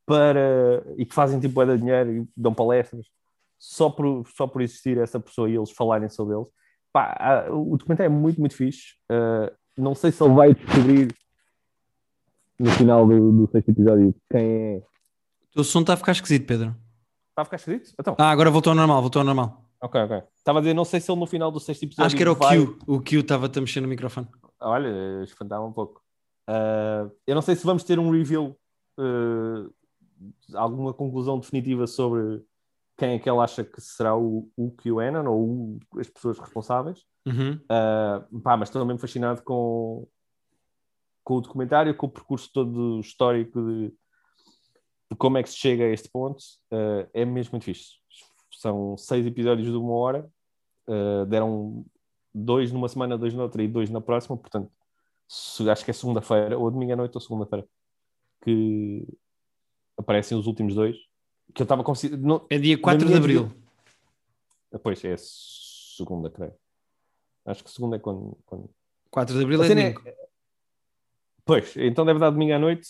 para, 0.05 0.83
e 0.97 1.05
que 1.05 1.13
fazem 1.15 1.39
tipo 1.39 1.63
de 1.65 1.77
dinheiro 1.77 2.11
e 2.23 2.27
dão 2.35 2.53
palestras 2.53 3.05
só 3.59 3.89
por, 3.89 4.27
só 4.35 4.45
por 4.47 4.61
existir 4.61 4.97
essa 4.97 5.19
pessoa 5.19 5.49
e 5.49 5.55
eles 5.55 5.71
falarem 5.71 6.09
sobre 6.09 6.35
eles. 6.35 6.47
Pá, 6.91 7.45
o 7.49 7.77
documentário 7.77 8.11
é 8.11 8.15
muito, 8.15 8.39
muito 8.39 8.55
fixe. 8.55 8.95
Ah, 9.09 9.51
não 9.77 9.95
sei 9.95 10.11
se 10.11 10.21
ele 10.23 10.33
vai 10.33 10.53
descobrir 10.53 11.07
no 12.59 12.69
final 12.71 13.07
do, 13.07 13.31
do 13.31 13.51
sexto 13.51 13.69
episódio 13.71 14.13
quem 14.31 14.41
é. 14.77 14.83
O 15.55 15.63
som 15.63 15.81
está 15.81 15.93
a 15.93 15.97
ficar 15.97 16.11
esquisito, 16.11 16.45
Pedro. 16.45 16.75
Está 17.29 17.41
a 17.41 17.45
ficar 17.45 17.57
escrito? 17.57 17.91
Então, 17.99 18.15
Ah, 18.19 18.29
agora 18.31 18.51
voltou 18.51 18.71
ao 18.71 18.75
normal, 18.75 19.01
voltou 19.01 19.19
ao 19.21 19.25
normal. 19.25 19.65
ok, 19.81 20.01
ok. 20.01 20.23
Estava 20.35 20.59
a 20.59 20.61
dizer, 20.61 20.73
não 20.73 20.85
sei 20.85 20.99
se 20.99 21.11
ele 21.11 21.19
no 21.19 21.25
final 21.25 21.51
do 21.51 21.59
sexto 21.59 21.83
episódio. 21.83 22.05
Acho 22.05 22.15
que 22.15 22.21
era 22.21 22.31
o 22.31 22.35
vai- 22.35 22.57
Q. 22.65 22.77
O 22.87 23.01
Q 23.01 23.19
estava-te 23.19 23.57
a 23.57 23.61
mexer 23.61 23.81
no 23.81 23.87
microfone. 23.87 24.27
Olha, 24.59 25.23
espantava 25.23 25.65
um 25.65 25.71
pouco. 25.73 26.01
Ah, 26.47 27.07
eu 27.25 27.33
não 27.35 27.41
sei 27.41 27.55
se 27.55 27.65
vamos 27.65 27.83
ter 27.83 27.97
um 27.97 28.11
reveal, 28.11 28.55
ah, 28.99 29.67
alguma 30.53 30.93
conclusão 30.93 31.39
definitiva 31.39 31.85
sobre 31.87 32.43
quem 32.97 33.15
é 33.15 33.19
que 33.19 33.29
ele 33.29 33.39
acha 33.39 33.63
que 33.63 33.81
será 33.81 34.15
o, 34.15 34.49
o 34.55 34.71
QAnon 34.71 35.25
ou 35.29 35.41
o- 35.49 35.99
as 35.99 36.09
pessoas 36.09 36.37
responsáveis. 36.39 37.03
Uhum. 37.25 37.59
Ah, 37.69 38.25
pá, 38.43 38.55
mas 38.57 38.69
estou 38.69 38.85
mesmo 38.85 38.99
fascinado 38.99 39.41
com, 39.43 40.07
com 41.23 41.35
o 41.35 41.41
documentário, 41.41 41.95
com 41.95 42.05
o 42.05 42.11
percurso 42.11 42.49
todo 42.53 42.99
histórico 42.99 43.61
de, 43.65 43.87
de 45.11 45.17
como 45.17 45.37
é 45.37 45.43
que 45.43 45.49
se 45.49 45.57
chega 45.57 45.85
a 45.85 45.89
este 45.89 46.09
ponto. 46.09 46.43
Ah, 46.71 47.07
é 47.13 47.25
mesmo 47.25 47.53
muito 47.53 47.63
fixe. 47.65 47.93
São 48.51 48.95
seis 48.97 49.25
episódios 49.25 49.67
de 49.69 49.75
uma 49.77 49.93
hora, 49.93 50.29
Ah, 50.87 51.25
deram 51.25 51.85
dois 52.33 52.71
numa 52.71 52.89
semana, 52.89 53.17
dois 53.17 53.33
noutra 53.33 53.63
e 53.63 53.67
dois 53.67 53.89
na 53.89 54.01
próxima, 54.01 54.35
portanto, 54.37 54.71
se- 55.27 55.69
acho 55.69 55.85
que 55.85 55.91
é 55.91 55.93
segunda-feira, 55.93 56.57
ou 56.57 56.69
domingo 56.69 56.93
à 56.93 56.95
noite 56.95 57.15
ou 57.15 57.21
segunda-feira, 57.21 57.65
que 58.43 59.07
aparecem 59.97 60.37
os 60.37 60.47
últimos 60.47 60.75
dois. 60.75 60.95
Que 61.53 61.61
eu 61.61 61.65
estava 61.65 61.83
considerando. 61.83 62.45
É 62.49 62.57
dia 62.57 62.77
4 62.77 63.07
de 63.07 63.13
abril. 63.15 63.51
Pois 64.81 65.03
é, 65.05 65.15
segunda, 65.17 66.29
creio. 66.29 66.53
Acho 67.45 67.63
que 67.63 67.69
segunda 67.71 67.97
é 67.97 67.99
quando. 67.99 68.37
quando... 68.45 68.69
4 69.11 69.37
de 69.37 69.43
abril 69.43 69.61
A 69.61 69.65
é 69.65 69.67
é- 69.71 69.75
domingo. 69.75 70.01
Pois, 71.45 71.75
então 71.77 72.05
deve 72.05 72.19
dar 72.19 72.29
domingo 72.29 72.53
à 72.53 72.59
noite. 72.59 72.87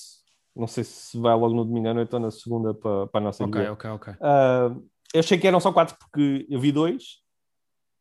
Não 0.55 0.67
sei 0.67 0.83
se 0.83 1.17
vai 1.17 1.33
logo 1.35 1.53
no 1.55 1.65
domingo 1.65 1.87
à 1.89 1.93
noite 1.93 2.13
ou 2.13 2.19
na 2.19 2.29
segunda 2.29 2.73
para, 2.73 3.07
para 3.07 3.19
a 3.19 3.23
nossa 3.23 3.43
Ok, 3.43 3.59
vida. 3.59 3.73
ok, 3.73 3.89
ok. 3.89 4.13
Ah, 4.21 4.69
eu 5.13 5.19
achei 5.19 5.37
que 5.37 5.47
eram 5.47 5.59
só 5.59 5.73
quatro 5.73 5.97
porque 5.97 6.45
eu 6.47 6.59
vi 6.59 6.71
dois 6.71 7.21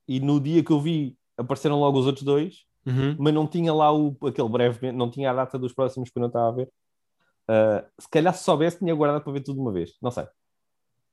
e 0.06 0.20
no 0.20 0.38
dia 0.38 0.62
que 0.62 0.70
eu 0.70 0.78
vi 0.80 1.16
apareceram 1.36 1.80
logo 1.80 1.98
os 1.98 2.06
outros 2.06 2.24
dois, 2.24 2.66
Uhum. 2.84 3.16
mas 3.18 3.32
não 3.32 3.46
tinha 3.46 3.72
lá 3.72 3.92
o, 3.96 4.16
aquele 4.26 4.48
brevemente, 4.48 4.96
não 4.96 5.08
tinha 5.10 5.30
a 5.30 5.34
data 5.34 5.56
dos 5.58 5.72
próximos 5.72 6.10
que 6.10 6.18
eu 6.18 6.20
não 6.20 6.26
estava 6.26 6.48
a 6.48 6.52
ver. 6.52 6.68
Ah, 7.54 7.84
se 8.00 8.08
calhar 8.08 8.32
se 8.34 8.44
soubesse, 8.44 8.78
tinha 8.78 8.94
guardado 8.94 9.22
para 9.22 9.32
ver 9.34 9.40
tudo 9.42 9.56
de 9.56 9.60
uma 9.60 9.72
vez. 9.72 9.92
Não 10.00 10.10
sei. 10.10 10.24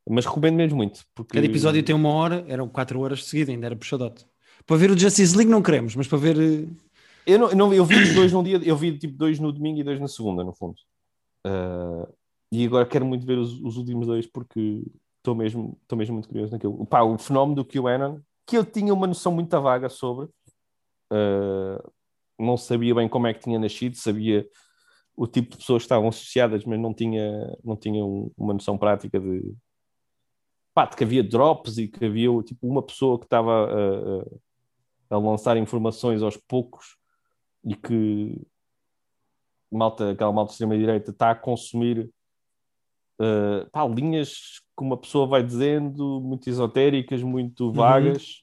Mas 0.09 0.25
recomendo 0.25 0.55
mesmo 0.55 0.77
muito. 0.77 1.03
Porque... 1.13 1.33
Cada 1.35 1.45
episódio 1.45 1.83
tem 1.83 1.93
uma 1.93 2.09
hora, 2.09 2.45
eram 2.47 2.69
4 2.69 2.99
horas 3.01 3.19
de 3.19 3.25
seguida, 3.25 3.51
ainda 3.51 3.65
era 3.65 3.75
puxadote. 3.75 4.25
Para 4.65 4.77
ver 4.77 4.89
o 4.91 4.97
Justice 4.97 5.35
League 5.35 5.51
não 5.51 5.61
queremos, 5.61 5.95
mas 5.95 6.07
para 6.07 6.17
ver. 6.17 6.37
eh, 6.39 6.67
Eu, 7.25 7.39
não, 7.39 7.51
não- 7.51 7.73
eu 7.73 7.83
vi 7.83 7.95
os 7.95 8.13
dois 8.13 8.31
num 8.31 8.41
dia, 8.41 8.57
eu 8.63 8.75
vi 8.77 8.97
tipo 8.97 9.17
dois 9.17 9.37
no 9.39 9.51
domingo 9.51 9.79
e 9.79 9.83
dois 9.83 9.99
na 9.99 10.07
segunda, 10.07 10.43
no 10.43 10.53
fundo. 10.53 10.75
Ah, 11.45 12.07
e 12.51 12.65
agora 12.65 12.85
quero 12.85 13.05
muito 13.05 13.25
ver 13.25 13.37
os, 13.37 13.59
os 13.61 13.75
últimos 13.77 14.07
dois 14.07 14.25
porque 14.25 14.83
estou 15.17 15.35
mesmo, 15.35 15.77
estou 15.81 15.97
mesmo 15.97 16.13
muito 16.13 16.29
curioso 16.29 16.51
naquilo. 16.53 16.85
Pá, 16.85 17.01
o 17.03 17.17
fenómeno 17.17 17.55
do 17.61 17.65
QAnon, 17.65 18.19
que 18.47 18.57
eu 18.57 18.63
tinha 18.65 18.93
uma 18.93 19.05
noção 19.07 19.31
muito 19.33 19.59
vaga 19.61 19.89
sobre, 19.89 20.27
ah, 21.11 21.83
não 22.39 22.55
sabia 22.57 22.95
bem 22.95 23.09
como 23.09 23.27
é 23.27 23.33
que 23.33 23.41
tinha 23.41 23.59
nascido, 23.59 23.95
sabia 23.95 24.47
o 25.21 25.27
tipo 25.27 25.49
de 25.51 25.57
pessoas 25.57 25.81
que 25.81 25.87
estavam 25.87 26.07
associadas, 26.07 26.63
mas 26.63 26.79
não 26.79 26.93
tinha, 26.93 27.53
não 27.61 27.75
tinha 27.75 28.05
um- 28.05 28.31
uma 28.37 28.53
noção 28.53 28.77
prática 28.77 29.19
de, 29.19 29.53
pá, 30.73 30.85
de 30.85 30.95
que 30.95 31.03
havia 31.03 31.21
drops 31.21 31.77
e 31.77 31.89
que 31.89 32.05
havia 32.05 32.29
tipo, 32.41 32.65
uma 32.65 32.81
pessoa 32.81 33.19
que 33.19 33.25
estava 33.25 33.51
a- 33.51 35.15
a- 35.15 35.17
lançar 35.17 35.57
informações 35.57 36.23
aos 36.23 36.37
poucos 36.37 36.95
e 37.65 37.75
que 37.75 38.41
malta, 39.69 40.11
aquela 40.11 40.31
malta 40.31 40.51
de 40.51 40.53
extrema-direita 40.53 41.11
está 41.11 41.31
a 41.31 41.35
consumir 41.35 42.09
uh, 43.19 43.69
pá, 43.73 43.85
linhas 43.85 44.61
que 44.77 44.83
uma 44.85 44.95
pessoa 44.95 45.27
vai 45.27 45.43
dizendo, 45.43 46.21
muito 46.21 46.49
esotéricas, 46.49 47.21
muito 47.21 47.73
vagas, 47.73 48.41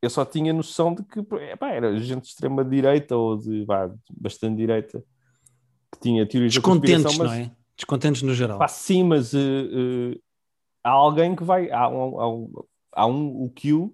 eu 0.00 0.08
só 0.08 0.24
tinha 0.24 0.50
noção 0.54 0.94
de 0.94 1.02
que 1.04 1.20
era 1.60 1.94
gente 1.98 2.22
de 2.22 2.28
extrema 2.28 2.64
direita 2.64 3.14
ou 3.14 3.36
de, 3.36 3.66
bah, 3.66 3.94
bastante 4.10 4.56
direita 4.56 5.04
que 5.92 6.00
tinha 6.00 6.26
teorias 6.26 6.52
Descontentes, 6.52 7.02
da 7.02 7.08
conspiração, 7.08 7.36
não 7.36 7.44
é? 7.44 7.50
Descontentes 7.76 8.22
no 8.22 8.34
geral. 8.34 8.58
Pá, 8.58 8.68
sim, 8.68 9.04
mas 9.04 9.32
uh, 9.32 9.38
uh, 9.38 10.20
há 10.82 10.90
alguém 10.90 11.36
que 11.36 11.44
vai. 11.44 11.70
Há 11.70 11.88
um, 11.88 12.20
há 12.20 12.28
um, 12.28 12.52
há 12.92 13.06
um, 13.06 13.44
o 13.44 13.50
Q 13.50 13.92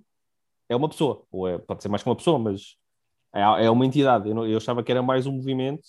é 0.69 0.75
uma 0.75 0.89
pessoa, 0.89 1.25
ou 1.31 1.47
é, 1.47 1.59
pode 1.59 1.83
ser 1.83 1.89
mais 1.89 2.03
que 2.03 2.09
uma 2.09 2.17
pessoa, 2.17 2.39
mas 2.39 2.77
é, 3.35 3.41
é 3.67 3.71
uma 3.71 3.85
entidade. 3.85 4.29
Eu, 4.29 4.35
não, 4.35 4.47
eu 4.47 4.57
achava 4.57 4.83
que 4.83 4.91
era 4.91 5.03
mais 5.03 5.27
um 5.27 5.33
movimento, 5.33 5.87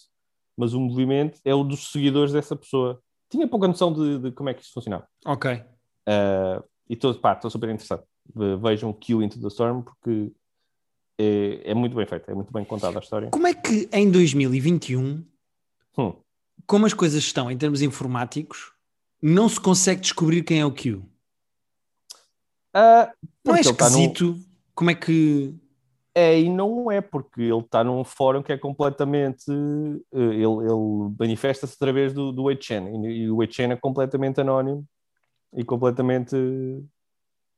mas 0.58 0.74
o 0.74 0.80
movimento 0.80 1.40
é 1.46 1.54
o 1.54 1.64
dos 1.64 1.92
seguidores 1.92 2.34
dessa 2.34 2.56
pessoa. 2.56 3.02
Tinha 3.30 3.48
pouca 3.48 3.68
noção 3.68 3.94
de, 3.94 4.20
de 4.20 4.32
como 4.32 4.50
é 4.50 4.54
que 4.54 4.62
isto 4.62 4.74
funcionava. 4.74 5.08
Ok. 5.26 5.54
Uh, 5.54 6.64
e 6.90 6.94
estou 6.94 7.14
super 7.50 7.70
interessado. 7.70 8.04
Vejam 8.62 8.94
Q 8.94 9.24
Into 9.24 9.40
the 9.40 9.48
Storm 9.48 9.82
porque 9.82 10.32
é, 11.18 11.72
é, 11.72 11.74
muito 11.74 11.96
bem 11.96 12.06
feito, 12.06 12.30
é 12.30 12.34
muito 12.34 12.52
bem 12.52 12.66
contada 12.66 13.00
a 13.00 13.02
história. 13.02 13.30
Como 13.30 13.48
é 13.48 13.54
que 13.54 13.90
em 13.92 14.12
2021, 14.12 15.24
hum. 15.98 16.14
como 16.66 16.86
as 16.86 16.94
coisas 16.94 17.24
estão 17.24 17.50
em 17.50 17.58
termos 17.58 17.82
informáticos, 17.82 18.74
não 19.22 19.50
se 19.50 19.60
consegue 19.60 20.02
descobrir 20.02 20.44
quem 20.44 20.60
é 20.60 20.66
o 20.66 20.72
Q? 20.72 21.02
Uh, 22.76 23.08
não 23.44 23.56
é 23.56 23.62
esquisito? 23.62 24.34
Num... 24.34 24.46
Como 24.74 24.92
é 24.92 24.96
que. 24.96 25.56
É 26.14 26.40
e 26.40 26.50
não 26.50 26.92
é, 26.92 27.02
porque 27.02 27.42
ele 27.42 27.60
está 27.60 27.84
num 27.84 28.04
fórum 28.04 28.44
que 28.44 28.52
é 28.52 28.58
completamente. 28.58 29.50
Eh, 29.50 30.18
ele, 30.18 30.44
ele 30.44 31.16
manifesta-se 31.18 31.74
através 31.76 32.14
do, 32.14 32.32
do 32.32 32.44
8chan 32.44 33.06
e, 33.06 33.30
o 33.30 33.38
8chan 33.38 33.74
é 33.74 33.76
completamente 33.76 34.40
anónimo 34.42 34.86
e 35.54 35.64
completamente. 35.64 36.36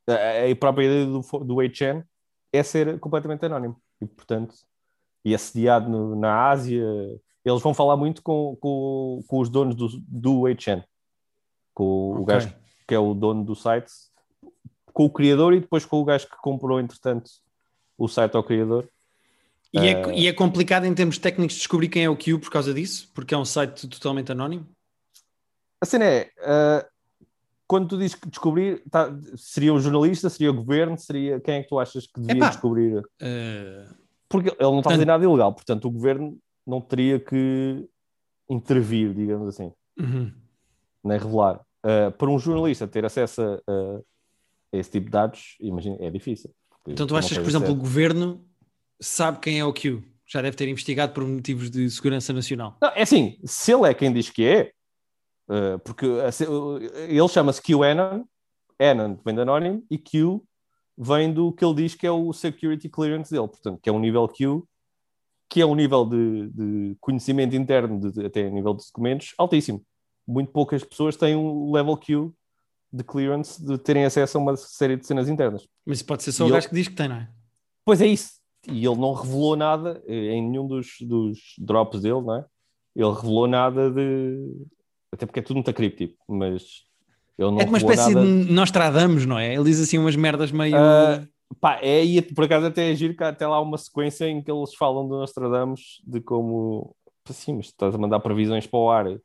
A, 0.08 0.52
a 0.52 0.56
própria 0.56 0.86
ideia 0.86 1.06
do, 1.06 1.20
do 1.20 1.56
8chan 1.56 2.04
é 2.54 2.64
ser 2.64 3.00
completamente 3.00 3.46
anónimo 3.46 3.80
e, 4.02 4.06
portanto, 4.06 4.56
e 5.26 5.36
assediado 5.36 5.90
no, 5.90 6.16
na 6.16 6.50
Ásia. 6.50 6.86
Eles 7.48 7.62
vão 7.62 7.74
falar 7.74 7.96
muito 7.96 8.22
com, 8.22 8.58
com, 8.60 9.24
com 9.28 9.40
os 9.40 9.50
donos 9.50 9.76
do, 9.76 9.88
do 10.08 10.42
8chan, 10.42 10.84
com 11.74 12.12
okay. 12.12 12.22
o 12.22 12.26
gajo 12.26 12.56
que 12.88 12.96
é 12.96 13.00
o 13.00 13.14
dono 13.14 13.44
do 13.44 13.56
site 13.56 13.92
com 14.98 15.06
o 15.06 15.10
criador 15.12 15.54
e 15.54 15.60
depois 15.60 15.86
com 15.86 16.02
o 16.02 16.04
gajo 16.04 16.26
que 16.28 16.38
comprou, 16.38 16.80
entretanto, 16.80 17.30
o 17.96 18.08
site 18.08 18.36
ao 18.36 18.44
criador. 18.44 18.90
E, 19.72 19.78
é, 19.78 20.08
uh... 20.08 20.12
e 20.12 20.26
é 20.26 20.34
complicado 20.34 20.86
em 20.86 20.94
termos 20.96 21.20
técnicos 21.20 21.56
descobrir 21.56 21.88
quem 21.88 22.04
é 22.04 22.10
o 22.10 22.18
Q 22.18 22.40
por 22.40 22.50
causa 22.50 22.74
disso? 22.74 23.12
Porque 23.14 23.36
é 23.36 23.38
um 23.38 23.46
site 23.46 23.88
totalmente 23.88 24.32
anónimo? 24.32 24.66
A 25.80 25.86
cena 25.86 26.06
é, 26.06 26.32
uh, 26.40 26.84
quando 27.68 27.90
tu 27.90 27.98
dizes 27.98 28.16
que 28.16 28.28
descobrir, 28.28 28.82
tá, 28.90 29.16
seria 29.36 29.72
o 29.72 29.80
jornalista, 29.80 30.32
seria 30.32 30.50
o 30.50 30.56
governo, 30.56 30.98
seria 30.98 31.40
quem 31.40 31.58
é 31.58 31.62
que 31.62 31.70
tu 31.70 31.78
achas 31.78 32.08
que 32.08 32.20
devia 32.20 32.38
Epá, 32.38 32.50
descobrir? 32.50 32.98
Uh... 32.98 33.96
Porque 34.28 34.50
ele 34.50 34.58
não 34.60 34.80
está 34.80 34.90
a 34.90 34.94
fazer 34.94 35.06
nada 35.06 35.24
ilegal, 35.24 35.54
portanto 35.54 35.86
o 35.86 35.92
governo 35.92 36.36
não 36.68 36.82
teria 36.82 37.18
que 37.18 37.88
intervir, 38.50 39.14
digamos 39.14 39.48
assim, 39.48 39.72
uhum. 39.98 40.32
nem 41.04 41.18
revelar. 41.18 41.62
Uh, 41.86 42.12
para 42.18 42.30
um 42.30 42.38
jornalista 42.38 42.88
ter 42.88 43.06
acesso 43.06 43.42
a, 43.42 44.02
esse 44.74 44.92
tipo 44.92 45.06
de 45.06 45.12
dados, 45.12 45.56
imagina, 45.62 45.96
é 46.00 46.12
difícil. 46.12 46.54
Então 46.86 47.08
tu 47.08 47.16
achas 47.16 47.38
que, 47.38 47.40
por 47.44 47.50
exemplo, 47.50 47.68
certo. 47.68 47.80
o 47.80 47.82
governo 47.82 48.46
sabe 49.00 49.40
quem 49.40 49.60
é 49.60 49.66
o 49.66 49.74
Q? 49.74 50.04
Já 50.26 50.42
deve 50.42 50.58
ter 50.58 50.68
investigado 50.68 51.14
por 51.14 51.26
motivos 51.26 51.72
de 51.72 51.90
segurança 51.90 52.34
nacional. 52.34 52.78
Não, 52.82 52.90
é 52.90 53.02
assim, 53.02 53.40
se 53.46 53.74
ele 53.74 53.88
é 53.88 53.94
quem 53.94 54.12
diz 54.12 54.30
que 54.30 54.46
é, 54.46 54.72
uh, 55.50 55.80
porque 55.80 56.06
ele 56.06 57.28
chama-se 57.30 57.62
QAnon, 57.62 58.26
Anon 58.80 59.18
vem 59.24 59.36
de 59.36 59.42
anónimo, 59.42 59.86
e 59.90 59.98
Q 59.98 60.44
vem 60.98 61.34
do 61.34 61.54
que 61.54 61.64
ele 61.64 61.76
diz 61.76 61.96
que 61.96 62.06
é 62.06 62.12
o 62.12 62.34
security 62.34 62.90
clearance 62.90 63.32
dele, 63.32 63.48
portanto, 63.48 63.80
que 63.82 63.90
é 63.90 63.94
um 63.94 64.00
nível 64.00 64.28
Q, 64.28 64.68
que 65.50 65.62
é 65.62 65.66
um 65.66 65.76
nível 65.76 66.06
de, 66.06 66.50
de 66.50 66.98
conhecimento 67.00 67.56
interno, 67.56 68.12
de, 68.12 68.26
até 68.26 68.50
nível 68.50 68.74
de 68.74 68.86
documentos, 68.86 69.34
altíssimo. 69.38 69.84
Muito 70.28 70.52
poucas 70.52 70.84
pessoas 70.84 71.16
têm 71.16 71.36
um 71.36 71.72
level 71.72 71.98
Q 71.98 72.32
de 72.92 73.04
clearance 73.04 73.64
de 73.64 73.78
terem 73.78 74.06
acesso 74.06 74.38
a 74.38 74.42
uma 74.42 74.58
série 74.58 74.98
de 74.98 75.06
cenas 75.06 75.30
internas. 75.30 75.68
Mas 75.86 76.02
pode 76.02 76.24
ser 76.24 76.32
só 76.32 76.46
e 76.46 76.50
o 76.50 76.54
gajo 76.54 76.70
que 76.70 76.76
diz 76.76 76.88
que 76.88 76.96
tem, 76.96 77.08
não 77.08 77.18
é? 77.18 77.30
Pois 77.86 78.02
é 78.02 78.08
isso. 78.08 78.32
E 78.68 78.86
ele 78.86 78.98
não 78.98 79.14
revelou 79.14 79.56
nada 79.56 80.02
eh, 80.06 80.34
em 80.34 80.50
nenhum 80.50 80.68
dos, 80.68 80.88
dos 81.02 81.40
drops 81.58 82.02
dele, 82.02 82.22
não 82.22 82.36
é? 82.36 82.46
Ele 82.96 83.14
revelou 83.14 83.48
nada 83.48 83.90
de. 83.90 84.66
Até 85.12 85.26
porque 85.26 85.40
é 85.40 85.44
tudo 85.44 85.58
muito 85.58 85.74
críptico, 85.74 86.16
mas. 86.28 86.86
Ele 87.38 87.52
não 87.52 87.60
é 87.60 87.66
uma 87.66 87.78
espécie 87.78 88.14
nada... 88.14 88.26
de 88.26 88.52
Nostradamus, 88.52 89.26
não 89.26 89.38
é? 89.38 89.54
Ele 89.54 89.64
diz 89.64 89.80
assim 89.80 89.98
umas 89.98 90.16
merdas 90.16 90.52
meio. 90.52 90.76
Uh, 90.76 91.28
pá, 91.60 91.80
é, 91.82 92.04
e 92.04 92.22
por 92.22 92.46
acaso 92.46 92.66
até 92.68 92.92
é 92.92 92.96
giro 92.96 93.16
que 93.16 93.24
há 93.24 93.30
até 93.30 93.48
lá 93.48 93.60
uma 93.62 93.78
sequência 93.78 94.28
em 94.28 94.42
que 94.42 94.52
eles 94.52 94.74
falam 94.76 95.08
do 95.08 95.18
Nostradamus 95.18 96.02
de 96.06 96.22
como. 96.22 96.96
Sim, 97.30 97.58
mas 97.58 97.68
estás 97.68 97.94
a 97.94 97.98
mandar 97.98 98.22
previsões 98.22 98.66
para 98.66 98.80
o 98.80 98.90
ar 98.90 99.08
uh, 99.08 99.20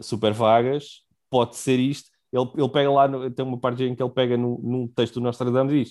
super 0.00 0.32
vagas, 0.32 1.04
pode 1.30 1.56
ser 1.56 1.78
isto 1.78 2.10
ele, 2.32 2.50
ele 2.56 2.68
pega 2.68 2.90
lá, 2.90 3.08
no, 3.08 3.30
tem 3.30 3.44
uma 3.44 3.58
parte 3.58 3.82
em 3.84 3.94
que 3.94 4.02
ele 4.02 4.10
pega 4.10 4.36
no, 4.36 4.58
num 4.62 4.86
texto 4.86 5.14
do 5.14 5.20
Nostradamus 5.20 5.72
e 5.72 5.84
diz: 5.84 5.90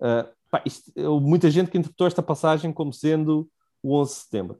uh, 0.00 0.28
pá, 0.50 0.62
isto, 0.64 0.92
muita 1.20 1.50
gente 1.50 1.70
que 1.70 1.78
interpretou 1.78 2.06
esta 2.06 2.22
passagem 2.22 2.72
como 2.72 2.92
sendo 2.92 3.48
o 3.82 3.94
11 3.96 4.10
de 4.10 4.20
setembro. 4.20 4.58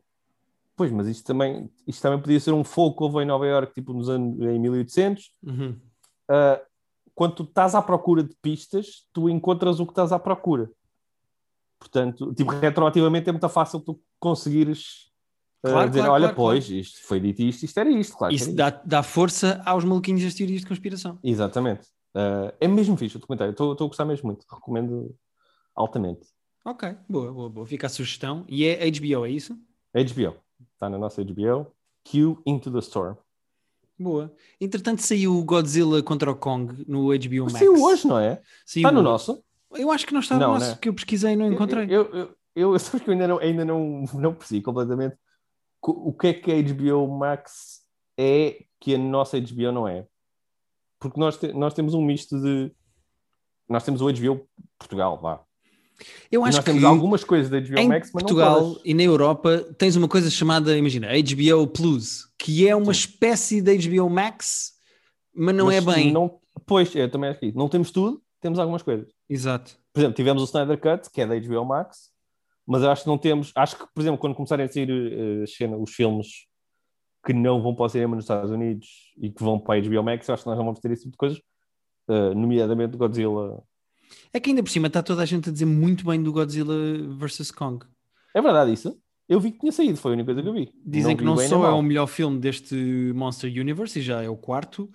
Pois, 0.77 0.91
mas 0.91 1.07
isto 1.07 1.25
também, 1.25 1.71
isto 1.87 2.03
também 2.03 2.21
podia 2.21 2.41
ser 2.41 2.53
um 2.53 2.65
fogo 2.65 2.97
que 2.97 3.05
houve 3.05 3.23
em 3.23 3.27
Nova 3.27 3.47
Iorque, 3.47 3.75
tipo 3.75 3.93
nos 3.93 4.09
anos 4.09 4.39
em 4.41 4.59
1800. 4.59 5.31
Uhum. 5.43 5.77
Uh, 6.29 6.61
quando 7.15 7.35
tu 7.37 7.43
estás 7.45 7.75
à 7.75 7.83
procura 7.83 8.23
de 8.23 8.35
pistas, 8.43 9.07
tu 9.13 9.29
encontras 9.29 9.81
o 9.81 9.87
que 9.87 9.93
estás 9.93 10.13
à 10.13 10.19
procura. 10.19 10.71
Portanto, 11.79 12.35
tipo, 12.35 12.51
retroativamente 12.51 13.29
é 13.29 13.33
muito 13.33 13.49
fácil 13.49 13.81
tu 13.81 14.01
conseguires 14.19 15.13
Claro, 15.65 15.89
dizer, 15.89 16.01
claro, 16.01 16.13
olha, 16.13 16.25
claro, 16.25 16.37
pois, 16.37 16.67
claro. 16.67 16.81
isto 16.81 17.07
foi 17.07 17.21
dito 17.21 17.41
isto, 17.41 17.63
isto 17.63 17.81
era 17.81 17.91
isto, 17.91 18.17
claro. 18.19 18.35
Isso 18.35 18.55
dá, 18.55 18.69
dá 18.69 19.03
força 19.03 19.63
aos 19.65 19.83
maluquinhos 19.83 20.23
das 20.23 20.35
teorias 20.35 20.61
de 20.61 20.67
conspiração. 20.67 21.19
Exatamente. 21.25 21.89
Uh, 22.15 22.53
é 22.61 22.69
mesmo 22.69 22.97
fixe 22.99 23.17
o 23.17 23.19
documentário, 23.19 23.53
estou 23.53 23.73
a 23.73 23.75
gostar 23.75 24.05
mesmo 24.05 24.27
muito, 24.27 24.45
recomendo 24.49 25.17
altamente. 25.75 26.27
Ok, 26.67 26.95
boa, 27.09 27.33
boa, 27.33 27.49
boa. 27.49 27.67
Fica 27.67 27.87
a 27.87 27.91
sugestão. 27.91 28.45
E 28.47 28.67
é 28.67 28.91
HBO, 28.91 29.25
é 29.25 29.31
isso? 29.31 29.55
HBO, 29.95 30.37
está 30.75 30.89
na 30.89 30.99
nossa 30.99 31.25
HBO. 31.25 31.73
Q 32.05 32.43
Into 32.47 32.71
the 32.71 32.79
Storm. 32.81 33.17
Boa. 33.99 34.33
Entretanto, 34.61 35.03
saiu 35.03 35.37
o 35.37 35.45
Godzilla 35.45 36.03
contra 36.03 36.31
o 36.31 36.37
Kong 36.37 36.85
no 36.89 37.07
HBO 37.07 37.45
Max. 37.45 37.53
Saiu 37.53 37.83
hoje, 37.83 38.07
não 38.07 38.19
é? 38.19 38.41
Saiu 38.67 38.89
está 38.89 38.93
no 38.93 39.03
nosso? 39.03 39.43
Eu 39.73 39.91
acho 39.91 40.07
que 40.07 40.13
não 40.13 40.21
está 40.21 40.35
no 40.35 40.41
não, 40.41 40.55
nosso, 40.55 40.71
né? 40.71 40.79
que 40.81 40.89
eu 40.89 40.95
pesquisei 40.95 41.33
e 41.33 41.37
não 41.37 41.53
encontrei. 41.53 41.85
Eu, 41.85 42.05
eu, 42.13 42.37
eu, 42.55 42.75
eu, 42.77 43.01
que 43.01 43.09
eu 43.09 43.13
ainda 43.13 43.29
não, 43.29 43.39
ainda 43.39 43.65
não, 43.65 44.05
não 44.15 44.35
percebi 44.35 44.63
completamente 44.63 45.17
o 45.87 46.13
que 46.13 46.29
é 46.29 46.35
que 46.35 46.51
a 46.51 46.63
HBO 46.63 47.07
Max 47.09 47.83
é 48.17 48.65
que 48.81 48.95
a 48.95 48.99
nossa 48.99 49.39
HBO 49.41 49.73
não 49.73 49.89
é? 49.89 50.07
Porque 50.99 51.21
nós, 51.21 51.37
te, 51.37 51.53
nós 51.53 51.75
temos 51.75 51.95
um 51.95 52.03
misto 52.03 52.41
de. 52.41 52.75
Nós 53.69 53.85
temos 53.85 54.01
o 54.01 54.11
HBO 54.11 54.49
Portugal, 54.79 55.21
vá. 55.21 55.43
Eu 56.31 56.45
acho 56.45 56.59
nós 56.59 56.65
temos 56.65 56.85
algumas 56.85 57.25
coisas 57.25 57.49
da 57.49 57.61
HBO 57.61 57.79
em 57.79 57.89
Max, 57.89 58.11
mas 58.13 58.23
Portugal 58.23 58.77
e 58.85 58.95
na 58.95 59.03
Europa 59.03 59.59
tens 59.79 59.97
uma 59.97 60.09
coisa 60.09 60.31
chamada, 60.31 60.77
imagina, 60.77 61.09
HBO 61.09 61.67
Plus, 61.69 62.29
que 62.39 62.67
é 62.69 62.75
uma 62.75 62.93
Sim. 62.93 63.01
espécie 63.01 63.61
de 63.61 63.89
HBO 63.89 64.11
Max, 64.11 64.73
mas 65.35 65.55
não 65.55 65.67
mas 65.67 65.77
é 65.77 65.81
bem. 65.81 66.13
Não, 66.13 66.39
pois, 66.67 66.95
eu 66.95 67.11
também 67.11 67.31
acho 67.31 67.41
que 67.41 67.53
não 67.53 67.69
temos 67.69 67.91
tudo, 67.91 68.21
temos 68.41 68.59
algumas 68.59 68.83
coisas. 68.83 69.09
Exato. 69.29 69.77
Por 69.93 70.01
exemplo, 70.01 70.17
tivemos 70.17 70.43
o 70.43 70.47
Snyder 70.47 70.79
Cut, 70.79 71.11
que 71.11 71.21
é 71.21 71.27
da 71.27 71.39
HBO 71.39 71.65
Max, 71.65 72.11
mas 72.67 72.83
eu 72.83 72.91
acho 72.91 73.03
que 73.03 73.09
não 73.09 73.19
temos. 73.19 73.53
Acho 73.55 73.77
que, 73.77 73.85
por 73.95 74.01
exemplo, 74.01 74.19
quando 74.19 74.35
começarem 74.35 74.67
a 74.67 74.69
sair 74.69 74.91
uh, 74.91 75.83
os 75.83 75.93
filmes 75.93 76.27
que 77.25 77.33
não 77.33 77.63
vão 77.63 77.75
para 77.75 77.87
o 77.87 77.89
cinema 77.89 78.17
nos 78.17 78.25
Estados 78.25 78.51
Unidos 78.51 79.15
e 79.17 79.31
que 79.31 79.43
vão 79.43 79.59
para 79.59 79.79
a 79.79 79.83
HBO 79.83 80.03
Max, 80.03 80.29
eu 80.29 80.35
acho 80.35 80.43
que 80.43 80.49
nós 80.49 80.59
não 80.59 80.65
vamos 80.65 80.81
ter 80.81 80.91
esse 80.91 81.03
tipo 81.03 81.13
de 81.13 81.19
coisas, 81.19 81.39
uh, 82.09 82.35
nomeadamente 82.35 82.97
Godzilla. 82.97 83.63
É 84.33 84.41
que 84.41 84.51
ainda 84.51 84.63
por 84.63 84.71
cima 84.71 84.89
está 84.89 85.03
toda 85.03 85.23
a 85.23 85.27
gente 85.27 85.49
a 85.49 85.53
dizer 85.53 85.67
muito 85.67 86.05
bem 86.05 86.23
do 86.23 86.33
Godzilla 86.33 86.75
vs. 87.19 87.51
Kong. 87.51 87.85
É 88.35 88.43
verdade 88.43 88.73
isso? 88.73 88.99
Eu 89.29 89.41
vi 89.41 89.53
que 89.53 89.61
tinha 89.61 89.73
saído, 89.73 89.97
foi 89.97 90.13
a 90.13 90.15
única 90.15 90.27
coisa 90.27 90.43
que 90.43 90.49
eu 90.49 90.53
vi. 90.53 90.73
Dizem 90.85 91.13
não 91.13 91.17
que 91.17 91.25
não 91.25 91.37
só 91.37 91.67
é 91.67 91.71
o 91.71 91.83
melhor 91.83 92.07
filme 92.07 92.39
deste 92.39 92.75
Monster 93.15 93.51
Universe, 93.51 93.99
e 93.99 94.03
já 94.03 94.23
é 94.23 94.29
o 94.29 94.37
quarto, 94.37 94.91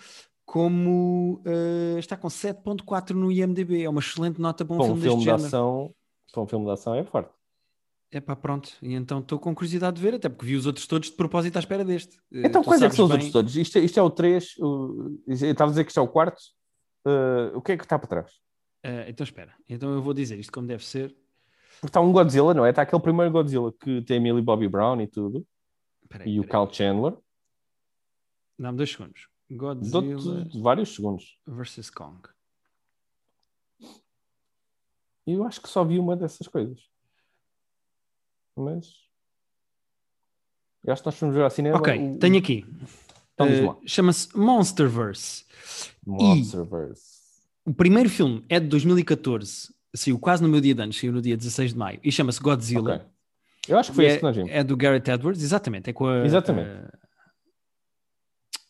como 0.45 1.41
uh, 1.45 1.97
está 1.97 2.15
com 2.15 2.27
7.4 2.27 3.11
no 3.11 3.31
IMDB. 3.31 3.83
É 3.83 3.89
uma 3.89 4.01
excelente 4.01 4.39
nota 4.39 4.63
para 4.63 4.75
um, 4.75 4.83
filme, 4.83 5.01
filme 5.01 5.25
deste 5.25 5.39
de 5.39 5.45
ação, 5.47 5.93
Para 6.31 6.43
um 6.43 6.47
filme 6.47 6.65
de 6.65 6.71
ação 6.71 6.93
é 6.93 7.03
forte. 7.03 7.31
É 8.11 8.19
pá, 8.19 8.35
pronto. 8.35 8.71
E 8.81 8.93
então 8.93 9.19
estou 9.19 9.39
com 9.39 9.53
curiosidade 9.53 9.95
de 9.97 10.01
ver, 10.01 10.15
até 10.15 10.27
porque 10.27 10.45
vi 10.45 10.55
os 10.55 10.65
outros 10.65 10.87
todos 10.87 11.09
de 11.09 11.15
propósito 11.15 11.57
à 11.57 11.59
espera 11.59 11.85
deste. 11.85 12.17
Eh, 12.33 12.41
então, 12.45 12.63
quais 12.63 12.81
é 12.81 12.89
que 12.89 12.95
são 12.95 13.07
bem... 13.07 13.17
os 13.17 13.23
outros 13.25 13.31
todos? 13.31 13.55
Isto, 13.55 13.77
é, 13.77 13.81
isto 13.81 13.99
é 13.99 14.03
o 14.03 14.09
3, 14.09 14.55
o... 14.59 15.19
estava 15.27 15.69
a 15.69 15.71
dizer 15.71 15.83
que 15.83 15.91
isto 15.91 15.99
é 15.99 16.03
o 16.03 16.07
quarto. 16.07 16.39
Uh, 17.05 17.55
o 17.55 17.61
que 17.61 17.71
é 17.71 17.77
que 17.77 17.83
está 17.83 17.97
para 17.97 18.09
trás? 18.09 18.31
Uh, 18.85 19.09
então, 19.09 19.23
espera. 19.23 19.53
Então 19.67 19.93
eu 19.93 20.01
vou 20.01 20.13
dizer 20.13 20.39
isto 20.39 20.51
como 20.51 20.67
deve 20.67 20.85
ser. 20.85 21.09
Porque 21.81 21.87
está 21.87 22.01
um 22.01 22.11
Godzilla, 22.11 22.53
não 22.53 22.65
é? 22.65 22.69
Está 22.71 22.81
aquele 22.81 23.01
primeiro 23.01 23.31
Godzilla 23.31 23.71
que 23.73 24.01
tem 24.01 24.19
Millie 24.19 24.41
Bobby 24.41 24.67
Brown 24.67 24.99
e 25.01 25.07
tudo. 25.07 25.45
Peraí, 26.07 26.27
e 26.29 26.35
peraí. 26.35 26.39
o 26.39 26.47
Carl 26.47 26.71
Chandler. 26.71 27.15
Dá-me 28.57 28.77
dois 28.77 28.91
segundos. 28.91 29.27
Godzilla. 29.51 30.47
vários 30.61 30.93
segundos. 30.95 31.37
Versus 31.47 31.89
Kong. 31.89 32.21
Eu 35.25 35.43
acho 35.45 35.61
que 35.61 35.69
só 35.69 35.83
vi 35.83 35.99
uma 35.99 36.15
dessas 36.15 36.47
coisas. 36.47 36.79
Mas. 38.55 38.93
Eu 40.83 40.93
acho 40.93 41.01
que 41.01 41.07
nós 41.07 41.15
fomos 41.17 41.35
ver 41.35 41.43
ao 41.43 41.49
cinema. 41.49 41.77
Ok, 41.77 41.93
o- 42.15 42.17
tenho 42.19 42.37
aqui. 42.37 42.65
Então 43.33 43.47
lá. 43.67 43.77
Chama-se 43.85 44.35
Monsterverse. 44.37 45.45
Monsterverse. 46.05 47.18
O 47.69 47.73
primeiro 47.73 48.09
filme 48.09 48.43
é 48.49 48.59
de 48.59 48.65
2014, 48.65 49.71
saiu 49.95 50.17
quase 50.17 50.41
no 50.41 50.49
meu 50.49 50.59
dia 50.59 50.73
de 50.73 50.81
anos, 50.81 50.99
saiu 50.99 51.11
no 51.13 51.21
dia 51.21 51.37
16 51.37 51.73
de 51.73 51.77
maio, 51.77 51.99
e 52.03 52.11
chama-se 52.11 52.39
Godzilla. 52.41 52.95
Ok. 52.95 53.05
Eu 53.67 53.77
acho 53.77 53.91
que 53.91 53.95
foi 53.95 54.05
E 54.05 54.07
esse 54.07 54.15
é, 54.15 54.17
que 54.17 54.23
nós 54.23 54.35
vimos. 54.35 54.51
é 54.51 54.63
do 54.63 54.75
Garrett 54.75 55.11
Edwards, 55.11 55.43
exatamente. 55.43 55.87
É 55.87 55.93
com 55.93 56.07
a, 56.07 56.25
Exatamente. 56.25 56.67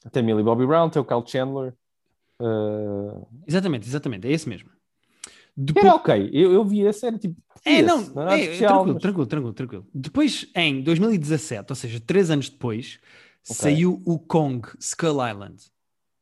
a- 0.05 0.09
Tem 0.09 0.21
Millie 0.21 0.43
Bobby 0.43 0.65
Brown, 0.65 0.89
tem 0.89 1.01
o 1.01 1.05
Kyle 1.05 1.23
Chandler. 1.25 1.73
eh, 2.41 3.25
exatamente, 3.47 3.87
exatamente, 3.87 4.27
é 4.27 4.31
esse 4.31 4.49
mesmo. 4.49 4.69
Depois, 5.55 5.85
Era 5.85 5.95
ok. 5.95 6.29
Eu, 6.33 6.51
eu 6.51 6.65
vi 6.65 6.81
esse, 6.81 7.05
era 7.05 7.17
tipo. 7.17 7.41
é, 7.65 7.75
esse, 7.75 7.83
não, 7.83 8.01
não 8.07 8.27
é, 8.29 8.39
especial, 8.41 8.69
tranquilo, 8.73 8.93
mas- 8.95 9.01
tranquilo, 9.01 9.25
tranquilo, 9.27 9.53
tranquilo. 9.53 9.87
Depois, 9.93 10.45
em 10.55 10.81
2017, 10.81 11.71
ou 11.71 11.75
seja, 11.75 11.99
três 12.01 12.29
anos 12.29 12.49
depois, 12.49 12.99
saiu 13.43 14.01
o 14.05 14.19
Kong 14.19 14.67
Skull 14.79 15.25
Island. 15.25 15.63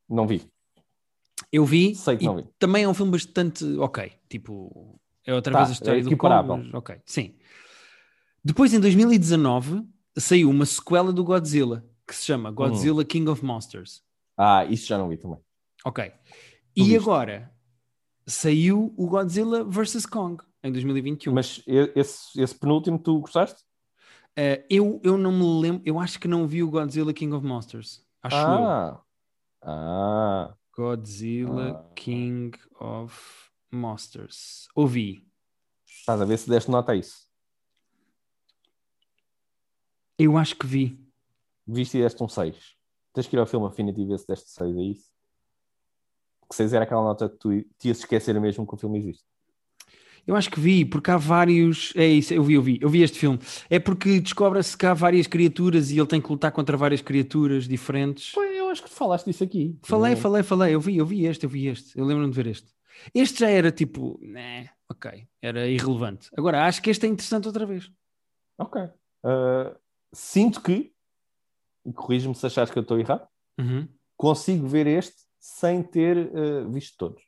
Não 0.08 0.26
vi. 0.26 0.42
Eu 1.52 1.64
vi, 1.64 1.94
Sei 1.94 2.16
que 2.16 2.24
não 2.24 2.36
vi. 2.36 2.46
também 2.58 2.84
é 2.84 2.88
um 2.88 2.94
filme 2.94 3.12
bastante 3.12 3.64
ok. 3.78 4.12
Tipo, 4.28 5.00
é 5.26 5.32
outra 5.34 5.52
Tá, 5.52 5.58
vez 5.60 5.70
a 5.70 5.72
história 5.72 6.00
é 6.00 6.02
do. 6.02 6.16
Kong, 6.16 6.70
ok, 6.74 6.96
sim. 7.06 7.34
Depois, 8.44 8.72
em 8.74 8.80
2019, 8.80 9.82
saiu 10.16 10.50
uma 10.50 10.66
sequela 10.66 11.12
do 11.12 11.24
Godzilla, 11.24 11.84
que 12.06 12.14
se 12.14 12.22
Hum. 12.22 12.26
chama 12.36 12.50
Godzilla 12.50 13.04
King 13.04 13.28
of 13.30 13.44
Monsters. 13.44 14.02
Ah, 14.36 14.64
isso 14.66 14.86
já 14.86 14.96
não 14.98 15.08
vi 15.08 15.16
também. 15.16 15.38
Ok. 15.84 16.12
E 16.76 16.82
viste? 16.84 16.96
agora, 16.96 17.50
saiu 18.26 18.94
o 18.96 19.06
Godzilla 19.08 19.64
vs. 19.64 20.06
Kong, 20.06 20.42
em 20.62 20.70
2021. 20.70 21.32
Mas 21.32 21.62
esse, 21.66 22.40
esse 22.40 22.54
penúltimo 22.54 22.98
tu 22.98 23.20
gostaste? 23.20 23.62
Eh, 24.36 24.64
eu, 24.70 25.00
eu 25.02 25.18
não 25.18 25.32
me 25.32 25.60
lembro, 25.62 25.82
eu 25.84 25.98
acho 25.98 26.20
que 26.20 26.28
não 26.28 26.46
vi 26.46 26.62
o 26.62 26.70
Godzilla 26.70 27.12
King 27.12 27.34
of 27.34 27.44
Monsters. 27.44 28.04
Acho 28.22 28.36
eu. 28.36 29.00
ah. 29.62 30.54
Godzilla 30.78 31.70
Ah. 31.72 31.92
King 31.96 32.56
of 32.78 33.12
Monsters. 33.72 34.68
Ouvi. 34.76 35.26
Estás 35.84 36.20
a 36.20 36.24
ver 36.24 36.38
se 36.38 36.48
deste 36.48 36.70
nota 36.70 36.92
a 36.92 36.94
isso. 36.94 37.26
Eu 40.16 40.36
acho 40.36 40.54
que 40.54 40.68
vi. 40.68 40.96
Viste 41.66 41.98
e 41.98 42.02
deste 42.02 42.22
um 42.22 42.28
6. 42.28 42.76
Tens 43.12 43.26
que 43.26 43.34
ir 43.34 43.40
ao 43.40 43.46
filme 43.46 43.66
Affinity 43.66 44.02
e 44.02 44.06
ver 44.06 44.18
se 44.20 44.26
deste 44.28 44.50
6 44.50 44.76
a 44.76 44.82
isso. 44.82 45.10
Porque 46.40 46.54
6 46.54 46.72
era 46.72 46.84
aquela 46.84 47.02
nota 47.02 47.28
que 47.28 47.36
tu 47.36 47.50
te 47.76 47.88
ias 47.88 47.98
esquecer 47.98 48.40
mesmo 48.40 48.64
que 48.64 48.74
o 48.74 48.78
filme 48.78 48.98
existe. 48.98 49.24
Eu 50.24 50.36
acho 50.36 50.50
que 50.50 50.60
vi, 50.60 50.84
porque 50.84 51.10
há 51.10 51.16
vários. 51.16 51.92
É 51.96 52.06
isso, 52.06 52.34
eu 52.34 52.44
vi, 52.44 52.54
eu 52.54 52.62
vi, 52.62 52.78
eu 52.82 52.88
vi 52.88 53.02
este 53.02 53.18
filme. 53.18 53.38
É 53.68 53.78
porque 53.80 54.20
descobre-se 54.20 54.76
que 54.76 54.86
há 54.86 54.94
várias 54.94 55.26
criaturas 55.26 55.90
e 55.90 55.98
ele 55.98 56.06
tem 56.06 56.20
que 56.20 56.28
lutar 56.28 56.52
contra 56.52 56.76
várias 56.76 57.00
criaturas 57.00 57.66
diferentes. 57.66 58.34
Eu 58.36 58.47
acho 58.78 58.82
que 58.82 58.88
falaste 58.90 59.26
disso 59.26 59.44
aqui. 59.44 59.78
Falei, 59.82 60.14
Não- 60.14 60.20
falei, 60.20 60.42
falei. 60.42 60.74
Eu 60.74 60.80
vi, 60.80 60.96
eu 60.96 61.06
vi 61.06 61.26
este, 61.26 61.44
eu 61.44 61.50
vi 61.50 61.66
este. 61.66 61.98
Eu 61.98 62.04
lembro-me 62.04 62.30
de 62.30 62.36
ver 62.36 62.46
este. 62.46 62.72
Este 63.14 63.40
já 63.40 63.48
era 63.50 63.70
tipo, 63.70 64.18
né, 64.22 64.70
ok, 64.90 65.26
era 65.40 65.68
irrelevante. 65.68 66.28
Agora 66.36 66.64
acho 66.66 66.82
que 66.82 66.90
este 66.90 67.06
é 67.06 67.08
interessante 67.08 67.46
outra 67.46 67.64
vez. 67.66 67.90
Ok. 68.58 68.80
Ah, 69.24 69.76
sinto 70.12 70.60
que, 70.60 70.92
e 71.86 71.92
corrige-me 71.92 72.34
se 72.34 72.44
achares 72.46 72.70
que 72.70 72.78
eu 72.78 72.82
estou 72.82 72.98
errado, 72.98 73.26
Uhum. 73.58 73.88
consigo 74.16 74.66
ver 74.66 74.86
este 74.86 75.16
sem 75.38 75.82
ter 75.82 76.30
ah, 76.34 76.68
visto 76.68 76.96
todos. 76.98 77.22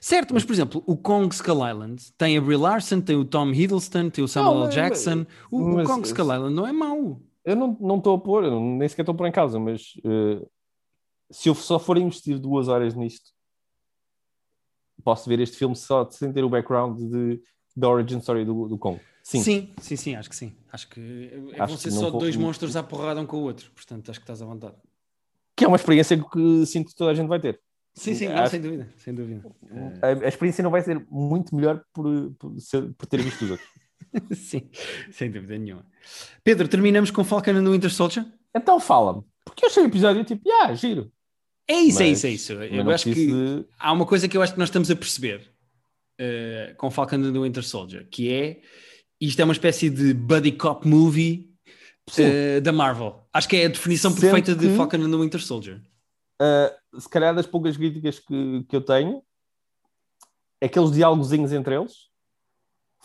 Certo, 0.00 0.32
mas 0.34 0.44
por 0.44 0.52
exemplo, 0.52 0.82
o 0.86 0.96
Kong 0.96 1.32
Skull 1.34 1.68
Island 1.68 2.12
tem 2.16 2.36
a 2.36 2.40
Brie 2.40 2.56
Larson, 2.56 3.00
tem 3.00 3.14
o 3.16 3.24
Tom 3.24 3.50
Hiddleston, 3.52 4.08
tem 4.10 4.24
o 4.24 4.28
Samuel 4.28 4.54
Não, 4.54 4.60
L. 4.62 4.66
mas- 4.66 4.74
Jackson. 4.74 5.26
O, 5.50 5.58
o 5.58 5.74
mas- 5.74 5.86
Kong 5.86 6.06
Skull 6.06 6.32
Island 6.34 6.54
não 6.54 6.66
é 6.66 6.72
mau. 6.72 7.20
Eu 7.46 7.54
não 7.56 7.76
não 7.80 7.98
estou 7.98 8.16
a 8.16 8.20
pôr, 8.20 8.42
nem 8.60 8.88
sequer 8.88 9.02
estou 9.02 9.14
a 9.14 9.16
pôr 9.16 9.26
em 9.28 9.32
causa, 9.32 9.58
mas 9.60 9.92
ah, 10.04 10.44
se 11.30 11.48
eu 11.48 11.54
só 11.54 11.78
for 11.78 11.96
investir 11.96 12.38
duas 12.40 12.66
horas 12.68 12.94
nisto, 12.94 13.30
posso 15.04 15.28
ver 15.28 15.38
este 15.40 15.56
filme 15.56 15.76
só 15.76 16.08
sem 16.10 16.32
ter 16.32 16.42
o 16.44 16.48
background 16.50 16.98
de, 16.98 17.40
da 17.76 17.88
origin 17.88 18.18
story 18.18 18.44
do, 18.44 18.66
do 18.68 18.76
Kong. 18.76 19.00
Sim. 19.22 19.40
sim, 19.42 19.74
sim, 19.80 19.96
sim, 19.96 20.14
acho 20.16 20.28
que 20.30 20.36
sim. 20.36 20.56
Acho 20.72 20.88
que 20.88 21.00
eh, 21.00 21.60
Acho 21.60 21.68
vão 21.72 21.76
ser 21.78 21.88
que 21.88 21.94
só 21.94 22.10
vou- 22.10 22.20
dois 22.20 22.36
monstros 22.36 22.76
à 22.76 22.82
porrada 22.82 23.20
um 23.20 23.26
com 23.26 23.38
o 23.38 23.42
outro. 23.42 23.70
Portanto, 23.72 24.10
acho 24.10 24.20
que 24.20 24.24
estás 24.24 24.40
à 24.42 24.46
vontade. 24.46 24.76
Que 25.56 25.64
é 25.64 25.68
uma 25.68 25.76
experiência 25.76 26.16
que 26.22 26.66
sinto 26.66 26.88
que 26.90 26.94
toda 26.96 27.10
a 27.10 27.14
gente 27.14 27.28
vai 27.28 27.40
ter. 27.40 27.60
Sim, 27.94 28.14
sim, 28.14 28.28
não, 28.28 28.36
Acho- 28.36 28.50
sem 28.50 28.60
dúvida, 28.60 28.88
sem 28.98 29.14
dúvida. 29.14 29.44
A, 30.02 30.08
a 30.26 30.28
experiência 30.28 30.62
não 30.62 30.70
vai 30.70 30.82
ser 30.82 31.04
muito 31.10 31.54
melhor 31.56 31.82
por, 31.92 32.32
por, 32.38 32.60
ser- 32.60 32.92
por 32.94 33.06
ter 33.06 33.22
visto 33.22 33.44
os 33.44 33.50
outros. 33.52 33.68
sim, 34.34 34.68
sem 35.10 35.30
dúvida 35.30 35.56
nenhuma. 35.58 35.84
Pedro, 36.44 36.68
terminamos 36.68 37.10
com 37.10 37.24
Falcon 37.24 37.52
and 37.52 37.64
the 37.64 37.70
Winter 37.70 37.90
Soldier? 37.92 38.24
Então 38.54 38.78
fala-me, 38.80 39.22
porque 39.44 39.64
eu 39.64 39.68
achei 39.68 39.82
o 39.82 39.86
episódio 39.86 40.24
tipo, 40.24 40.42
ah, 40.62 40.72
giro. 40.74 41.12
É 41.68 41.74
isso, 41.80 42.00
é 42.02 42.06
Mas- 42.08 42.18
isso, 42.18 42.26
é 42.26 42.30
isso. 42.30 42.52
Eu 42.52 42.90
acho 42.90 43.04
que 43.04 43.14
de- 43.26 43.64
há 43.78 43.92
uma 43.92 44.06
coisa 44.06 44.28
que 44.28 44.36
eu 44.36 44.42
acho 44.42 44.52
que 44.52 44.58
nós 44.58 44.68
estamos 44.68 44.90
a 44.90 44.96
perceber 44.96 45.50
eh, 46.18 46.74
com 46.78 46.90
Falcon 46.90 47.16
and 47.16 47.32
the 47.32 47.38
Winter 47.40 47.62
Soldier, 47.64 48.06
que 48.08 48.32
é 48.32 48.60
isto 49.20 49.40
é 49.40 49.44
uma 49.44 49.52
espécie 49.52 49.90
de 49.90 50.14
buddy 50.14 50.52
cop 50.52 50.86
movie 50.86 51.50
eh, 52.16 52.60
da 52.60 52.72
Marvel. 52.72 53.26
Acho 53.32 53.48
que 53.48 53.56
é 53.56 53.66
a 53.66 53.68
definição 53.68 54.10
Sendo 54.12 54.20
perfeita 54.20 54.54
de 54.54 54.68
que- 54.68 54.76
Falcon 54.76 54.98
and 54.98 55.10
the 55.10 55.16
Winter 55.16 55.40
Soldier. 55.42 55.82
Uh, 56.40 57.00
se 57.00 57.08
calhar 57.08 57.34
das 57.34 57.46
poucas 57.46 57.76
críticas 57.76 58.18
que, 58.18 58.62
que 58.68 58.76
eu 58.76 58.80
tenho, 58.82 59.22
aqueles 60.62 60.92
diálogozinhos 60.92 61.52
entre 61.52 61.74
eles 61.74 61.92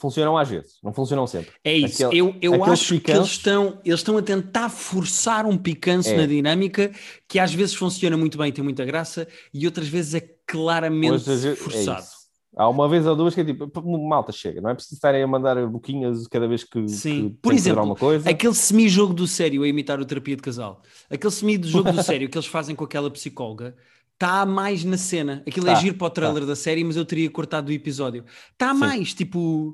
funcionam 0.02 0.38
às 0.38 0.50
vezes, 0.50 0.74
não 0.84 0.92
funcionam 0.92 1.26
sempre. 1.28 1.52
É 1.64 1.74
isso. 1.78 2.06
Aquele- 2.08 2.20
eu 2.20 2.36
eu 2.42 2.64
acho 2.66 3.00
que 3.00 3.12
eles 3.12 3.28
estão, 3.28 3.80
eles 3.86 4.00
estão 4.00 4.18
a 4.18 4.22
tentar 4.22 4.70
forçar 4.70 5.46
um 5.46 5.58
picanço 5.58 6.10
É. 6.10 6.18
na 6.18 6.26
dinâmica 6.26 6.92
que 7.28 7.38
às 7.40 7.54
vezes 7.54 7.76
funciona 7.76 8.18
muito 8.18 8.38
bem, 8.38 8.52
tem 8.52 8.64
muita 8.64 8.84
graça, 8.84 9.28
e 9.54 9.66
outras 9.66 9.88
vezes 9.88 10.16
é 10.16 10.30
claramente 10.48 11.24
vezes, 11.24 11.46
é 11.46 11.56
forçado. 11.56 12.00
isso. 12.02 12.22
Há 12.58 12.68
uma 12.68 12.90
vez 12.90 13.06
ou 13.08 13.16
duas 13.16 13.34
que 13.34 13.40
é 13.40 13.46
tipo, 13.46 13.66
"P- 13.70 13.82
malta 13.82 14.34
chega, 14.34 14.60
não 14.60 14.70
é 14.72 14.74
preciso 14.74 14.96
estarem 14.96 15.24
a 15.24 15.28
mandar 15.28 15.56
boquinhas 15.68 16.28
cada 16.28 16.46
vez 16.50 16.66
que, 16.66 16.86
Sim. 16.90 17.30
que 17.30 17.36
Por 17.42 17.54
exemplo, 17.54 17.80
alguma 17.80 17.96
coisa. 17.96 18.30
Aquele 18.30 18.54
semi-jogo 18.54 19.14
do 19.14 19.26
sério 19.26 19.64
a 19.64 19.68
imitar 19.70 20.02
o 20.02 20.06
terapia 20.06 20.36
de 20.36 20.42
casal. 20.42 20.82
Aquele 21.10 21.32
semi-jogo 21.32 21.90
do 21.94 22.04
sério 22.04 22.28
que 22.30 22.38
eles 22.38 22.48
fazem 22.48 22.76
com 22.76 22.84
aquela 22.84 23.10
psicóloga 23.10 23.74
está 24.16 24.46
mais 24.46 24.84
na 24.84 24.98
cena. 24.98 25.42
Aquilo 25.48 25.70
é 25.70 25.74
Tá, 25.74 25.80
giro 25.80 25.96
para 25.96 26.08
o 26.08 26.10
trailer 26.10 26.46
da 26.46 26.56
série, 26.56 26.84
mas 26.84 26.98
eu 26.98 27.06
teria 27.06 27.30
cortado 27.30 27.68
do 27.68 27.72
episódio. 27.72 28.26
Está 28.52 28.74
mais 28.74 29.14
tipo. 29.14 29.74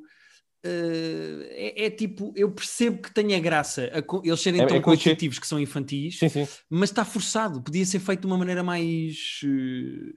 Eh, 0.63 1.73
é, 1.77 1.85
é 1.85 1.89
tipo, 1.89 2.33
eu 2.35 2.51
percebo 2.51 3.01
que 3.01 3.13
tenha 3.13 3.39
graça 3.39 3.89
a 3.93 4.01
eles 4.27 4.39
serem 4.41 4.61
É- 4.61 4.65
tão 4.65 4.77
é 4.77 4.81
competitivos 4.81 5.39
que 5.39 5.47
são 5.47 5.59
infantis, 5.59 6.19
Sim, 6.19 6.29
sim. 6.29 6.47
mas 6.69 6.89
está 6.89 7.03
forçado. 7.05 7.61
Podia 7.61 7.85
ser 7.85 7.99
feito 7.99 8.21
de 8.21 8.27
uma 8.27 8.37
maneira 8.37 8.63
mais. 8.63 9.39
eh, 9.43 10.13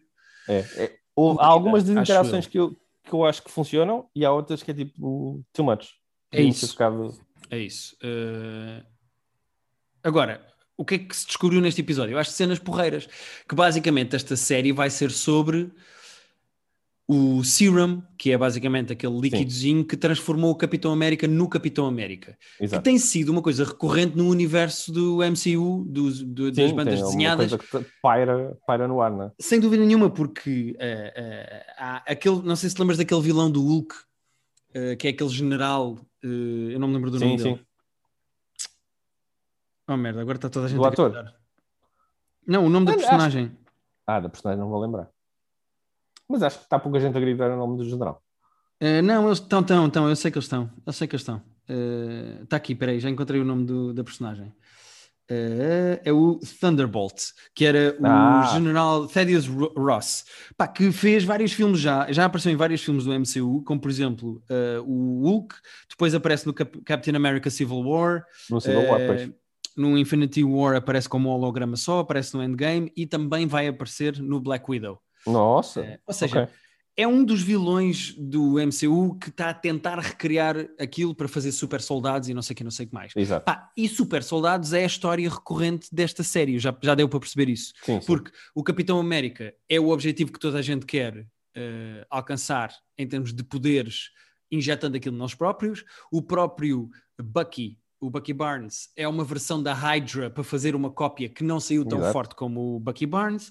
É, 0.49 0.85
é. 0.85 0.97
Há 1.39 1.47
algumas 1.47 1.85
das 1.85 1.95
eu. 1.97 2.03
interações 2.03 2.47
que 2.47 2.59
eu, 2.59 2.75
que 3.05 3.13
eu 3.13 3.25
acho 3.25 3.43
que 3.43 3.51
funcionam 3.51 4.09
e 4.15 4.25
há 4.25 4.33
outras 4.33 4.63
que 4.63 4.71
é 4.71 4.75
tipo 4.75 5.45
too 5.53 5.65
much. 5.65 5.89
É 6.33 6.41
isso. 6.43 6.69
ficado- 6.69 7.19
É 7.51 7.59
isso. 7.59 7.97
Eh, 8.03 8.83
Agora, 10.03 10.47
o 10.79 10.85
que 10.85 10.95
é 10.95 10.99
que 10.99 11.15
se 11.15 11.27
descobriu 11.27 11.61
neste 11.61 11.81
episódio? 11.83 12.15
Eu 12.15 12.19
acho 12.19 12.31
cenas 12.31 12.59
porreiras. 12.59 13.07
Que 13.49 13.55
basicamente 13.55 14.17
esta 14.17 14.35
série 14.35 14.73
vai 14.73 14.89
ser 14.89 15.11
sobre 15.11 15.71
o 17.13 17.43
Serum, 17.43 18.01
que 18.17 18.31
é 18.31 18.39
basicamente 18.39 18.93
aquele 18.93 19.19
líquidozinho 19.19 19.85
que 19.85 19.97
transformou 19.97 20.53
o 20.53 20.55
Capitão 20.55 20.93
América 20.93 21.27
no 21.27 21.49
Capitão 21.49 21.85
América. 21.87 22.39
Que 22.57 22.65
Exato. 22.67 22.85
tem 22.85 22.99
sido 22.99 23.31
uma 23.31 23.43
coisa 23.43 23.65
recorrente 23.65 24.17
no 24.17 24.29
universo 24.29 24.93
do 24.93 25.21
MCU, 25.25 25.85
do- 25.89 26.53
das 26.53 26.71
Sim, 26.71 26.77
bandas 26.77 26.95
tem 26.95 27.03
uma 27.03 27.11
desenhadas. 27.11 27.51
coisa 27.51 27.83
que 27.83 27.91
paira, 28.01 28.57
paira 28.65 28.87
no 28.87 29.01
ar, 29.03 29.11
não 29.11 29.25
é? 29.25 29.33
Sem 29.41 29.59
dúvida 29.59 29.85
nenhuma, 29.85 30.09
porque 30.09 30.77
eh, 30.79 31.13
eh, 31.17 31.75
há 31.77 31.97
aquele, 32.07 32.43
não 32.43 32.55
sei 32.55 32.71
se 32.71 32.79
lembras 32.79 32.97
daquele 32.99 33.21
vilão 33.23 33.51
do 33.51 33.61
Hulk, 33.61 33.93
eh, 34.73 34.95
que 34.95 35.09
é 35.09 35.11
aquele 35.11 35.31
general, 35.31 35.99
eu 36.23 36.79
não 36.79 36.87
me 36.87 36.95
lembro 36.95 37.11
do 37.11 37.19
Sim, 37.19 37.25
nome 37.25 37.39
sim. 37.39 37.53
dele. 37.55 37.67
Oh 39.89 39.97
merda, 39.97 40.21
agora 40.21 40.39
está 40.39 40.49
toda 40.49 40.67
a 40.67 40.69
gente 40.69 40.79
Do 40.79 40.85
a 40.85 40.89
ator? 40.89 41.11
gritar. 41.11 41.35
Não, 42.47 42.67
o 42.67 42.69
nome 42.69 42.87
da 42.87 42.93
Ah, 42.93 42.95
acho- 42.95 43.05
personagem. 43.05 43.51
Ah, 44.07 44.21
da 44.21 44.29
personagem 44.29 44.61
não 44.61 44.71
vou 44.71 44.81
lembrar. 44.81 45.11
Mas 46.31 46.43
acho 46.43 46.59
que 46.59 46.65
está 46.65 46.79
pouca 46.79 47.01
gente 47.01 47.17
a 47.17 47.21
gritar 47.21 47.51
o 47.51 47.57
nome 47.57 47.77
do 47.77 47.85
general. 47.85 48.23
Eh, 48.79 49.03
não, 49.03 49.27
eles 49.27 49.39
estão, 49.39 49.61
estão, 49.61 49.87
estão, 49.87 50.09
eu 50.09 50.15
sei 50.17 50.31
que 50.31 50.39
eles 50.39 50.45
estão. 50.47 50.71
Eu 50.87 50.93
sei 50.93 51.09
que 51.09 51.15
eles 51.17 51.23
estão. 51.23 51.43
Está 52.43 52.57
aqui, 52.57 52.75
peraí, 52.75 52.99
já 53.01 53.11
encontrei 53.11 53.41
o 53.41 53.45
nome 53.45 53.65
do- 53.65 53.93
da 53.93 54.03
personagem. 54.05 54.53
Eh, 55.33 56.01
é 56.05 56.13
o 56.13 56.41
Thunderbolt, 56.61 57.23
que 57.55 57.65
era 57.65 57.97
o 58.01 58.05
Ah. 58.07 58.51
general 58.53 59.07
Thaddeus 59.07 59.47
Ro- 59.47 59.73
Ross, 59.77 60.25
pá, 60.57 60.67
que 60.67 60.91
fez 60.91 61.23
vários 61.23 61.53
filmes 61.53 61.79
já, 61.79 62.11
já 62.11 62.25
apareceu 62.25 62.51
em 62.51 62.57
vários 62.57 62.83
filmes 62.83 63.05
do 63.05 63.13
MCU, 63.13 63.63
como 63.65 63.81
por 63.81 63.89
exemplo 63.91 64.43
eh, 64.51 64.81
o 64.85 65.21
Hulk, 65.23 65.55
depois 65.89 66.17
aparece 66.17 66.47
no 66.49 66.53
Cap- 66.53 66.81
Captain 66.85 67.15
America 67.15 67.49
Civil 67.49 67.79
War, 67.81 68.25
No 68.51 68.61
Civil 68.61 68.89
War, 68.91 69.01
Eh, 69.01 69.07
pois. 69.07 69.31
no 69.77 69.97
Infinity 69.97 70.43
War 70.43 70.75
aparece 70.75 71.09
como 71.09 71.29
um 71.29 71.33
holograma 71.33 71.77
só, 71.77 72.01
aparece 72.01 72.35
no 72.35 72.43
Endgame 72.43 72.91
e 72.97 73.07
também 73.07 73.47
vai 73.47 73.69
aparecer 73.69 74.19
no 74.21 74.41
Black 74.41 74.65
Widow. 74.69 75.01
Nossa. 75.27 75.81
Eh, 75.83 76.01
ou 76.07 76.15
seja, 76.15 76.43
ok. 76.43 76.55
é 76.97 77.07
um 77.07 77.25
dos 77.25 77.43
vilões 77.43 78.15
do 78.19 78.55
MCU 78.55 79.19
que 79.19 79.29
está 79.29 79.51
a 79.51 79.55
tentar 79.55 79.99
recriar 79.99 80.57
aquilo 80.79 81.15
para 81.15 81.29
fazer 81.29 81.53
super 81.53 81.81
soldados 81.81 82.29
e 82.29 82.35
não 82.35 82.43
sei 82.43 82.55
o 82.55 82.57
que, 82.57 82.65
não 82.65 82.71
sei 82.71 82.87
o 82.87 82.89
que 82.89 82.95
mais. 82.95 83.13
Exato. 83.17 83.45
Pá, 83.45 83.71
e 83.77 83.89
super 83.89 84.23
soldados 84.23 84.73
é 84.73 84.83
a 84.83 84.87
história 84.87 85.29
recorrente 85.29 85.89
desta 85.93 86.23
série, 86.23 86.59
já, 86.59 86.77
já 86.83 86.95
deu 86.95 87.09
para 87.09 87.21
perceber 87.21 87.49
isso. 87.49 87.73
Sim, 87.83 88.01
sim. 88.01 88.07
Porque 88.07 88.31
o 88.55 88.63
Capitão 88.63 88.99
América 88.99 89.55
é 89.69 89.79
o 89.79 89.89
objetivo 89.89 90.33
que 90.33 90.39
toda 90.39 90.59
a 90.59 90.63
gente 90.63 90.87
quer 90.87 91.27
eh, 91.55 92.07
alcançar 92.09 92.73
em 92.97 93.09
termos 93.09 93.33
de 93.33 93.43
poderes, 93.43 94.11
injetando 94.51 94.97
aquilo 94.97 95.17
nós 95.17 95.35
próprios. 95.35 95.85
O 96.11 96.23
próprio 96.23 96.89
Bucky, 97.21 97.77
o 98.01 98.09
Bucky 98.09 98.33
Barnes, 98.33 98.89
é 98.97 99.09
uma 99.09 99.25
versão 99.25 99.61
da 99.61 99.75
Hydra 99.75 100.31
para 100.31 100.45
fazer 100.45 100.77
uma 100.77 100.91
cópia 100.91 101.29
que 101.29 101.43
não 101.43 101.59
saiu 101.59 101.85
tão 101.85 101.99
Exato. 101.99 102.13
forte 102.13 102.35
como 102.37 102.77
o 102.77 102.81
Bucky 102.81 103.05
Barnes. 103.05 103.51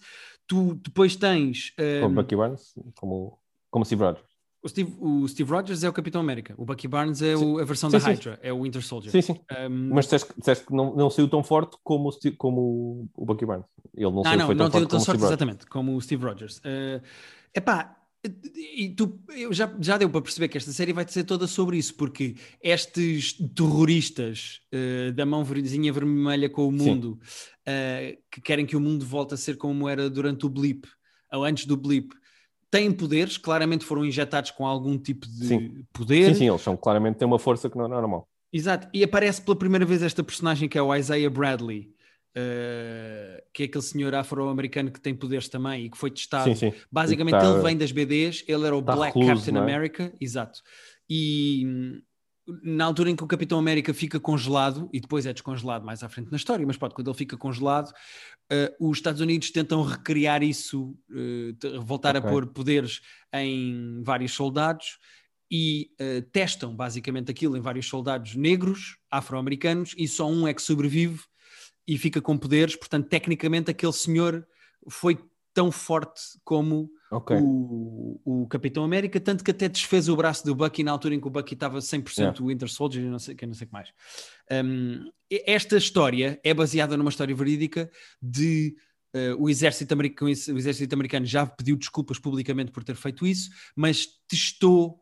Tu 0.50 0.74
depois 0.84 1.16
tens 1.16 1.72
eh, 1.78 2.02
Como 2.02 2.16
Bucky 2.16 2.36
Barnes, 2.36 2.74
como, 3.00 3.38
como 3.70 3.86
Steve 3.86 4.04
Rogers. 4.04 4.26
o, 4.64 4.68
Steve, 4.68 4.96
o 5.00 5.28
Steve 5.28 5.52
Rogers 5.52 5.84
é 5.84 5.90
o 5.90 5.94
Capitão 5.94 6.20
América, 6.20 6.56
o 6.58 6.66
Bucky 6.66 6.88
Barnes 6.88 7.22
é 7.22 7.38
o- 7.38 7.60
a 7.60 7.64
versão 7.64 7.88
Sim, 7.90 7.98
da 7.98 8.04
sim. 8.04 8.10
Hydra, 8.10 8.40
é 8.42 8.52
o 8.52 8.64
Winter 8.64 8.82
Soldier. 8.84 9.12
Sim, 9.12 9.22
sim. 9.22 9.40
Um, 9.70 9.94
Mas 9.94 10.06
disseste, 10.06 10.34
que- 10.34 10.40
disseste 10.40 10.66
que 10.66 10.74
não, 10.74 10.96
não 10.96 11.10
saiu 11.10 11.30
tão 11.30 11.44
forte 11.44 11.78
como 11.84 12.10
o, 12.10 12.36
como 12.38 13.10
o 13.16 13.26
Bucky 13.26 13.46
Barnes. 13.46 13.68
Ele 13.96 14.10
não 14.12 14.22
Ah, 14.22 14.24
saiu 14.26 14.40
não, 14.40 14.48
não 14.48 14.56
tão 14.58 14.70
teve 14.72 14.72
forte 14.72 14.72
tão 14.72 14.90
como 14.90 15.02
o 15.02 15.06
sorte, 15.06 15.06
Steve 15.06 15.18
Rogers. 15.24 15.30
exatamente, 15.32 15.66
como 15.68 15.96
o 15.96 16.02
Steve 16.02 16.26
Rogers. 16.26 16.62
Eh, 16.66 17.02
epá, 17.56 17.96
e 18.46 18.90
tu, 18.90 19.18
eu 19.30 19.54
já, 19.54 19.74
já 19.80 19.98
deu 19.98 20.10
para 20.10 20.22
perceber 20.22 20.50
que 20.50 20.58
esta 20.58 20.72
série 20.72 20.92
vai 20.92 21.08
ser 21.08 21.24
toda 21.24 21.48
sobre 21.48 21.78
isso, 21.78 21.96
porque 21.96 22.36
estes 22.62 23.34
terroristas 23.56 24.60
eh, 24.72 25.12
da 25.12 25.26
mão 25.26 25.44
verdezinha 25.44 25.94
vermelha 25.94 26.50
com 26.50 26.68
o 26.68 26.72
mundo, 26.72 27.18
eh, 27.66 28.18
que 28.30 28.42
querem 28.42 28.66
que 28.66 28.76
o 28.76 28.80
mundo 28.80 29.06
volte 29.06 29.34
a 29.34 29.38
ser 29.38 29.56
como 29.56 29.88
era 29.88 30.10
durante 30.10 30.46
o 30.46 30.50
blip, 30.50 30.86
ou 31.32 31.46
antes 31.46 31.66
do 31.66 31.78
blip, 31.78 32.14
têm 32.70 32.92
poderes, 32.92 33.38
claramente 33.38 33.86
foram 33.86 34.04
injetados 34.06 34.52
com 34.52 34.68
algum 34.68 34.98
tipo 34.98 35.26
de 35.26 35.48
Sim. 35.48 35.86
poder. 35.94 36.34
Sim, 36.34 36.40
sim, 36.40 36.50
eles 36.50 36.62
são 36.62 36.76
claramente 36.76 37.18
têm 37.18 37.28
uma 37.28 37.40
força 37.40 37.70
que 37.70 37.78
não 37.78 37.86
é 37.86 37.88
normal. 37.88 38.28
Exato, 38.52 38.90
e 38.94 39.02
aparece 39.02 39.42
pela 39.42 39.56
primeira 39.56 39.86
vez 39.86 40.04
esta 40.04 40.24
personagem 40.24 40.68
que 40.68 40.78
é 40.78 40.82
o 40.82 40.94
Isaiah 40.94 41.30
Bradley, 41.30 41.94
eh, 42.36 43.44
que 43.54 43.64
é 43.64 43.66
aquele 43.66 43.84
senhor 43.84 44.14
afro-americano 44.16 44.92
que 44.92 45.02
tem 45.02 45.16
poderes 45.16 45.48
também 45.50 45.86
e 45.86 45.90
que 45.90 45.98
foi 45.98 46.12
testado. 46.12 46.56
Sim, 46.56 46.72
sim. 46.72 46.78
Basicamente, 46.92 47.40
tá- 47.40 47.50
ele 47.50 47.62
vem 47.64 47.78
das 47.78 47.92
BDs, 47.92 48.44
ele 48.48 48.66
era 48.66 48.76
o 48.76 48.82
tá 48.82 48.96
Black 48.96 49.14
recluso, 49.18 49.36
Captain 49.36 49.56
é? 49.56 49.60
America, 49.60 50.14
exato. 50.22 50.62
E 51.10 51.64
hum, 51.66 52.02
na 52.64 52.86
altura 52.86 53.10
em 53.12 53.16
que 53.16 53.24
o 53.24 53.28
Capitão 53.28 53.60
América 53.60 53.94
fica 53.94 54.20
congelado, 54.20 54.90
e 54.92 55.00
depois 55.00 55.26
é 55.26 55.34
descongelado 55.34 55.86
mais 55.86 56.02
à 56.04 56.10
frente 56.10 56.32
na 56.32 56.38
história, 56.38 56.66
mas 56.66 56.78
pode, 56.78 56.96
quando 56.96 57.10
ele 57.10 57.18
fica 57.18 57.38
congelado, 57.38 57.92
eh, 58.52 58.76
os 58.80 58.98
Estados 58.98 59.22
Unidos 59.22 59.52
tentam 59.52 59.84
recriar 59.84 60.42
isso, 60.44 60.96
te- 61.60 61.78
voltar 61.80 62.16
a 62.16 62.20
Ok. 62.20 62.30
pôr 62.30 62.48
poderes 62.48 63.02
em 63.34 64.02
vários 64.04 64.34
soldados 64.34 64.98
e 65.52 65.92
eh, 66.00 66.22
testam 66.32 66.76
basicamente 66.76 67.30
aquilo 67.32 67.58
em 67.58 67.62
vários 67.62 67.88
soldados 67.88 68.36
negros, 68.36 68.98
afro-americanos, 69.12 69.94
e 69.98 70.08
só 70.08 70.28
um 70.30 70.48
é 70.48 70.54
que 70.54 70.62
sobrevive 70.62 71.20
e 71.90 71.98
fica 71.98 72.22
com 72.22 72.38
poderes. 72.38 72.76
Portanto, 72.76 73.08
tecnicamente, 73.08 73.72
aquele 73.72 73.92
senhor 73.92 74.48
foi 74.88 75.18
tão 75.52 75.72
forte 75.72 76.22
como 76.44 76.88
Ok. 77.12 77.36
o, 77.42 78.22
o 78.24 78.48
Capitão 78.48 78.84
América, 78.84 79.20
tanto 79.20 79.44
que 79.44 79.50
até 79.50 79.68
desfez 79.68 80.08
o 80.08 80.16
braço 80.16 80.46
do 80.46 80.54
Bucky 80.54 80.84
na 80.84 80.92
altura 80.92 81.16
em 81.16 81.20
que 81.20 81.26
o 81.26 81.32
Bucky 81.32 81.56
estava 81.56 81.80
100% 81.80 82.46
Winter 82.46 82.70
Soldier 82.70 83.04
e 83.04 83.10
não 83.10 83.18
sei, 83.18 83.34
que 83.34 83.48
não 83.48 83.56
sei 83.56 83.66
o 83.66 83.68
que 83.68 83.74
mais. 83.74 83.90
Um, 84.52 85.10
esta 85.32 85.78
história 85.78 86.40
é 86.44 86.54
baseada 86.54 86.96
numa 86.96 87.10
história 87.10 87.36
verídica 87.36 87.90
de 88.22 88.76
uh, 89.16 89.44
o, 89.44 89.50
exército 89.50 89.92
americano, 89.92 90.30
o 90.30 90.58
exército 90.58 90.94
americano 90.94 91.26
já 91.26 91.48
pediu 91.48 91.76
desculpas 91.76 92.20
publicamente 92.20 92.72
por 92.72 92.84
ter 92.84 92.96
feito 92.96 93.26
isso, 93.26 93.50
mas 93.76 94.08
testou 94.28 95.00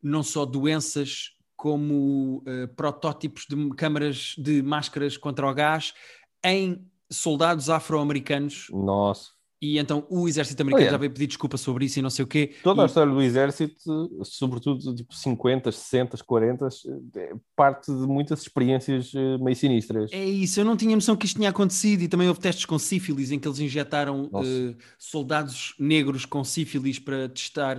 não 0.00 0.22
só 0.22 0.46
doenças 0.46 1.32
como 1.56 2.38
uh, 2.38 2.68
protótipos 2.74 3.44
de 3.46 3.68
câmaras 3.74 4.34
de 4.38 4.62
máscaras 4.62 5.18
contra 5.18 5.46
o 5.46 5.52
gás 5.52 5.92
em 6.44 6.84
soldados 7.10 7.68
afro-americanos 7.68 8.68
Nossa. 8.70 9.30
e 9.60 9.78
então 9.78 10.06
o 10.08 10.28
exército 10.28 10.62
americano 10.62 10.84
Olha. 10.86 10.92
já 10.92 10.96
veio 10.98 11.10
pedir 11.12 11.26
desculpa 11.26 11.56
sobre 11.56 11.84
isso 11.84 11.98
e 11.98 12.02
não 12.02 12.08
sei 12.10 12.24
o 12.24 12.28
quê. 12.28 12.54
Toda 12.62 12.80
E- 12.80 12.84
a 12.84 12.86
história 12.86 13.12
do 13.12 13.20
exército, 13.20 14.08
sobretudo 14.24 14.94
tipo 14.94 15.12
50, 15.14 15.70
60, 15.72 16.16
40, 16.24 16.68
é 17.16 17.32
parte 17.56 17.86
de 17.92 18.06
muitas 18.06 18.42
experiências 18.42 19.12
eh, 19.14 19.38
meio 19.38 19.56
sinistras. 19.56 20.10
É 20.12 20.24
isso, 20.24 20.60
eu 20.60 20.64
não 20.64 20.76
tinha 20.76 20.94
noção 20.94 21.16
que 21.16 21.26
isto 21.26 21.36
tinha 21.36 21.50
acontecido 21.50 22.02
e 22.02 22.08
também 22.08 22.28
houve 22.28 22.40
testes 22.40 22.64
com 22.64 22.78
sífilis 22.78 23.32
em 23.32 23.38
que 23.38 23.46
eles 23.48 23.58
injetaram 23.58 24.30
eh, 24.34 24.76
soldados 24.98 25.74
negros 25.78 26.24
com 26.24 26.44
sífilis 26.44 26.98
para 26.98 27.28
testar 27.28 27.76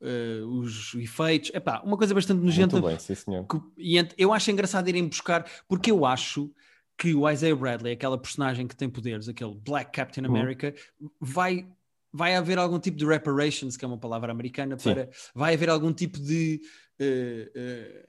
eh, 0.00 0.40
os 0.46 0.94
efeitos. 0.94 1.50
Epá, 1.54 1.82
uma 1.84 1.96
coisa 1.98 2.14
bastante 2.14 2.42
nojenta. 2.42 2.76
Muito 2.76 2.88
bem, 2.88 2.98
sim 2.98 3.14
senhor. 3.14 3.46
que- 3.46 3.60
e 3.78 3.96
eu 4.18 4.32
acho 4.32 4.50
engraçado 4.50 4.88
irem 4.88 5.06
buscar, 5.06 5.44
porque 5.68 5.90
eu 5.90 6.04
acho 6.06 6.50
que 6.96 7.14
o 7.14 7.28
Isaiah 7.28 7.56
Bradley, 7.56 7.92
aquela 7.94 8.18
personagem 8.18 8.66
que 8.66 8.76
tem 8.76 8.88
poderes, 8.88 9.28
aquele 9.28 9.54
Black 9.54 9.90
Captain 9.92 10.24
Uhum. 10.24 10.36
America, 10.36 10.74
vai, 11.20 11.66
vai 12.12 12.34
haver 12.34 12.58
algum 12.58 12.78
tipo 12.78 12.96
de 12.96 13.04
reparations, 13.06 13.76
que 13.76 13.84
é 13.84 13.88
uma 13.88 13.98
palavra 13.98 14.30
americana, 14.30 14.78
Sim. 14.78 14.94
para 14.94 15.08
vai 15.34 15.54
haver 15.54 15.70
algum 15.70 15.92
tipo 15.92 16.18
de 16.18 16.60
eh, 16.98 17.50
eh, 17.54 18.08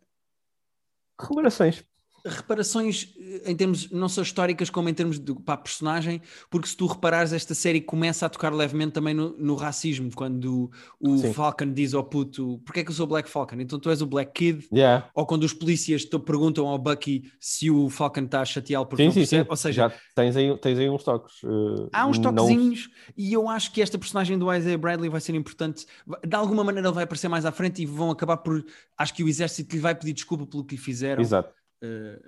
Reparações. 1.19 1.84
Reparações 2.26 3.13
eh, 3.19 3.51
em 3.51 3.55
termos 3.55 3.89
não 3.91 4.07
só 4.07 4.21
históricas 4.21 4.69
como 4.69 4.88
em 4.89 4.93
termos 4.93 5.19
de 5.19 5.34
para 5.34 5.55
a 5.55 5.57
personagem, 5.57 6.21
porque 6.49 6.67
se 6.67 6.76
tu 6.78 6.86
reparares 6.88 7.34
esta 7.34 7.53
série 7.53 7.82
começa 7.82 8.26
a 8.26 8.30
tocar 8.30 8.53
levemente 8.53 8.93
também 8.93 9.13
no, 9.13 9.36
no 9.38 9.55
racismo, 9.55 10.09
quando 10.15 10.71
o. 10.99 11.17
Falcon 11.34 11.74
diz 11.74 11.93
ao 11.93 12.03
puto, 12.03 12.59
porque 12.65 12.80
é 12.82 12.84
que 12.84 12.89
eu 12.91 12.95
sou 12.95 13.07
Black 13.07 13.30
Falcon? 13.30 13.57
Então 13.59 13.80
tu 13.80 13.89
és 13.89 14.01
o 14.01 14.05
Black 14.05 14.32
Kid, 14.34 14.67
Yeah. 14.74 15.09
ou 15.15 15.26
quando 15.26 15.43
os 15.43 15.53
polícias 15.53 16.05
te 16.05 16.17
perguntam 16.19 16.67
ao 16.67 16.78
Bucky 16.78 17.32
se 17.39 17.69
o 17.69 17.89
Falcon 17.89 18.21
está 18.24 18.41
a 18.41 18.45
chateá-lo 18.45 18.86
porque 18.86 19.03
Sim, 19.03 19.07
não 19.07 19.13
sim, 19.13 19.26
sim. 19.26 19.45
ou 19.49 19.55
seja, 19.55 19.89
Já 19.89 19.95
tens 20.15 20.36
aí, 20.36 20.57
tens 20.59 20.80
aí 20.80 20.89
uns 20.89 21.03
toques. 21.03 21.36
eh, 21.43 21.89
há 21.91 22.05
uns 22.07 22.17
não- 22.19 22.34
toquezinhos 22.34 22.89
e 23.17 23.34
eu 23.34 23.47
acho 23.47 23.71
que 23.71 23.82
esta 23.82 23.97
personagem 23.97 24.38
do 24.38 24.53
Isaiah 24.53 24.78
Bradley 24.78 25.09
vai 25.09 25.21
ser 25.21 25.36
importante. 25.36 25.86
De 26.26 26.36
alguma 26.36 26.63
maneira 26.63 26.88
ele 26.88 26.95
vai 26.95 27.03
aparecer 27.03 27.28
mais 27.28 27.45
à 27.45 27.51
frente 27.51 27.82
e 27.82 27.86
vão 27.86 28.11
acabar 28.11 28.38
por. 28.38 28.63
Acho 28.97 29.13
que 29.13 29.24
o 29.24 29.28
exército 29.28 29.76
lhe 29.76 29.82
vai 29.82 29.93
pedir 29.95 30.13
desculpa 30.13 30.45
pelo 30.45 30.63
que 30.63 30.76
lhe 30.76 30.82
fizeram. 30.82 31.21
Exato. 31.21 31.53
Eh, 31.84 32.19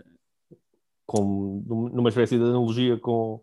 Com, 1.07 1.63
numa 1.93 2.09
espécie 2.09 2.35
de 2.37 2.43
analogia 2.43 2.97
com, 2.99 3.39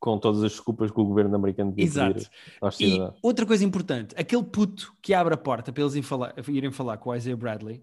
com 0.00 0.18
todas 0.18 0.42
as 0.42 0.50
desculpas 0.52 0.90
que 0.90 1.00
o 1.00 1.04
governo 1.04 1.34
americano 1.36 1.70
devia 1.70 1.84
Exato. 1.84 2.28
E 2.80 2.98
outra 3.22 3.46
coisa 3.46 3.64
importante, 3.64 4.12
aquele 4.18 4.42
puto 4.42 4.92
que 5.00 5.14
abre 5.14 5.34
a 5.34 5.36
porta 5.36 5.72
para 5.72 5.82
eles 5.82 5.94
irem 5.94 6.02
falar, 6.02 6.34
irem 6.48 6.72
falar 6.72 6.96
com 6.98 7.10
o 7.10 7.14
Isaiah 7.14 7.36
Bradley 7.36 7.82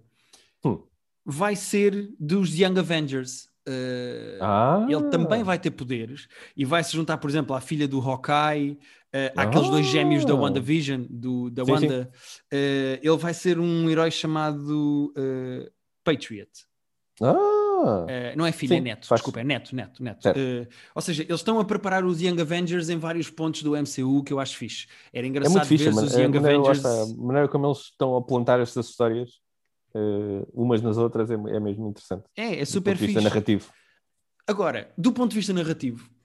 Hum. 0.66 0.84
vai 1.26 1.56
ser 1.56 2.14
dos 2.20 2.54
Young 2.60 2.78
Avengers. 2.78 3.48
Eh, 3.66 4.38
Ah. 4.42 4.86
Ele 4.90 5.10
também 5.10 5.42
vai 5.42 5.58
ter 5.58 5.72
poderes 5.72 6.28
e 6.58 6.66
vai 6.66 6.84
se 6.84 6.92
juntar, 6.92 7.18
por 7.18 7.30
exemplo, 7.30 7.56
à 7.56 7.62
filha 7.62 7.88
do 7.88 8.02
Hawkeye, 8.02 8.78
eh, 9.14 9.32
àqueles 9.38 9.70
dois 9.70 9.86
gêmeos 9.86 10.26
da 10.26 10.34
Ah. 10.34 10.38
WandaVision, 10.38 11.06
do, 11.10 11.50
da 11.50 11.64
Sim, 11.64 11.78
sim. 11.78 11.86
Wanda. 11.86 12.12
Eh, 12.52 13.00
ele 13.02 13.18
vai 13.18 13.34
ser 13.34 13.58
um 13.58 13.90
herói 13.90 14.12
chamado 14.12 15.14
Patriot. 16.04 16.50
Ah! 17.22 18.06
Eh, 18.10 18.36
não 18.36 18.46
é 18.46 18.52
filho, 18.52 18.74
é 18.74 18.78
Sim, 18.78 18.82
neto. 18.84 19.08
faz- 19.08 19.20
Desculpa, 19.20 19.40
é 19.40 19.44
neto, 19.44 19.76
neto, 19.76 20.04
neto. 20.04 20.28
Eh, 20.28 20.68
ou 20.94 21.02
seja, 21.02 21.24
eles 21.24 21.40
estão 21.40 21.60
a 21.60 21.66
preparar 21.66 22.04
os 22.06 22.22
Young 22.22 22.40
Avengers 22.42 22.90
em 22.90 22.98
vários 22.98 23.30
pontos 23.30 23.64
do 23.64 23.76
MCU 23.76 24.24
que 24.24 24.34
eu 24.34 24.40
acho 24.40 24.58
fixe. 24.58 24.88
Era 25.14 25.26
É 25.26 25.30
engraçado 25.30 25.54
muito 25.56 25.68
fixe, 25.68 25.84
ver 25.86 25.90
os 25.92 25.98
A 26.16 26.20
Young 26.22 26.36
maneira, 26.36 26.58
lá 26.58 26.70
Avengers. 26.72 26.78
está, 26.78 27.04
a 27.04 27.08
maneira 27.26 27.48
como 27.48 27.66
eles 27.68 27.78
estão 27.80 28.16
a 28.18 28.22
plantar 28.22 28.60
estas 28.60 28.90
histórias, 28.90 29.40
eh, 29.96 30.46
umas 30.54 30.82
nas 30.82 30.98
outras, 30.98 31.30
é, 31.32 31.36
é 31.36 31.60
mesmo 31.60 31.88
interessante. 31.90 32.26
É, 32.36 32.56
é 32.60 32.60
Do 32.62 32.66
super 32.68 32.92
ponto 32.92 33.00
de 33.00 33.06
vista 33.08 33.20
fixe. 33.22 33.30
narrativo. 33.34 33.72
Agora, 34.48 34.92
do 34.98 35.12
ponto 35.12 35.30
de 35.32 35.36
vista 35.38 35.54
narrativo, 35.54 36.04
a- 36.04 36.19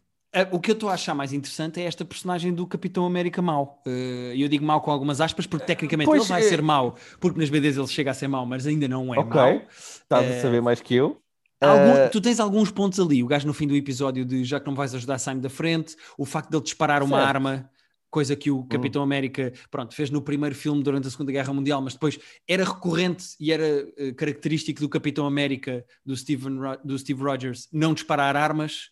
o 0.52 0.58
que 0.60 0.70
eu 0.70 0.74
estou 0.74 0.88
a 0.88 0.94
achar 0.94 1.14
mais 1.14 1.32
interessante 1.32 1.80
é 1.80 1.84
esta 1.84 2.04
personagem 2.04 2.52
do 2.52 2.66
Capitão 2.66 3.04
América 3.06 3.40
mau. 3.42 3.80
Eh, 3.86 4.32
E 4.36 4.42
eu 4.42 4.48
digo 4.48 4.64
mau 4.64 4.80
com 4.80 4.90
algumas 4.90 5.20
aspas, 5.20 5.46
porque 5.46 5.64
tecnicamente 5.66 6.06
Pois, 6.06 6.22
ele 6.22 6.28
vai 6.28 6.40
é- 6.40 6.48
ser 6.48 6.60
mau, 6.62 6.96
porque 7.20 7.38
nas 7.38 7.48
BDs 7.50 7.76
ele 7.76 7.86
chega 7.86 8.10
a 8.10 8.14
ser 8.14 8.28
mau, 8.28 8.44
mas 8.44 8.66
ainda 8.66 8.88
não 8.88 9.14
é 9.14 9.18
Ok. 9.18 9.30
mau. 9.34 9.62
Estás 9.70 10.26
Eh, 10.26 10.38
a 10.38 10.42
saber 10.42 10.60
mais 10.62 10.80
que 10.80 10.94
eu. 10.94 11.18
Algum- 11.60 11.96
Eh, 11.96 12.08
tu 12.08 12.20
tens 12.20 12.40
alguns 12.40 12.70
pontos 12.70 12.98
ali. 13.00 13.22
O 13.22 13.26
gajo 13.26 13.46
no 13.46 13.54
fim 13.54 13.66
do 13.66 13.74
episódio 13.76 14.24
de 14.24 14.44
já 14.44 14.58
que 14.60 14.66
não 14.66 14.74
vais 14.74 14.94
ajudar, 14.94 15.18
sai 15.18 15.36
da 15.36 15.48
frente. 15.48 15.96
O 16.18 16.24
facto 16.26 16.50
de 16.50 16.56
ele 16.56 16.64
disparar 16.64 17.02
uma 17.02 17.16
Certo. 17.16 17.28
arma, 17.28 17.70
coisa 18.10 18.36
que 18.36 18.50
o 18.50 18.62
Capitão 18.64 19.02
América 19.02 19.52
pronto, 19.70 19.94
fez 19.94 20.08
no 20.10 20.20
primeiro 20.22 20.54
filme 20.54 20.82
durante 20.82 21.06
a 21.08 21.10
Segunda 21.10 21.32
Guerra 21.32 21.52
Mundial, 21.52 21.80
mas 21.82 21.94
depois 21.94 22.18
era 22.46 22.62
recorrente 22.64 23.24
e 23.40 23.50
era 23.50 23.64
eh, 23.96 24.12
característico 24.12 24.80
do 24.80 24.88
Capitão 24.88 25.26
América, 25.26 25.84
do, 26.06 26.16
Steven, 26.16 26.58
do 26.84 26.96
Steve 26.98 27.22
Rogers, 27.22 27.66
não 27.72 27.92
disparar 27.94 28.36
armas. 28.36 28.90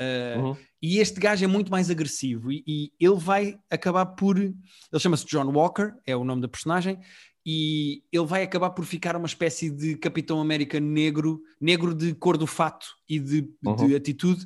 Eh, 0.00 0.36
uhum. 0.38 0.56
e 0.80 0.98
este 0.98 1.18
gajo 1.18 1.44
é 1.44 1.48
muito 1.48 1.70
mais 1.70 1.90
agressivo 1.90 2.52
e, 2.52 2.62
e 2.66 2.92
ele 3.00 3.16
vai 3.16 3.58
acabar 3.70 4.06
por. 4.06 4.38
Ele 4.38 4.54
chama-se 4.98 5.26
John 5.26 5.50
Walker, 5.52 5.92
é 6.06 6.14
o 6.16 6.24
nome 6.24 6.40
da 6.42 6.48
personagem, 6.48 6.98
e 7.44 8.02
ele 8.12 8.26
vai 8.26 8.42
acabar 8.42 8.70
por 8.70 8.84
ficar 8.84 9.16
uma 9.16 9.26
espécie 9.26 9.70
de 9.70 9.96
Capitão 9.96 10.40
América 10.40 10.78
negro, 10.78 11.40
negro 11.60 11.94
de 11.94 12.14
cor 12.14 12.36
do 12.36 12.46
fato 12.46 12.86
e 13.08 13.18
de, 13.18 13.40
de 13.42 13.48
Uhum. 13.64 13.96
atitude, 13.96 14.44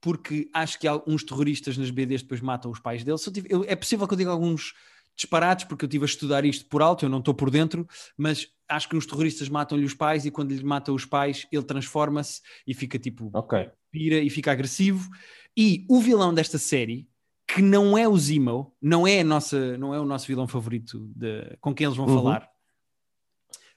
porque 0.00 0.48
acho 0.54 0.78
que 0.78 0.86
alguns 0.86 1.24
terroristas 1.24 1.76
nas 1.76 1.90
BDs 1.90 2.22
depois 2.22 2.40
matam 2.40 2.70
os 2.70 2.78
pais 2.78 3.02
dele. 3.04 3.18
Tive- 3.18 3.48
eu- 3.50 3.64
é 3.66 3.74
possível 3.74 4.06
que 4.06 4.14
eu 4.14 4.18
diga 4.18 4.30
alguns 4.30 4.72
disparates, 5.16 5.64
porque 5.64 5.84
eu 5.84 5.86
estive 5.86 6.04
a 6.04 6.06
estudar 6.06 6.44
isto 6.44 6.66
por 6.68 6.82
alto, 6.82 7.04
eu 7.04 7.08
não 7.08 7.18
estou 7.20 7.34
por 7.34 7.50
dentro, 7.50 7.86
mas 8.16 8.48
acho 8.68 8.88
que 8.88 8.96
os 8.96 9.06
terroristas 9.06 9.48
matam-lhe 9.48 9.84
os 9.84 9.94
pais 9.94 10.24
e 10.26 10.30
quando 10.30 10.52
lhe 10.52 10.62
matam 10.64 10.94
os 10.94 11.04
pais, 11.04 11.46
ele 11.52 11.62
transforma-se 11.62 12.40
e 12.66 12.74
fica 12.74 12.98
tipo, 12.98 13.30
Ok. 13.32 13.70
Pira 13.94 14.16
e 14.18 14.28
fica 14.28 14.50
agressivo. 14.50 15.08
E 15.56 15.86
o 15.88 16.00
vilão 16.00 16.34
desta 16.34 16.58
série, 16.58 17.08
que 17.46 17.62
não 17.62 17.96
é 17.96 18.08
o 18.08 18.16
Zemo, 18.18 18.74
não 18.82 19.06
é, 19.06 19.20
a 19.20 19.24
nossa, 19.24 19.78
não 19.78 19.94
é 19.94 20.00
o 20.00 20.04
nosso 20.04 20.26
vilão 20.26 20.48
favorito 20.48 21.08
de- 21.14 21.56
com 21.60 21.72
quem 21.72 21.84
eles 21.84 21.96
vão 21.96 22.06
Uhum. 22.08 22.16
falar. 22.16 22.48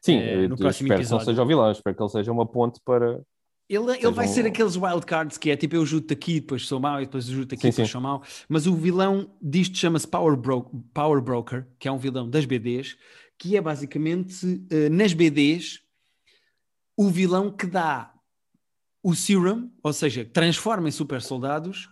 Sim, 0.01 0.17
Eh, 0.17 0.47
no 0.47 0.57
próximo 0.57 0.87
espero 0.87 0.99
que 0.99 1.03
episódio. 1.03 1.25
não 1.27 1.31
seja 1.33 1.43
o 1.43 1.45
vilão, 1.47 1.71
espero 1.71 1.95
que 1.95 2.01
ele 2.01 2.09
seja 2.09 2.31
uma 2.31 2.45
ponte 2.47 2.79
para. 2.83 3.21
Ele, 3.69 3.91
ele 3.97 4.11
vai 4.11 4.25
um- 4.25 4.29
ser 4.33 4.45
aqueles 4.45 4.75
wildcards 4.75 5.37
que 5.37 5.51
é 5.51 5.57
tipo 5.57 5.75
eu 5.75 5.85
junto 5.85 6.11
aqui, 6.13 6.39
depois 6.39 6.65
sou 6.65 6.79
mau, 6.79 6.99
e 7.01 7.05
depois 7.05 7.27
eu 7.27 7.35
junto 7.35 7.53
aqui, 7.53 7.61
Sim, 7.63 7.69
depois 7.69 7.87
sim. 7.87 7.91
sou 7.91 8.01
mau. 8.01 8.23
Mas 8.49 8.65
o 8.65 8.73
vilão 8.75 9.29
disto 9.41 9.77
chama-se 9.77 10.07
Power, 10.07 10.35
Bro 10.37 10.63
Power 10.93 11.21
Broker, 11.21 11.67
que 11.77 11.87
é 11.87 11.91
um 11.91 11.97
vilão 11.97 12.29
das 12.29 12.45
BDs, 12.45 12.97
que 13.37 13.55
é 13.57 13.61
basicamente 13.61 14.65
eh, 14.71 14.89
nas 14.89 15.13
BDs 15.13 15.81
o 16.95 17.09
vilão 17.09 17.51
que 17.51 17.67
dá 17.67 18.11
o 19.07 19.15
serum, 19.15 19.71
ou 19.81 19.93
seja, 19.93 20.25
transforma 20.25 20.89
em 20.89 20.91
super 20.91 21.21
soldados, 21.21 21.87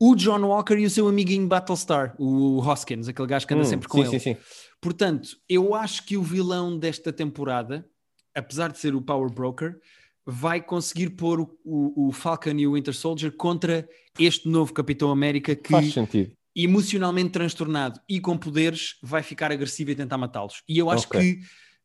o 0.00 0.14
John 0.14 0.40
Walker 0.46 0.74
e 0.78 0.86
o 0.86 0.90
seu 0.90 1.06
amiguinho 1.06 1.46
Battlestar, 1.46 2.14
o 2.18 2.58
Hoskins, 2.66 3.06
aquele 3.06 3.28
gajo 3.28 3.46
que 3.46 3.52
anda 3.52 3.64
Hum, 3.64 3.66
sempre 3.66 3.86
com 3.86 3.98
sim, 3.98 4.04
ele. 4.08 4.18
sim, 4.18 4.34
sim. 4.34 4.40
Portanto, 4.80 5.36
eu 5.46 5.74
acho 5.74 6.06
que 6.06 6.16
o 6.16 6.22
vilão 6.22 6.78
desta 6.78 7.12
temporada, 7.12 7.86
apesar 8.34 8.72
de 8.72 8.78
ser 8.78 8.94
o 8.94 9.02
Power 9.02 9.30
Broker, 9.30 9.78
vai 10.24 10.58
conseguir 10.62 11.10
pôr 11.10 11.38
o, 11.38 11.58
o, 11.62 12.08
o 12.08 12.12
Falcon 12.12 12.52
e 12.56 12.66
o 12.66 12.72
Winter 12.72 12.94
Soldier 12.94 13.30
contra 13.30 13.86
este 14.18 14.48
novo 14.48 14.72
Capitão 14.72 15.10
América 15.10 15.54
que, 15.54 15.70
Faz 15.70 15.92
sentido. 15.92 16.32
emocionalmente 16.56 17.28
transtornado 17.30 18.00
e 18.08 18.18
com 18.20 18.38
poderes, 18.38 18.96
vai 19.02 19.22
ficar 19.22 19.52
agressivo 19.52 19.90
e 19.90 19.94
tentar 19.94 20.16
matá-los. 20.16 20.62
E 20.66 20.78
eu 20.78 20.88
acho 20.88 21.06
Ok. 21.08 21.20
que 21.20 21.40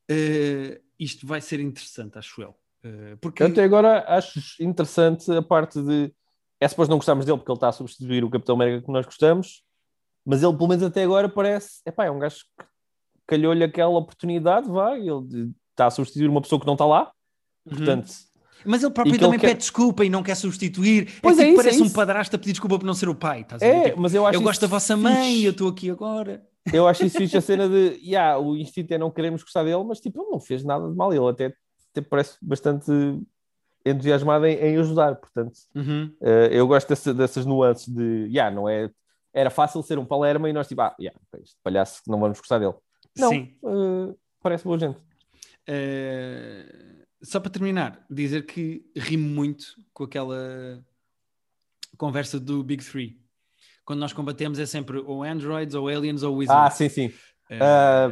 eh, 0.10 0.80
isto 0.98 1.28
vai 1.28 1.42
ser 1.42 1.60
interessante, 1.60 2.18
acho 2.18 2.42
eu. 2.42 2.56
Eh, 2.84 3.16
porque 3.20 3.44
até 3.44 3.64
agora 3.64 4.04
acho 4.08 4.40
interessante 4.62 5.32
a 5.32 5.42
parte 5.42 5.82
de. 5.82 6.14
É 6.62 6.68
suposto 6.68 6.90
não 6.92 6.98
gostarmos 6.98 7.26
dele 7.26 7.38
porque 7.38 7.52
ele 7.52 7.58
está 7.58 7.70
a 7.70 7.72
substituir 7.72 8.24
o 8.24 8.30
Capitão 8.30 8.56
América 8.56 8.86
que 8.86 8.92
nós 8.92 9.06
gostamos, 9.06 9.64
mas 10.26 10.44
ele, 10.44 10.54
pelo 10.56 10.68
menos 10.70 10.84
até 10.84 11.04
agora, 11.04 11.30
parece. 11.30 11.82
Epá, 11.86 12.06
é 12.06 12.12
um 12.12 12.20
gajo 12.20 12.38
que 12.58 12.66
calhou-lhe 13.28 13.64
aquela 13.64 13.90
oportunidade, 13.98 14.68
vai. 14.70 15.00
Ele 15.00 15.52
está 15.72 15.88
a 15.88 15.92
substituir 15.92 16.28
uma 16.30 16.42
pessoa 16.42 16.60
que 16.60 16.66
não 16.68 16.74
está 16.74 16.86
lá, 16.86 17.12
Uhum. 17.66 17.78
portanto. 17.78 18.12
Mas 18.66 18.84
ele 18.84 18.92
próprio 18.92 19.14
ele 19.14 19.20
também 19.24 19.40
quer- 19.40 19.48
pede 19.50 19.60
desculpa 19.60 20.04
e 20.04 20.10
não 20.10 20.22
quer 20.22 20.36
substituir. 20.36 21.18
Pois 21.22 21.40
é, 21.40 21.44
é 21.44 21.46
tipo, 21.46 21.54
isso, 21.54 21.64
parece 21.64 21.82
é 21.82 21.86
um 21.86 21.90
padrasto 21.94 22.36
a 22.36 22.40
pedir 22.40 22.52
desculpa 22.52 22.78
por 22.78 22.86
não 22.86 22.94
ser 22.94 23.08
o 23.08 23.16
pai. 23.16 23.42
estás? 23.42 23.62
É, 23.62 23.90
Tipo, 23.92 24.02
mas 24.02 24.14
eu 24.14 24.26
acho 24.28 24.38
eu 24.38 24.42
gosto 24.42 24.60
da 24.62 24.68
vossa 24.68 24.98
mãe 24.98 25.16
fixe. 25.28 25.42
e 25.42 25.46
eu 25.46 25.52
estou 25.52 25.70
aqui 25.70 25.90
agora. 25.90 26.44
Eu 26.74 26.86
acho 26.86 27.06
isso 27.06 27.18
fixe 27.18 27.38
a 27.38 27.42
cena 27.42 27.70
de, 27.70 27.98
yeah, 28.04 28.38
o 28.38 28.58
instinto 28.58 28.92
é 28.94 28.98
não 28.98 29.10
queremos 29.10 29.44
gostar 29.44 29.64
dele, 29.64 29.82
mas 29.86 30.02
tipo, 30.02 30.22
ele 30.22 30.30
não 30.32 30.42
fez 30.42 30.62
nada 30.66 30.90
de 30.90 30.96
mal, 30.96 31.14
ele 31.14 31.26
até, 31.30 31.54
parece 32.02 32.38
bastante 32.42 32.92
entusiasmado 33.86 34.46
em, 34.46 34.56
em 34.56 34.78
ajudar, 34.78 35.16
portanto, 35.16 35.58
Uhum. 35.74 36.14
eh, 36.22 36.50
eu 36.52 36.68
gosto 36.68 36.90
dessa- 36.90 37.14
dessas 37.14 37.46
nuances 37.46 37.88
de, 37.88 38.28
yeah, 38.28 38.54
não 38.54 38.68
é, 38.68 38.90
era 39.34 39.50
fácil 39.50 39.82
ser 39.84 39.98
um 39.98 40.06
palerma 40.06 40.50
e 40.50 40.54
nós 40.54 40.68
tipo, 40.68 40.82
ah, 40.82 40.96
yeah, 41.00 41.18
este 41.42 41.56
palhaço 41.64 42.02
não 42.08 42.20
vamos 42.20 42.40
gostar 42.40 42.60
dele. 42.60 42.74
Não, 43.18 43.30
Sim. 43.30 43.56
eh, 43.64 44.16
parece 44.42 44.64
boa 44.66 44.78
gente. 44.78 45.00
Eh, 45.68 46.66
só 47.22 47.40
para 47.40 47.52
terminar, 47.52 48.06
dizer 48.10 48.46
que 48.46 48.84
rimo 48.96 49.28
muito 49.28 49.66
com 49.94 50.04
aquela 50.04 50.84
conversa 51.98 52.40
do 52.40 52.64
Big 52.64 52.84
Three. 52.84 53.20
Quando 53.86 54.00
nós 54.00 54.14
combatemos 54.14 54.60
é 54.60 54.66
sempre 54.66 55.00
ou 55.00 55.24
androids, 55.24 55.74
ou 55.76 55.88
aliens, 55.88 56.22
ou 56.24 56.34
Ah, 56.36 56.38
wizards. 56.38 56.78
sim, 56.78 56.90
sim. 56.90 57.14
Eh, 57.50 57.60
ah, 57.62 58.12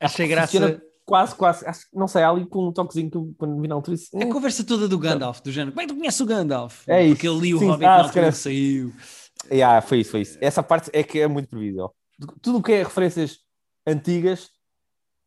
achei 0.00 0.28
graça. 0.28 0.82
Quase, 1.06 1.34
quase, 1.34 1.66
acho, 1.66 1.80
que- 1.90 1.96
não 1.96 2.08
sei, 2.08 2.22
há 2.22 2.30
ali 2.30 2.46
com 2.46 2.68
um 2.68 2.72
toquezinho 2.72 3.10
que 3.10 3.16
eu, 3.16 3.34
quando 3.36 3.60
vi 3.60 3.68
na 3.68 3.74
altura 3.74 3.96
disse, 3.96 4.16
A 4.16 4.24
"Hum, 4.24 4.30
conversa 4.30 4.64
toda 4.64 4.88
do 4.88 4.98
Gandalf, 4.98 5.40
do 5.42 5.52
género. 5.52 5.72
Como 5.72 5.82
é 5.82 5.86
que 5.86 5.92
tu 5.92 5.98
conheces 5.98 6.20
o 6.20 6.26
Gandalf? 6.26 6.82
É 6.88 7.06
Porque 7.08 7.26
isso. 7.26 7.36
ele 7.36 7.42
lia 7.46 7.56
o 7.56 7.58
Sim, 7.58 7.66
Hobbit 7.66 7.84
ah, 7.84 7.88
na 7.88 7.98
se 8.02 8.06
altura 8.08 8.30
que 8.30 8.36
saiu. 8.38 8.92
Yeah, 9.50 9.80
foi 9.82 10.00
isso, 10.00 10.10
foi 10.10 10.20
isso. 10.22 10.38
Essa 10.40 10.62
parte 10.62 10.90
é 10.94 11.02
que 11.02 11.20
é 11.20 11.28
muito 11.28 11.48
previsível. 11.50 11.94
Tudo 12.40 12.58
o 12.58 12.62
que 12.62 12.72
é 12.72 12.82
referências 12.82 13.38
antigas, 13.86 14.48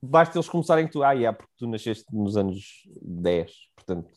basta 0.02 0.36
eles 0.38 0.50
começarem 0.50 0.88
tu, 0.88 1.04
ah, 1.04 1.12
yeah, 1.12 1.38
porque 1.38 1.52
tu 1.60 1.68
nasceste 1.68 2.06
nos 2.12 2.36
anos 2.38 2.64
10, 3.02 3.52
portanto, 3.76 4.10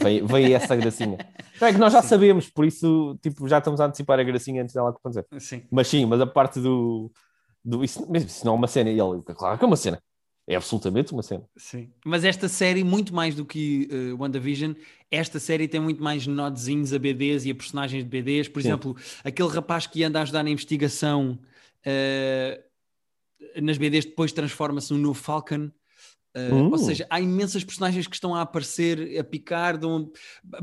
vem, 0.00 0.26
vem 0.26 0.54
essa 0.54 0.74
gracinha. 0.74 1.18
Não 1.60 1.68
é 1.68 1.72
que 1.72 1.78
nós 1.78 1.92
já 1.92 2.02
Sim. 2.02 2.08
sabemos, 2.08 2.50
por 2.50 2.64
isso, 2.64 3.16
tipo, 3.22 3.46
já 3.48 3.58
estamos 3.58 3.80
a 3.80 3.86
antecipar 3.86 4.18
a 4.18 4.24
gracinha 4.24 4.62
antes 4.62 4.74
dela 4.74 4.90
acontecer. 4.90 5.24
Sim. 5.38 5.62
Mas 5.70 5.86
sim, 5.88 6.04
mas 6.04 6.20
a 6.20 6.26
parte 6.26 6.58
do. 6.60 7.10
do 7.64 7.82
isso, 7.84 8.10
mesmo 8.10 8.28
isso 8.28 8.44
não 8.44 8.52
é 8.54 8.56
uma 8.56 8.66
cena, 8.66 8.90
e 8.90 8.98
ele, 9.00 9.22
claro 9.22 9.56
que 9.56 9.64
é 9.64 9.66
uma 9.68 9.76
cena. 9.76 10.02
É 10.46 10.54
absolutamente 10.54 11.12
uma 11.12 11.22
cena. 11.22 11.44
Sim. 11.56 11.90
Mas 12.04 12.22
esta 12.22 12.48
série, 12.48 12.84
muito 12.84 13.12
mais 13.12 13.34
do 13.34 13.44
que 13.44 13.88
uh, 13.90 14.22
WandaVision, 14.22 14.74
esta 15.10 15.40
série 15.40 15.66
tem 15.66 15.80
muito 15.80 16.00
mais 16.00 16.26
nodzinhos 16.26 16.92
a 16.92 16.98
BDs 16.98 17.44
e 17.44 17.50
a 17.50 17.54
personagens 17.54 18.04
de 18.04 18.08
BDs. 18.08 18.48
Por 18.48 18.62
Sim. 18.62 18.68
exemplo, 18.68 18.96
aquele 19.24 19.48
rapaz 19.48 19.86
que 19.86 20.04
anda 20.04 20.20
a 20.20 20.22
ajudar 20.22 20.44
na 20.44 20.50
investigação 20.50 21.38
uh, 21.84 23.60
nas 23.60 23.76
BDs 23.76 24.04
depois 24.04 24.32
transforma-se 24.32 24.92
no 24.92 24.98
novo 24.98 25.20
Falcon. 25.20 25.70
Uh, 26.36 26.54
Hum. 26.54 26.70
Ou 26.70 26.76
seja, 26.76 27.06
há 27.08 27.18
imensas 27.18 27.64
personagens 27.64 28.06
que 28.06 28.14
estão 28.14 28.34
a 28.34 28.42
aparecer, 28.42 29.18
a 29.18 29.24
picar, 29.24 29.78
dão 29.78 30.12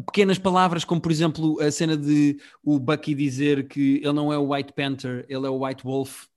pequenas 0.05 0.37
palavras, 0.37 0.85
como 0.85 1.01
por 1.01 1.11
exemplo 1.11 1.59
a 1.59 1.71
cena 1.71 1.97
de 1.97 2.37
o 2.63 2.77
Bucky 2.77 3.15
dizer 3.15 3.67
que 3.67 3.95
ele 3.95 4.13
não 4.13 4.31
é 4.31 4.37
o 4.37 4.53
White 4.53 4.73
Panther, 4.73 5.25
ele 5.27 5.47
é 5.47 5.49
o 5.49 5.65
White 5.65 5.83
Wolf. 5.83 6.27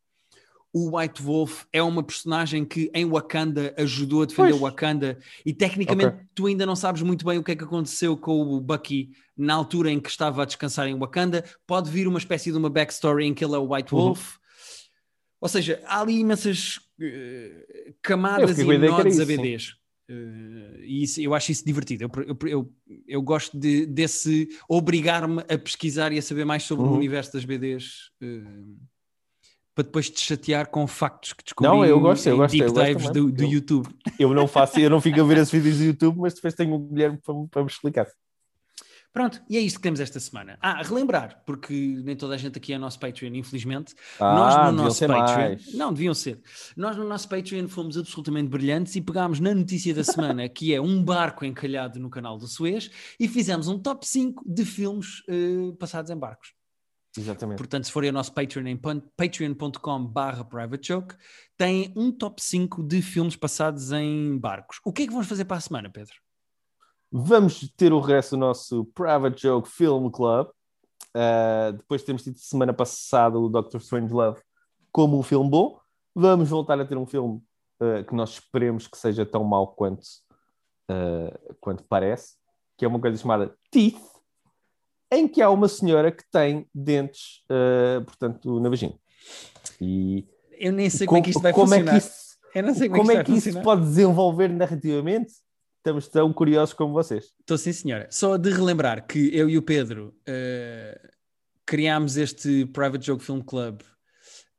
O 0.79 0.95
White 0.99 1.23
Wolf 1.23 1.65
é 1.73 1.83
uma 1.83 2.03
personagem 2.03 2.63
que 2.63 2.91
em 2.93 3.07
Wakanda 3.07 3.75
ajudou 3.79 4.21
a 4.23 4.27
defender 4.27 4.51
Pois. 4.51 4.61
Wakanda 4.61 5.19
e 5.47 5.55
tecnicamente 5.55 6.09
Ok. 6.15 6.27
tu 6.35 6.47
ainda 6.47 6.67
não 6.67 6.77
sabes 6.77 7.01
muito 7.01 7.25
bem 7.25 7.39
o 7.39 7.43
que 7.43 7.53
é 7.53 7.57
que 7.57 7.65
aconteceu 7.65 8.15
com 8.15 8.43
o 8.43 8.61
Bucky 8.61 9.13
na 9.35 9.55
altura 9.55 9.91
em 9.91 9.99
que 9.99 10.11
estava 10.11 10.43
a 10.43 10.45
descansar 10.45 10.87
em 10.87 10.95
Wakanda. 10.99 11.43
Pode 11.67 11.91
vir 11.91 12.07
uma 12.07 12.19
espécie 12.19 12.53
de 12.53 12.59
uma 12.59 12.69
backstory 12.69 13.25
em 13.25 13.33
que 13.33 13.43
ele 13.43 13.55
é 13.55 13.59
o 13.59 13.73
White 13.73 13.95
Uhum. 13.95 14.01
Wolf. 14.03 14.37
Ou 15.41 15.49
seja, 15.49 15.81
há 15.87 16.03
ali 16.03 16.19
imensas 16.19 16.79
Eu 16.99 17.95
camadas 18.03 18.59
e 18.59 18.65
com 18.65 18.71
a. 18.71 19.25
BDs. 19.25 19.77
Eh, 20.11 20.81
e 20.83 21.03
isso- 21.05 21.21
eu 21.23 21.35
acho 21.35 21.53
isso 21.53 21.65
divertido. 21.65 22.05
Eu, 22.05 22.11
eu, 22.23 22.49
eu, 22.49 22.73
eu 23.09 23.23
gosto 23.23 23.59
de, 23.59 23.87
desse 23.87 24.47
obrigar-me 24.69 25.41
a 25.49 25.57
pesquisar 25.59 26.13
e 26.13 26.19
a 26.19 26.23
saber 26.23 26.45
mais 26.45 26.65
sobre 26.65 26.85
o 26.85 26.89
Uhum. 26.89 26.97
universo 26.97 27.33
das 27.33 27.45
BDs 27.47 28.11
eh, 28.23 28.43
para 29.77 29.85
depois 29.85 30.09
te 30.09 30.19
chatear 30.21 30.69
com 30.71 30.87
factos 30.87 31.35
que 31.35 31.45
descobri 31.45 31.71
Não, 31.71 31.85
eu 31.85 32.01
gosto, 32.01 32.27
eu 32.27 32.39
gosto, 32.39 32.53
deep 32.53 32.67
eu 32.67 32.73
gosto 32.73 32.87
dives 32.89 33.11
do, 33.11 33.31
do 33.31 33.43
eu- 33.45 33.49
YouTube. 33.51 33.89
Eu 34.19 34.33
não 34.33 34.49
faço, 34.49 34.81
eu 34.81 34.89
não 34.89 35.03
fico 35.03 35.21
a 35.21 35.25
ver 35.25 35.37
esses 35.37 35.51
vídeos 35.53 35.77
do 35.77 35.85
YouTube, 35.85 36.19
mas 36.19 36.33
depois 36.33 36.55
tenho 36.55 36.75
o 36.75 36.79
Guilherme 36.79 37.19
para, 37.19 37.35
para 37.51 37.63
me 37.63 37.69
explicar. 37.71 38.07
Pronto, 39.13 39.43
e 39.49 39.57
é 39.57 39.61
isto 39.61 39.77
que 39.77 39.83
temos 39.83 39.99
esta 40.01 40.19
semana. 40.21 40.59
Ah, 40.61 40.83
relembrar, 40.83 41.43
porque 41.47 41.75
nem 42.05 42.15
toda 42.17 42.35
a 42.35 42.39
gente 42.39 42.57
aqui 42.59 42.73
é 42.73 42.79
nosso 42.79 42.99
Patreon, 43.01 43.35
infelizmente. 43.35 43.95
Ah, 44.21 44.35
Nós 44.35 44.73
no 44.75 44.83
nosso 44.85 44.97
ser 44.99 45.09
Patreon. 45.09 45.37
mais. 45.37 45.75
Não, 45.75 45.93
deviam 45.93 46.13
ser. 46.15 46.41
Nós 46.77 46.97
no 46.97 47.05
nosso 47.09 47.29
Patreon 47.29 47.67
fomos 47.69 47.97
absolutamente 47.97 48.49
brilhantes 48.49 48.95
e 48.97 49.01
pegámos 49.01 49.41
na 49.41 49.55
notícia 49.55 49.95
da 49.95 50.05
semana, 50.05 50.47
que 50.51 50.75
é 50.75 50.81
um 50.81 51.03
barco 51.03 51.45
encalhado 51.47 51.99
no 51.99 52.11
canal 52.11 52.37
do 52.39 52.47
Suez, 52.47 52.91
e 53.21 53.27
fizemos 53.29 53.69
um 53.69 53.79
top 53.79 54.07
5 54.07 54.43
de 54.47 54.65
filmes 54.67 55.23
eh, 55.29 55.73
passados 55.79 56.11
em 56.11 56.17
barcos. 56.17 56.53
Exatamente. 57.19 57.59
Portanto, 57.59 57.85
se 57.85 57.93
forem 57.93 58.11
ao 58.11 58.15
nosso 58.15 58.33
Patreon 58.33 58.67
em 58.67 58.77
pan- 58.77 59.03
patreon.com/barra 59.17 60.45
private 60.45 60.89
joke, 60.89 61.15
tem 61.57 61.93
um 61.97 62.13
top 62.13 62.43
5 62.43 62.83
de 62.83 63.01
filmes 63.01 63.37
passados 63.37 63.93
em 63.93 64.37
barcos. 64.39 64.81
O 64.85 64.93
que 64.93 65.03
é 65.03 65.07
que 65.07 65.13
vamos 65.13 65.27
fazer 65.27 65.45
para 65.45 65.57
a 65.57 65.61
semana, 65.61 65.91
Pedro? 65.91 66.15
Vamos 67.11 67.73
ter 67.77 67.93
o 67.93 68.01
regresso 68.01 68.31
do 68.31 68.41
nosso 68.41 68.85
Private 68.87 69.41
Joke 69.41 69.69
Film 69.69 70.11
Club. 70.11 70.49
Uh, 71.17 71.73
depois 71.73 72.03
temos 72.03 72.23
tido 72.23 72.37
semana 72.37 72.75
passada 72.75 73.39
o 73.39 73.49
Doctor 73.49 73.81
Strange 73.81 74.13
Love 74.13 74.41
como 74.93 75.19
um 75.19 75.23
filme 75.23 75.49
bom. 75.49 75.79
Vamos 76.15 76.49
voltar 76.51 76.79
a 76.81 76.85
ter 76.85 76.97
um 76.99 77.07
filme 77.07 77.41
uh, 77.81 78.05
que 78.07 78.15
nós 78.15 78.31
esperemos 78.31 78.87
que 78.87 78.99
seja 78.99 79.25
tão 79.25 79.45
mau 79.45 79.69
quanto, 79.69 80.03
uh, 80.91 81.57
quanto 81.61 81.85
parece, 81.85 82.35
que 82.77 82.85
é 82.85 82.89
uma 82.89 83.01
coisa 83.01 83.17
chamada 83.17 83.57
Teeth, 83.71 84.01
em 85.11 85.29
que 85.29 85.41
há 85.43 85.51
uma 85.51 85.69
senhora 85.69 86.11
que 86.13 86.25
tem 86.31 86.67
dentes, 86.75 87.43
uh, 87.51 88.05
portanto, 88.05 88.59
na 88.61 88.69
vagina. 88.69 88.95
E 89.81 90.27
Eu 90.59 90.73
nem 90.73 90.89
sei 90.91 91.07
como, 91.07 91.19
é 91.19 91.23
que 91.23 91.31
isto 91.31 91.43
vai 91.43 91.53
como 91.53 91.75
é 91.75 91.79
funcionar. 91.79 91.93
que 92.01 92.07
isso, 92.07 92.37
Eu 92.55 92.63
não 92.63 92.75
sei 92.75 92.89
como, 92.89 93.01
como 93.01 93.13
é 93.13 93.17
é 93.17 93.25
que 93.25 93.33
isso 93.33 93.61
pode 93.63 93.83
desenvolver 93.83 94.49
narrativamente? 94.49 95.33
Estamos 95.79 96.09
tão 96.09 96.33
curiosos 96.33 96.75
como 96.75 96.93
vocês. 96.93 97.27
Estou 97.41 97.57
sim, 97.57 97.73
senhora. 97.73 98.09
Só 98.11 98.37
de 98.37 98.51
relembrar 98.51 99.07
que 99.07 99.31
eu 99.37 99.49
e 99.49 99.57
o 99.57 99.63
Pedro 99.63 100.15
eh, 100.27 101.01
criámos 101.65 102.17
este 102.17 102.67
Private 102.67 103.07
Joke 103.07 103.23
Film 103.25 103.41
Club 103.41 103.83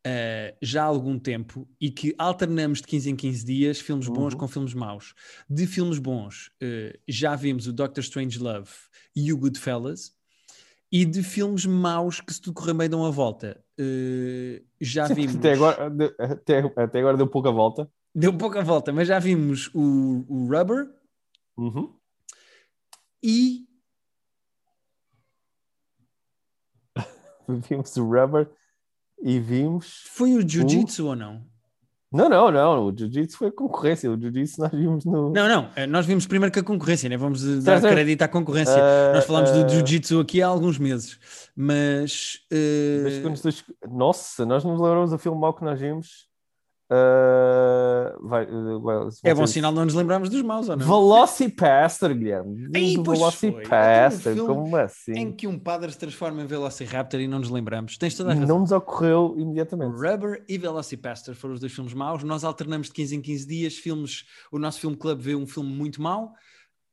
eh, 0.06 0.56
já 0.62 0.84
há 0.84 0.86
algum 0.86 1.20
tempo 1.20 1.68
e 1.82 1.92
que 1.92 2.16
alternamos 2.18 2.80
de 2.80 2.88
15 2.88 3.10
em 3.10 3.16
15 3.18 3.46
dias 3.46 3.80
filmes 3.82 4.08
bons 4.08 4.34
Uhum. 4.34 4.40
com 4.40 4.48
filmes 4.48 4.74
maus. 4.74 5.14
De 5.50 5.68
filmes 5.68 6.00
bons, 6.00 6.50
eh, 6.62 6.98
já 7.06 7.36
vimos 7.36 7.68
o 7.68 7.74
Doctor 7.74 8.02
Strange 8.02 8.40
Love 8.40 8.70
e 9.14 9.34
o 9.34 9.38
Goodfellas. 9.38 10.16
E 10.92 11.04
de 11.06 11.22
filmes 11.22 11.66
maus 11.66 12.22
que, 12.22 12.34
se 12.34 12.42
tudo 12.42 12.54
correr 12.54 12.74
bem, 12.74 12.90
dão 12.90 13.06
a 13.06 13.10
volta. 13.10 13.62
Uh, 13.80 14.64
já 14.80 15.06
vimos. 15.08 15.36
Até 15.36 15.54
agora, 15.54 15.92
até, 16.18 16.60
até 16.76 17.00
agora 17.00 17.18
deu 17.18 17.28
pouca 17.28 17.52
volta. 17.52 17.92
Deu 18.16 18.36
pouca 18.38 18.64
volta, 18.64 18.92
mas 18.94 19.08
já 19.08 19.20
vimos 19.20 19.70
o, 19.74 20.26
o 20.28 20.48
Rubber 20.48 20.90
Uhum. 21.58 21.94
e. 23.22 23.68
Vimos 27.70 27.96
o 27.98 28.04
Rubber 28.06 28.50
e 29.22 29.40
vimos. 29.40 30.04
Foi 30.08 30.34
o 30.36 30.48
Jiu-Jitsu 30.48 31.08
ou 31.08 31.16
não? 31.16 31.46
Não, 32.18 32.28
não, 32.30 32.52
não. 32.52 32.86
O 32.88 32.98
Jiu-Jitsu 32.98 33.38
foi 33.38 33.52
concorrência. 33.52 34.12
O 34.12 34.20
Jiu-Jitsu 34.20 34.62
nós 34.62 34.72
vimos 34.72 35.06
no. 35.06 35.32
Não, 35.32 35.48
não. 35.48 35.70
eh, 35.76 35.86
Nós 35.86 36.06
vimos 36.06 36.26
primeiro 36.26 36.52
que 36.52 36.60
a 36.60 36.64
concorrência, 36.64 37.08
né? 37.08 37.16
Vamos 37.18 37.44
eh, 37.46 37.56
dar 37.58 37.62
Certo, 37.62 37.82
certo. 37.82 37.94
crédito 37.94 38.22
à 38.24 38.28
concorrência. 38.28 38.74
Ah, 38.84 39.12
Nós 39.14 39.26
falámos 39.26 39.52
ah, 39.52 39.64
do 39.64 39.70
Jiu-Jitsu 39.70 40.20
aqui 40.20 40.42
há 40.42 40.48
alguns 40.48 40.80
meses, 40.80 41.20
mas. 41.56 42.40
eh, 42.52 43.02
Mas 43.04 43.20
quando 43.20 43.96
Nossa, 43.96 44.46
nós 44.46 44.64
nos 44.64 44.82
lembramos 44.82 45.12
do 45.12 45.18
filme 45.20 45.40
mau 45.40 45.54
que 45.54 45.64
nós 45.64 45.80
vimos. 45.80 46.28
Ah, 46.90 48.16
vai, 48.22 48.46
uh, 48.46 48.80
well, 48.80 49.10
é 49.22 49.34
bom 49.34 49.46
sinal 49.46 49.74
não 49.74 49.84
nos 49.84 49.94
lembrarmos 49.94 50.30
dos 50.30 50.42
maus, 50.42 50.70
ou 50.70 50.78
não? 50.78 50.86
Velocipaster, 50.86 52.18
Guilherme. 52.18 52.70
Ei. 52.74 52.96
Velocipaster, 52.96 54.34
filme 54.34 54.48
como 54.48 54.76
assim? 54.78 55.12
Em 55.12 55.32
que 55.32 55.48
um 55.48 55.60
padre 55.60 55.92
se 55.92 55.98
transforma 55.98 56.42
em 56.42 56.46
Velociraptor 56.46 57.20
e 57.20 57.28
não 57.28 57.40
nos 57.40 57.50
lembramos. 57.50 57.98
Tens 57.98 58.16
toda 58.16 58.32
a 58.32 58.34
razão. 58.34 58.48
Não 58.48 58.60
nos 58.60 58.72
ocorreu 58.72 59.36
imediatamente. 59.38 59.96
Rubber 59.96 60.46
e 60.48 60.58
Velocipaster 60.58 61.36
foram 61.36 61.56
os 61.56 61.60
dois 61.60 61.74
filmes 61.74 61.94
maus. 61.94 62.24
Nós 62.24 62.46
alternamos 62.46 62.88
de 62.88 62.94
15 62.94 63.16
em 63.18 63.22
15 63.22 63.48
dias 63.48 63.74
filmes. 63.76 64.24
O 64.50 64.58
nosso 64.58 64.80
filme 64.80 64.96
club 64.96 65.20
vê 65.20 65.36
um 65.36 65.46
filme 65.46 65.70
muito 65.70 66.02
mau 66.02 66.34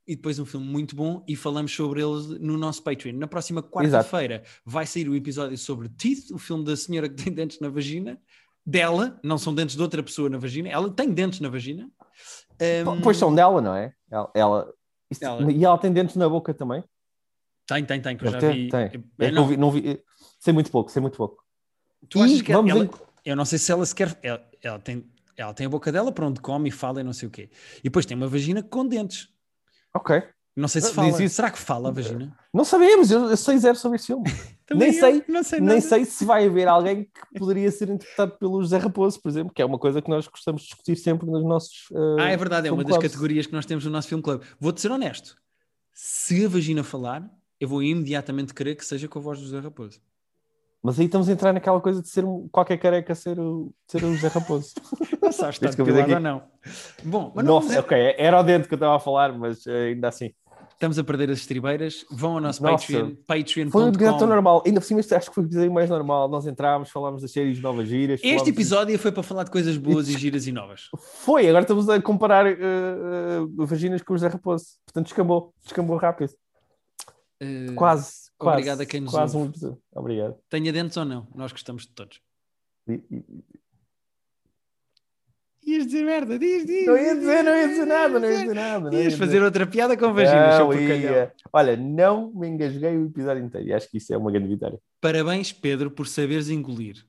e 0.06 0.16
depois 0.16 0.38
um 0.38 0.44
filme 0.44 0.66
muito 0.66 0.94
bom 0.94 1.24
e 1.26 1.34
falamos 1.34 1.72
sobre 1.72 2.02
eles 2.02 2.26
no 2.40 2.58
nosso 2.58 2.82
Patreon. 2.82 3.16
Na 3.16 3.26
próxima 3.26 3.62
quarta-feira 3.62 4.42
vai 4.64 4.86
sair 4.86 5.08
o 5.08 5.14
episódio 5.14 5.56
sobre 5.56 5.88
Teeth, 5.88 6.32
o 6.32 6.38
filme 6.38 6.64
da 6.64 6.76
senhora 6.76 7.08
que 7.08 7.22
tem 7.22 7.32
dentes 7.32 7.60
na 7.60 7.68
vagina. 7.68 8.20
Dela, 8.66 9.18
não 9.22 9.36
são 9.36 9.54
dentes 9.54 9.76
de 9.76 9.82
outra 9.82 10.02
pessoa 10.02 10.28
na 10.30 10.38
vagina. 10.38 10.68
Ela 10.68 10.90
tem 10.90 11.10
dentes 11.12 11.40
na 11.40 11.48
vagina. 11.48 11.88
Um, 12.88 13.00
Pois 13.02 13.16
são 13.16 13.34
dela, 13.34 13.60
não 13.60 13.74
é? 13.74 13.92
Ela, 14.10 14.30
ela- 14.34 14.74
isto- 15.10 15.24
Ela. 15.24 15.52
E 15.52 15.64
ela 15.64 15.76
tem 15.78 15.92
dentes 15.92 16.16
na 16.16 16.28
boca 16.28 16.54
também? 16.54 16.82
Tem, 17.66 17.84
tem, 17.84 18.00
tem, 18.00 18.16
que 18.16 18.26
eu 18.26 18.30
já 18.30 18.38
Tem, 18.38 18.64
vi. 18.64 18.68
tem. 18.70 18.80
É, 18.80 18.86
É 19.26 19.28
que 19.28 19.30
não, 19.32 19.46
vi, 19.46 19.56
não 19.56 19.70
vi- 19.70 20.02
sei 20.38 20.52
muito 20.52 20.70
pouco, 20.70 20.90
sei 20.90 21.00
muito 21.02 21.16
pouco. 21.16 21.42
Tu 22.08 22.20
achas 22.22 22.38
E 22.38 22.42
que 22.42 22.52
vamos 22.52 22.70
ela, 22.70 22.84
em- 22.84 22.90
eu 23.24 23.34
não 23.36 23.44
sei 23.44 23.58
se 23.58 23.70
ela 23.72 23.84
sequer 23.86 24.18
ela, 24.22 24.42
ela 24.62 24.78
tem 24.78 25.10
ela 25.36 25.52
tem 25.52 25.66
a 25.66 25.70
boca 25.70 25.90
dela 25.90 26.12
para 26.12 26.26
onde 26.26 26.40
come 26.40 26.68
e 26.68 26.72
fala 26.72 27.00
e 27.00 27.04
não 27.04 27.12
sei 27.12 27.26
o 27.26 27.30
quê. 27.30 27.50
E 27.80 27.84
depois 27.84 28.06
tem 28.06 28.16
uma 28.16 28.28
vagina 28.28 28.62
com 28.62 28.86
dentes. 28.86 29.28
Ok. 29.92 30.22
Não 30.56 30.68
sei 30.68 30.80
se 30.80 30.92
fala. 30.92 31.28
Será 31.28 31.50
que 31.50 31.58
fala 31.58 31.88
a 31.88 31.92
vagina? 31.92 32.38
Não 32.52 32.64
sabemos, 32.64 33.10
eu, 33.10 33.28
eu 33.28 33.36
sei 33.36 33.58
zero 33.58 33.76
sobre 33.76 33.96
esse 33.96 34.06
filme. 34.06 34.24
Também 34.66 34.88
Nem 34.90 34.98
eu 34.98 35.00
sei, 35.12 35.24
não 35.28 35.42
sei 35.42 35.58
Nem 35.60 35.68
nada. 35.68 35.80
sei 35.82 36.04
se 36.06 36.24
vai 36.24 36.46
haver 36.46 36.66
alguém 36.68 37.04
que 37.04 37.38
poderia 37.38 37.70
ser 37.70 37.90
interpretado 37.90 38.38
pelo 38.38 38.62
José 38.62 38.78
Raposo, 38.78 39.20
por 39.20 39.28
exemplo, 39.28 39.52
que 39.52 39.60
é 39.60 39.64
uma 39.64 39.78
coisa 39.78 40.00
que 40.00 40.08
nós 40.08 40.26
gostamos 40.26 40.62
de 40.62 40.68
discutir 40.68 40.96
sempre 40.96 41.26
nos 41.30 41.44
nossos. 41.44 41.90
uh, 41.90 42.16
Ah, 42.18 42.30
é 42.30 42.36
verdade, 42.36 42.68
é 42.68 42.72
uma 42.72 42.82
das 42.82 42.92
clubs. 42.96 43.10
categorias 43.12 43.46
que 43.46 43.52
nós 43.52 43.66
temos 43.66 43.84
no 43.84 43.90
nosso 43.90 44.08
filme 44.08 44.22
club. 44.22 44.42
Vou-te 44.58 44.80
ser 44.80 44.90
honesto. 44.90 45.36
Se 45.92 46.44
a 46.44 46.48
vagina 46.48 46.82
falar, 46.82 47.28
eu 47.60 47.68
vou 47.68 47.82
imediatamente 47.82 48.54
querer 48.54 48.74
que 48.74 48.84
seja 48.84 49.06
com 49.06 49.18
a 49.18 49.22
voz 49.22 49.38
do 49.38 49.44
José 49.44 49.60
Raposo. 49.60 50.00
Mas 50.82 50.98
aí 50.98 51.06
estamos 51.06 51.28
a 51.28 51.32
entrar 51.32 51.52
naquela 51.52 51.80
coisa 51.80 52.02
de 52.02 52.08
ser 52.08 52.24
qualquer 52.52 52.76
careca 52.78 53.14
ser 53.14 53.38
o, 53.40 53.72
ser 53.86 54.02
o 54.04 54.14
José 54.14 54.28
Raposo. 54.28 54.74
Não 55.22 55.32
sabes 55.32 55.56
se 55.58 55.64
está 55.64 55.82
depilado 55.82 56.12
ou 56.14 56.20
não. 56.20 56.42
Bom, 57.02 57.32
mas 57.34 57.44
não 57.44 57.54
Nossa, 57.54 57.68
vamos- 57.68 57.84
ok, 57.84 58.14
era 58.18 58.38
o 58.38 58.42
dente 58.42 58.68
que 58.68 58.74
eu 58.74 58.76
estava 58.76 58.96
a 58.96 59.00
falar, 59.00 59.32
mas 59.38 59.64
uh, 59.64 59.70
ainda 59.70 60.08
assim. 60.08 60.34
Estamos 60.74 60.98
a 60.98 61.04
perder 61.04 61.30
as 61.30 61.38
estribeiras. 61.38 62.04
Vão 62.10 62.34
ao 62.34 62.40
nosso 62.40 62.62
Nossa. 62.62 62.86
Patreon. 63.26 63.70
Foi 63.70 63.84
um 63.84 63.92
tão 63.92 64.26
normal. 64.26 64.62
Ainda 64.66 64.80
por 64.80 64.86
cima, 64.86 65.00
acho 65.00 65.28
que 65.28 65.34
foi 65.34 65.44
o 65.44 65.46
episódio 65.46 65.72
mais 65.72 65.88
normal. 65.88 66.28
Nós 66.28 66.46
entrámos, 66.46 66.90
falámos 66.90 67.22
das 67.22 67.32
séries 67.32 67.60
novas 67.60 67.88
giras. 67.88 68.20
Este 68.22 68.50
episódio 68.50 68.98
foi 68.98 69.10
para 69.12 69.22
falar 69.22 69.44
de 69.44 69.50
coisas 69.50 69.76
boas 69.76 70.08
e 70.08 70.18
giras 70.18 70.46
e 70.46 70.52
novas. 70.52 70.88
Foi, 70.98 71.48
agora 71.48 71.62
estamos 71.62 71.88
a 71.88 72.00
comparar 72.02 72.46
uh, 72.46 73.44
uh, 73.44 73.66
vaginas 73.66 74.02
com 74.02 74.12
o 74.12 74.16
José 74.16 74.28
Raposo. 74.28 74.66
Portanto, 74.84 75.06
descambou. 75.06 75.54
Descambou 75.62 75.96
rápido. 75.96 76.32
Eh, 77.40 77.72
Quase. 77.74 78.30
quase 78.38 78.52
obrigado 78.58 78.80
a 78.80 78.86
quem 78.86 79.00
nos 79.00 79.12
Quase 79.12 79.36
ouve. 79.36 79.48
um 79.48 79.50
episódio. 79.50 79.78
Obrigado. 79.94 80.36
Tenha 80.48 80.72
dentes 80.72 80.96
ou 80.96 81.04
não, 81.04 81.26
nós 81.34 81.50
gostamos 81.52 81.82
de 81.82 81.88
todos. 81.88 82.20
E- 82.88 83.02
e- 83.10 83.24
Ias 85.66 85.86
dizer 85.86 86.04
merda, 86.04 86.38
diz, 86.38 86.66
diz. 86.66 86.86
Não 86.86 86.96
ia 86.96 87.14
dizer, 87.14 87.42
não 87.42 87.56
ia 87.56 87.68
dizer 87.68 87.86
nada, 87.86 88.18
não 88.18 88.30
ia 88.30 88.38
dizer 88.38 88.54
nada. 88.54 88.94
Ias 88.94 89.04
dizer. 89.04 89.16
fazer 89.16 89.42
outra 89.42 89.66
piada 89.66 89.96
com 89.96 90.12
vaginas, 90.12 90.58
Não 90.58 90.72
ia. 90.74 91.32
Olha, 91.52 91.76
não 91.76 92.30
me 92.34 92.48
engasguei 92.48 92.96
o 92.96 93.06
episódio 93.06 93.42
inteiro 93.42 93.68
e 93.68 93.72
acho 93.72 93.90
que 93.90 93.96
isso 93.96 94.12
é 94.12 94.16
uma 94.16 94.30
grande 94.30 94.48
vitória. 94.48 94.78
Parabéns, 95.00 95.52
Pedro, 95.52 95.90
por 95.90 96.06
saberes 96.06 96.50
engolir. 96.50 97.04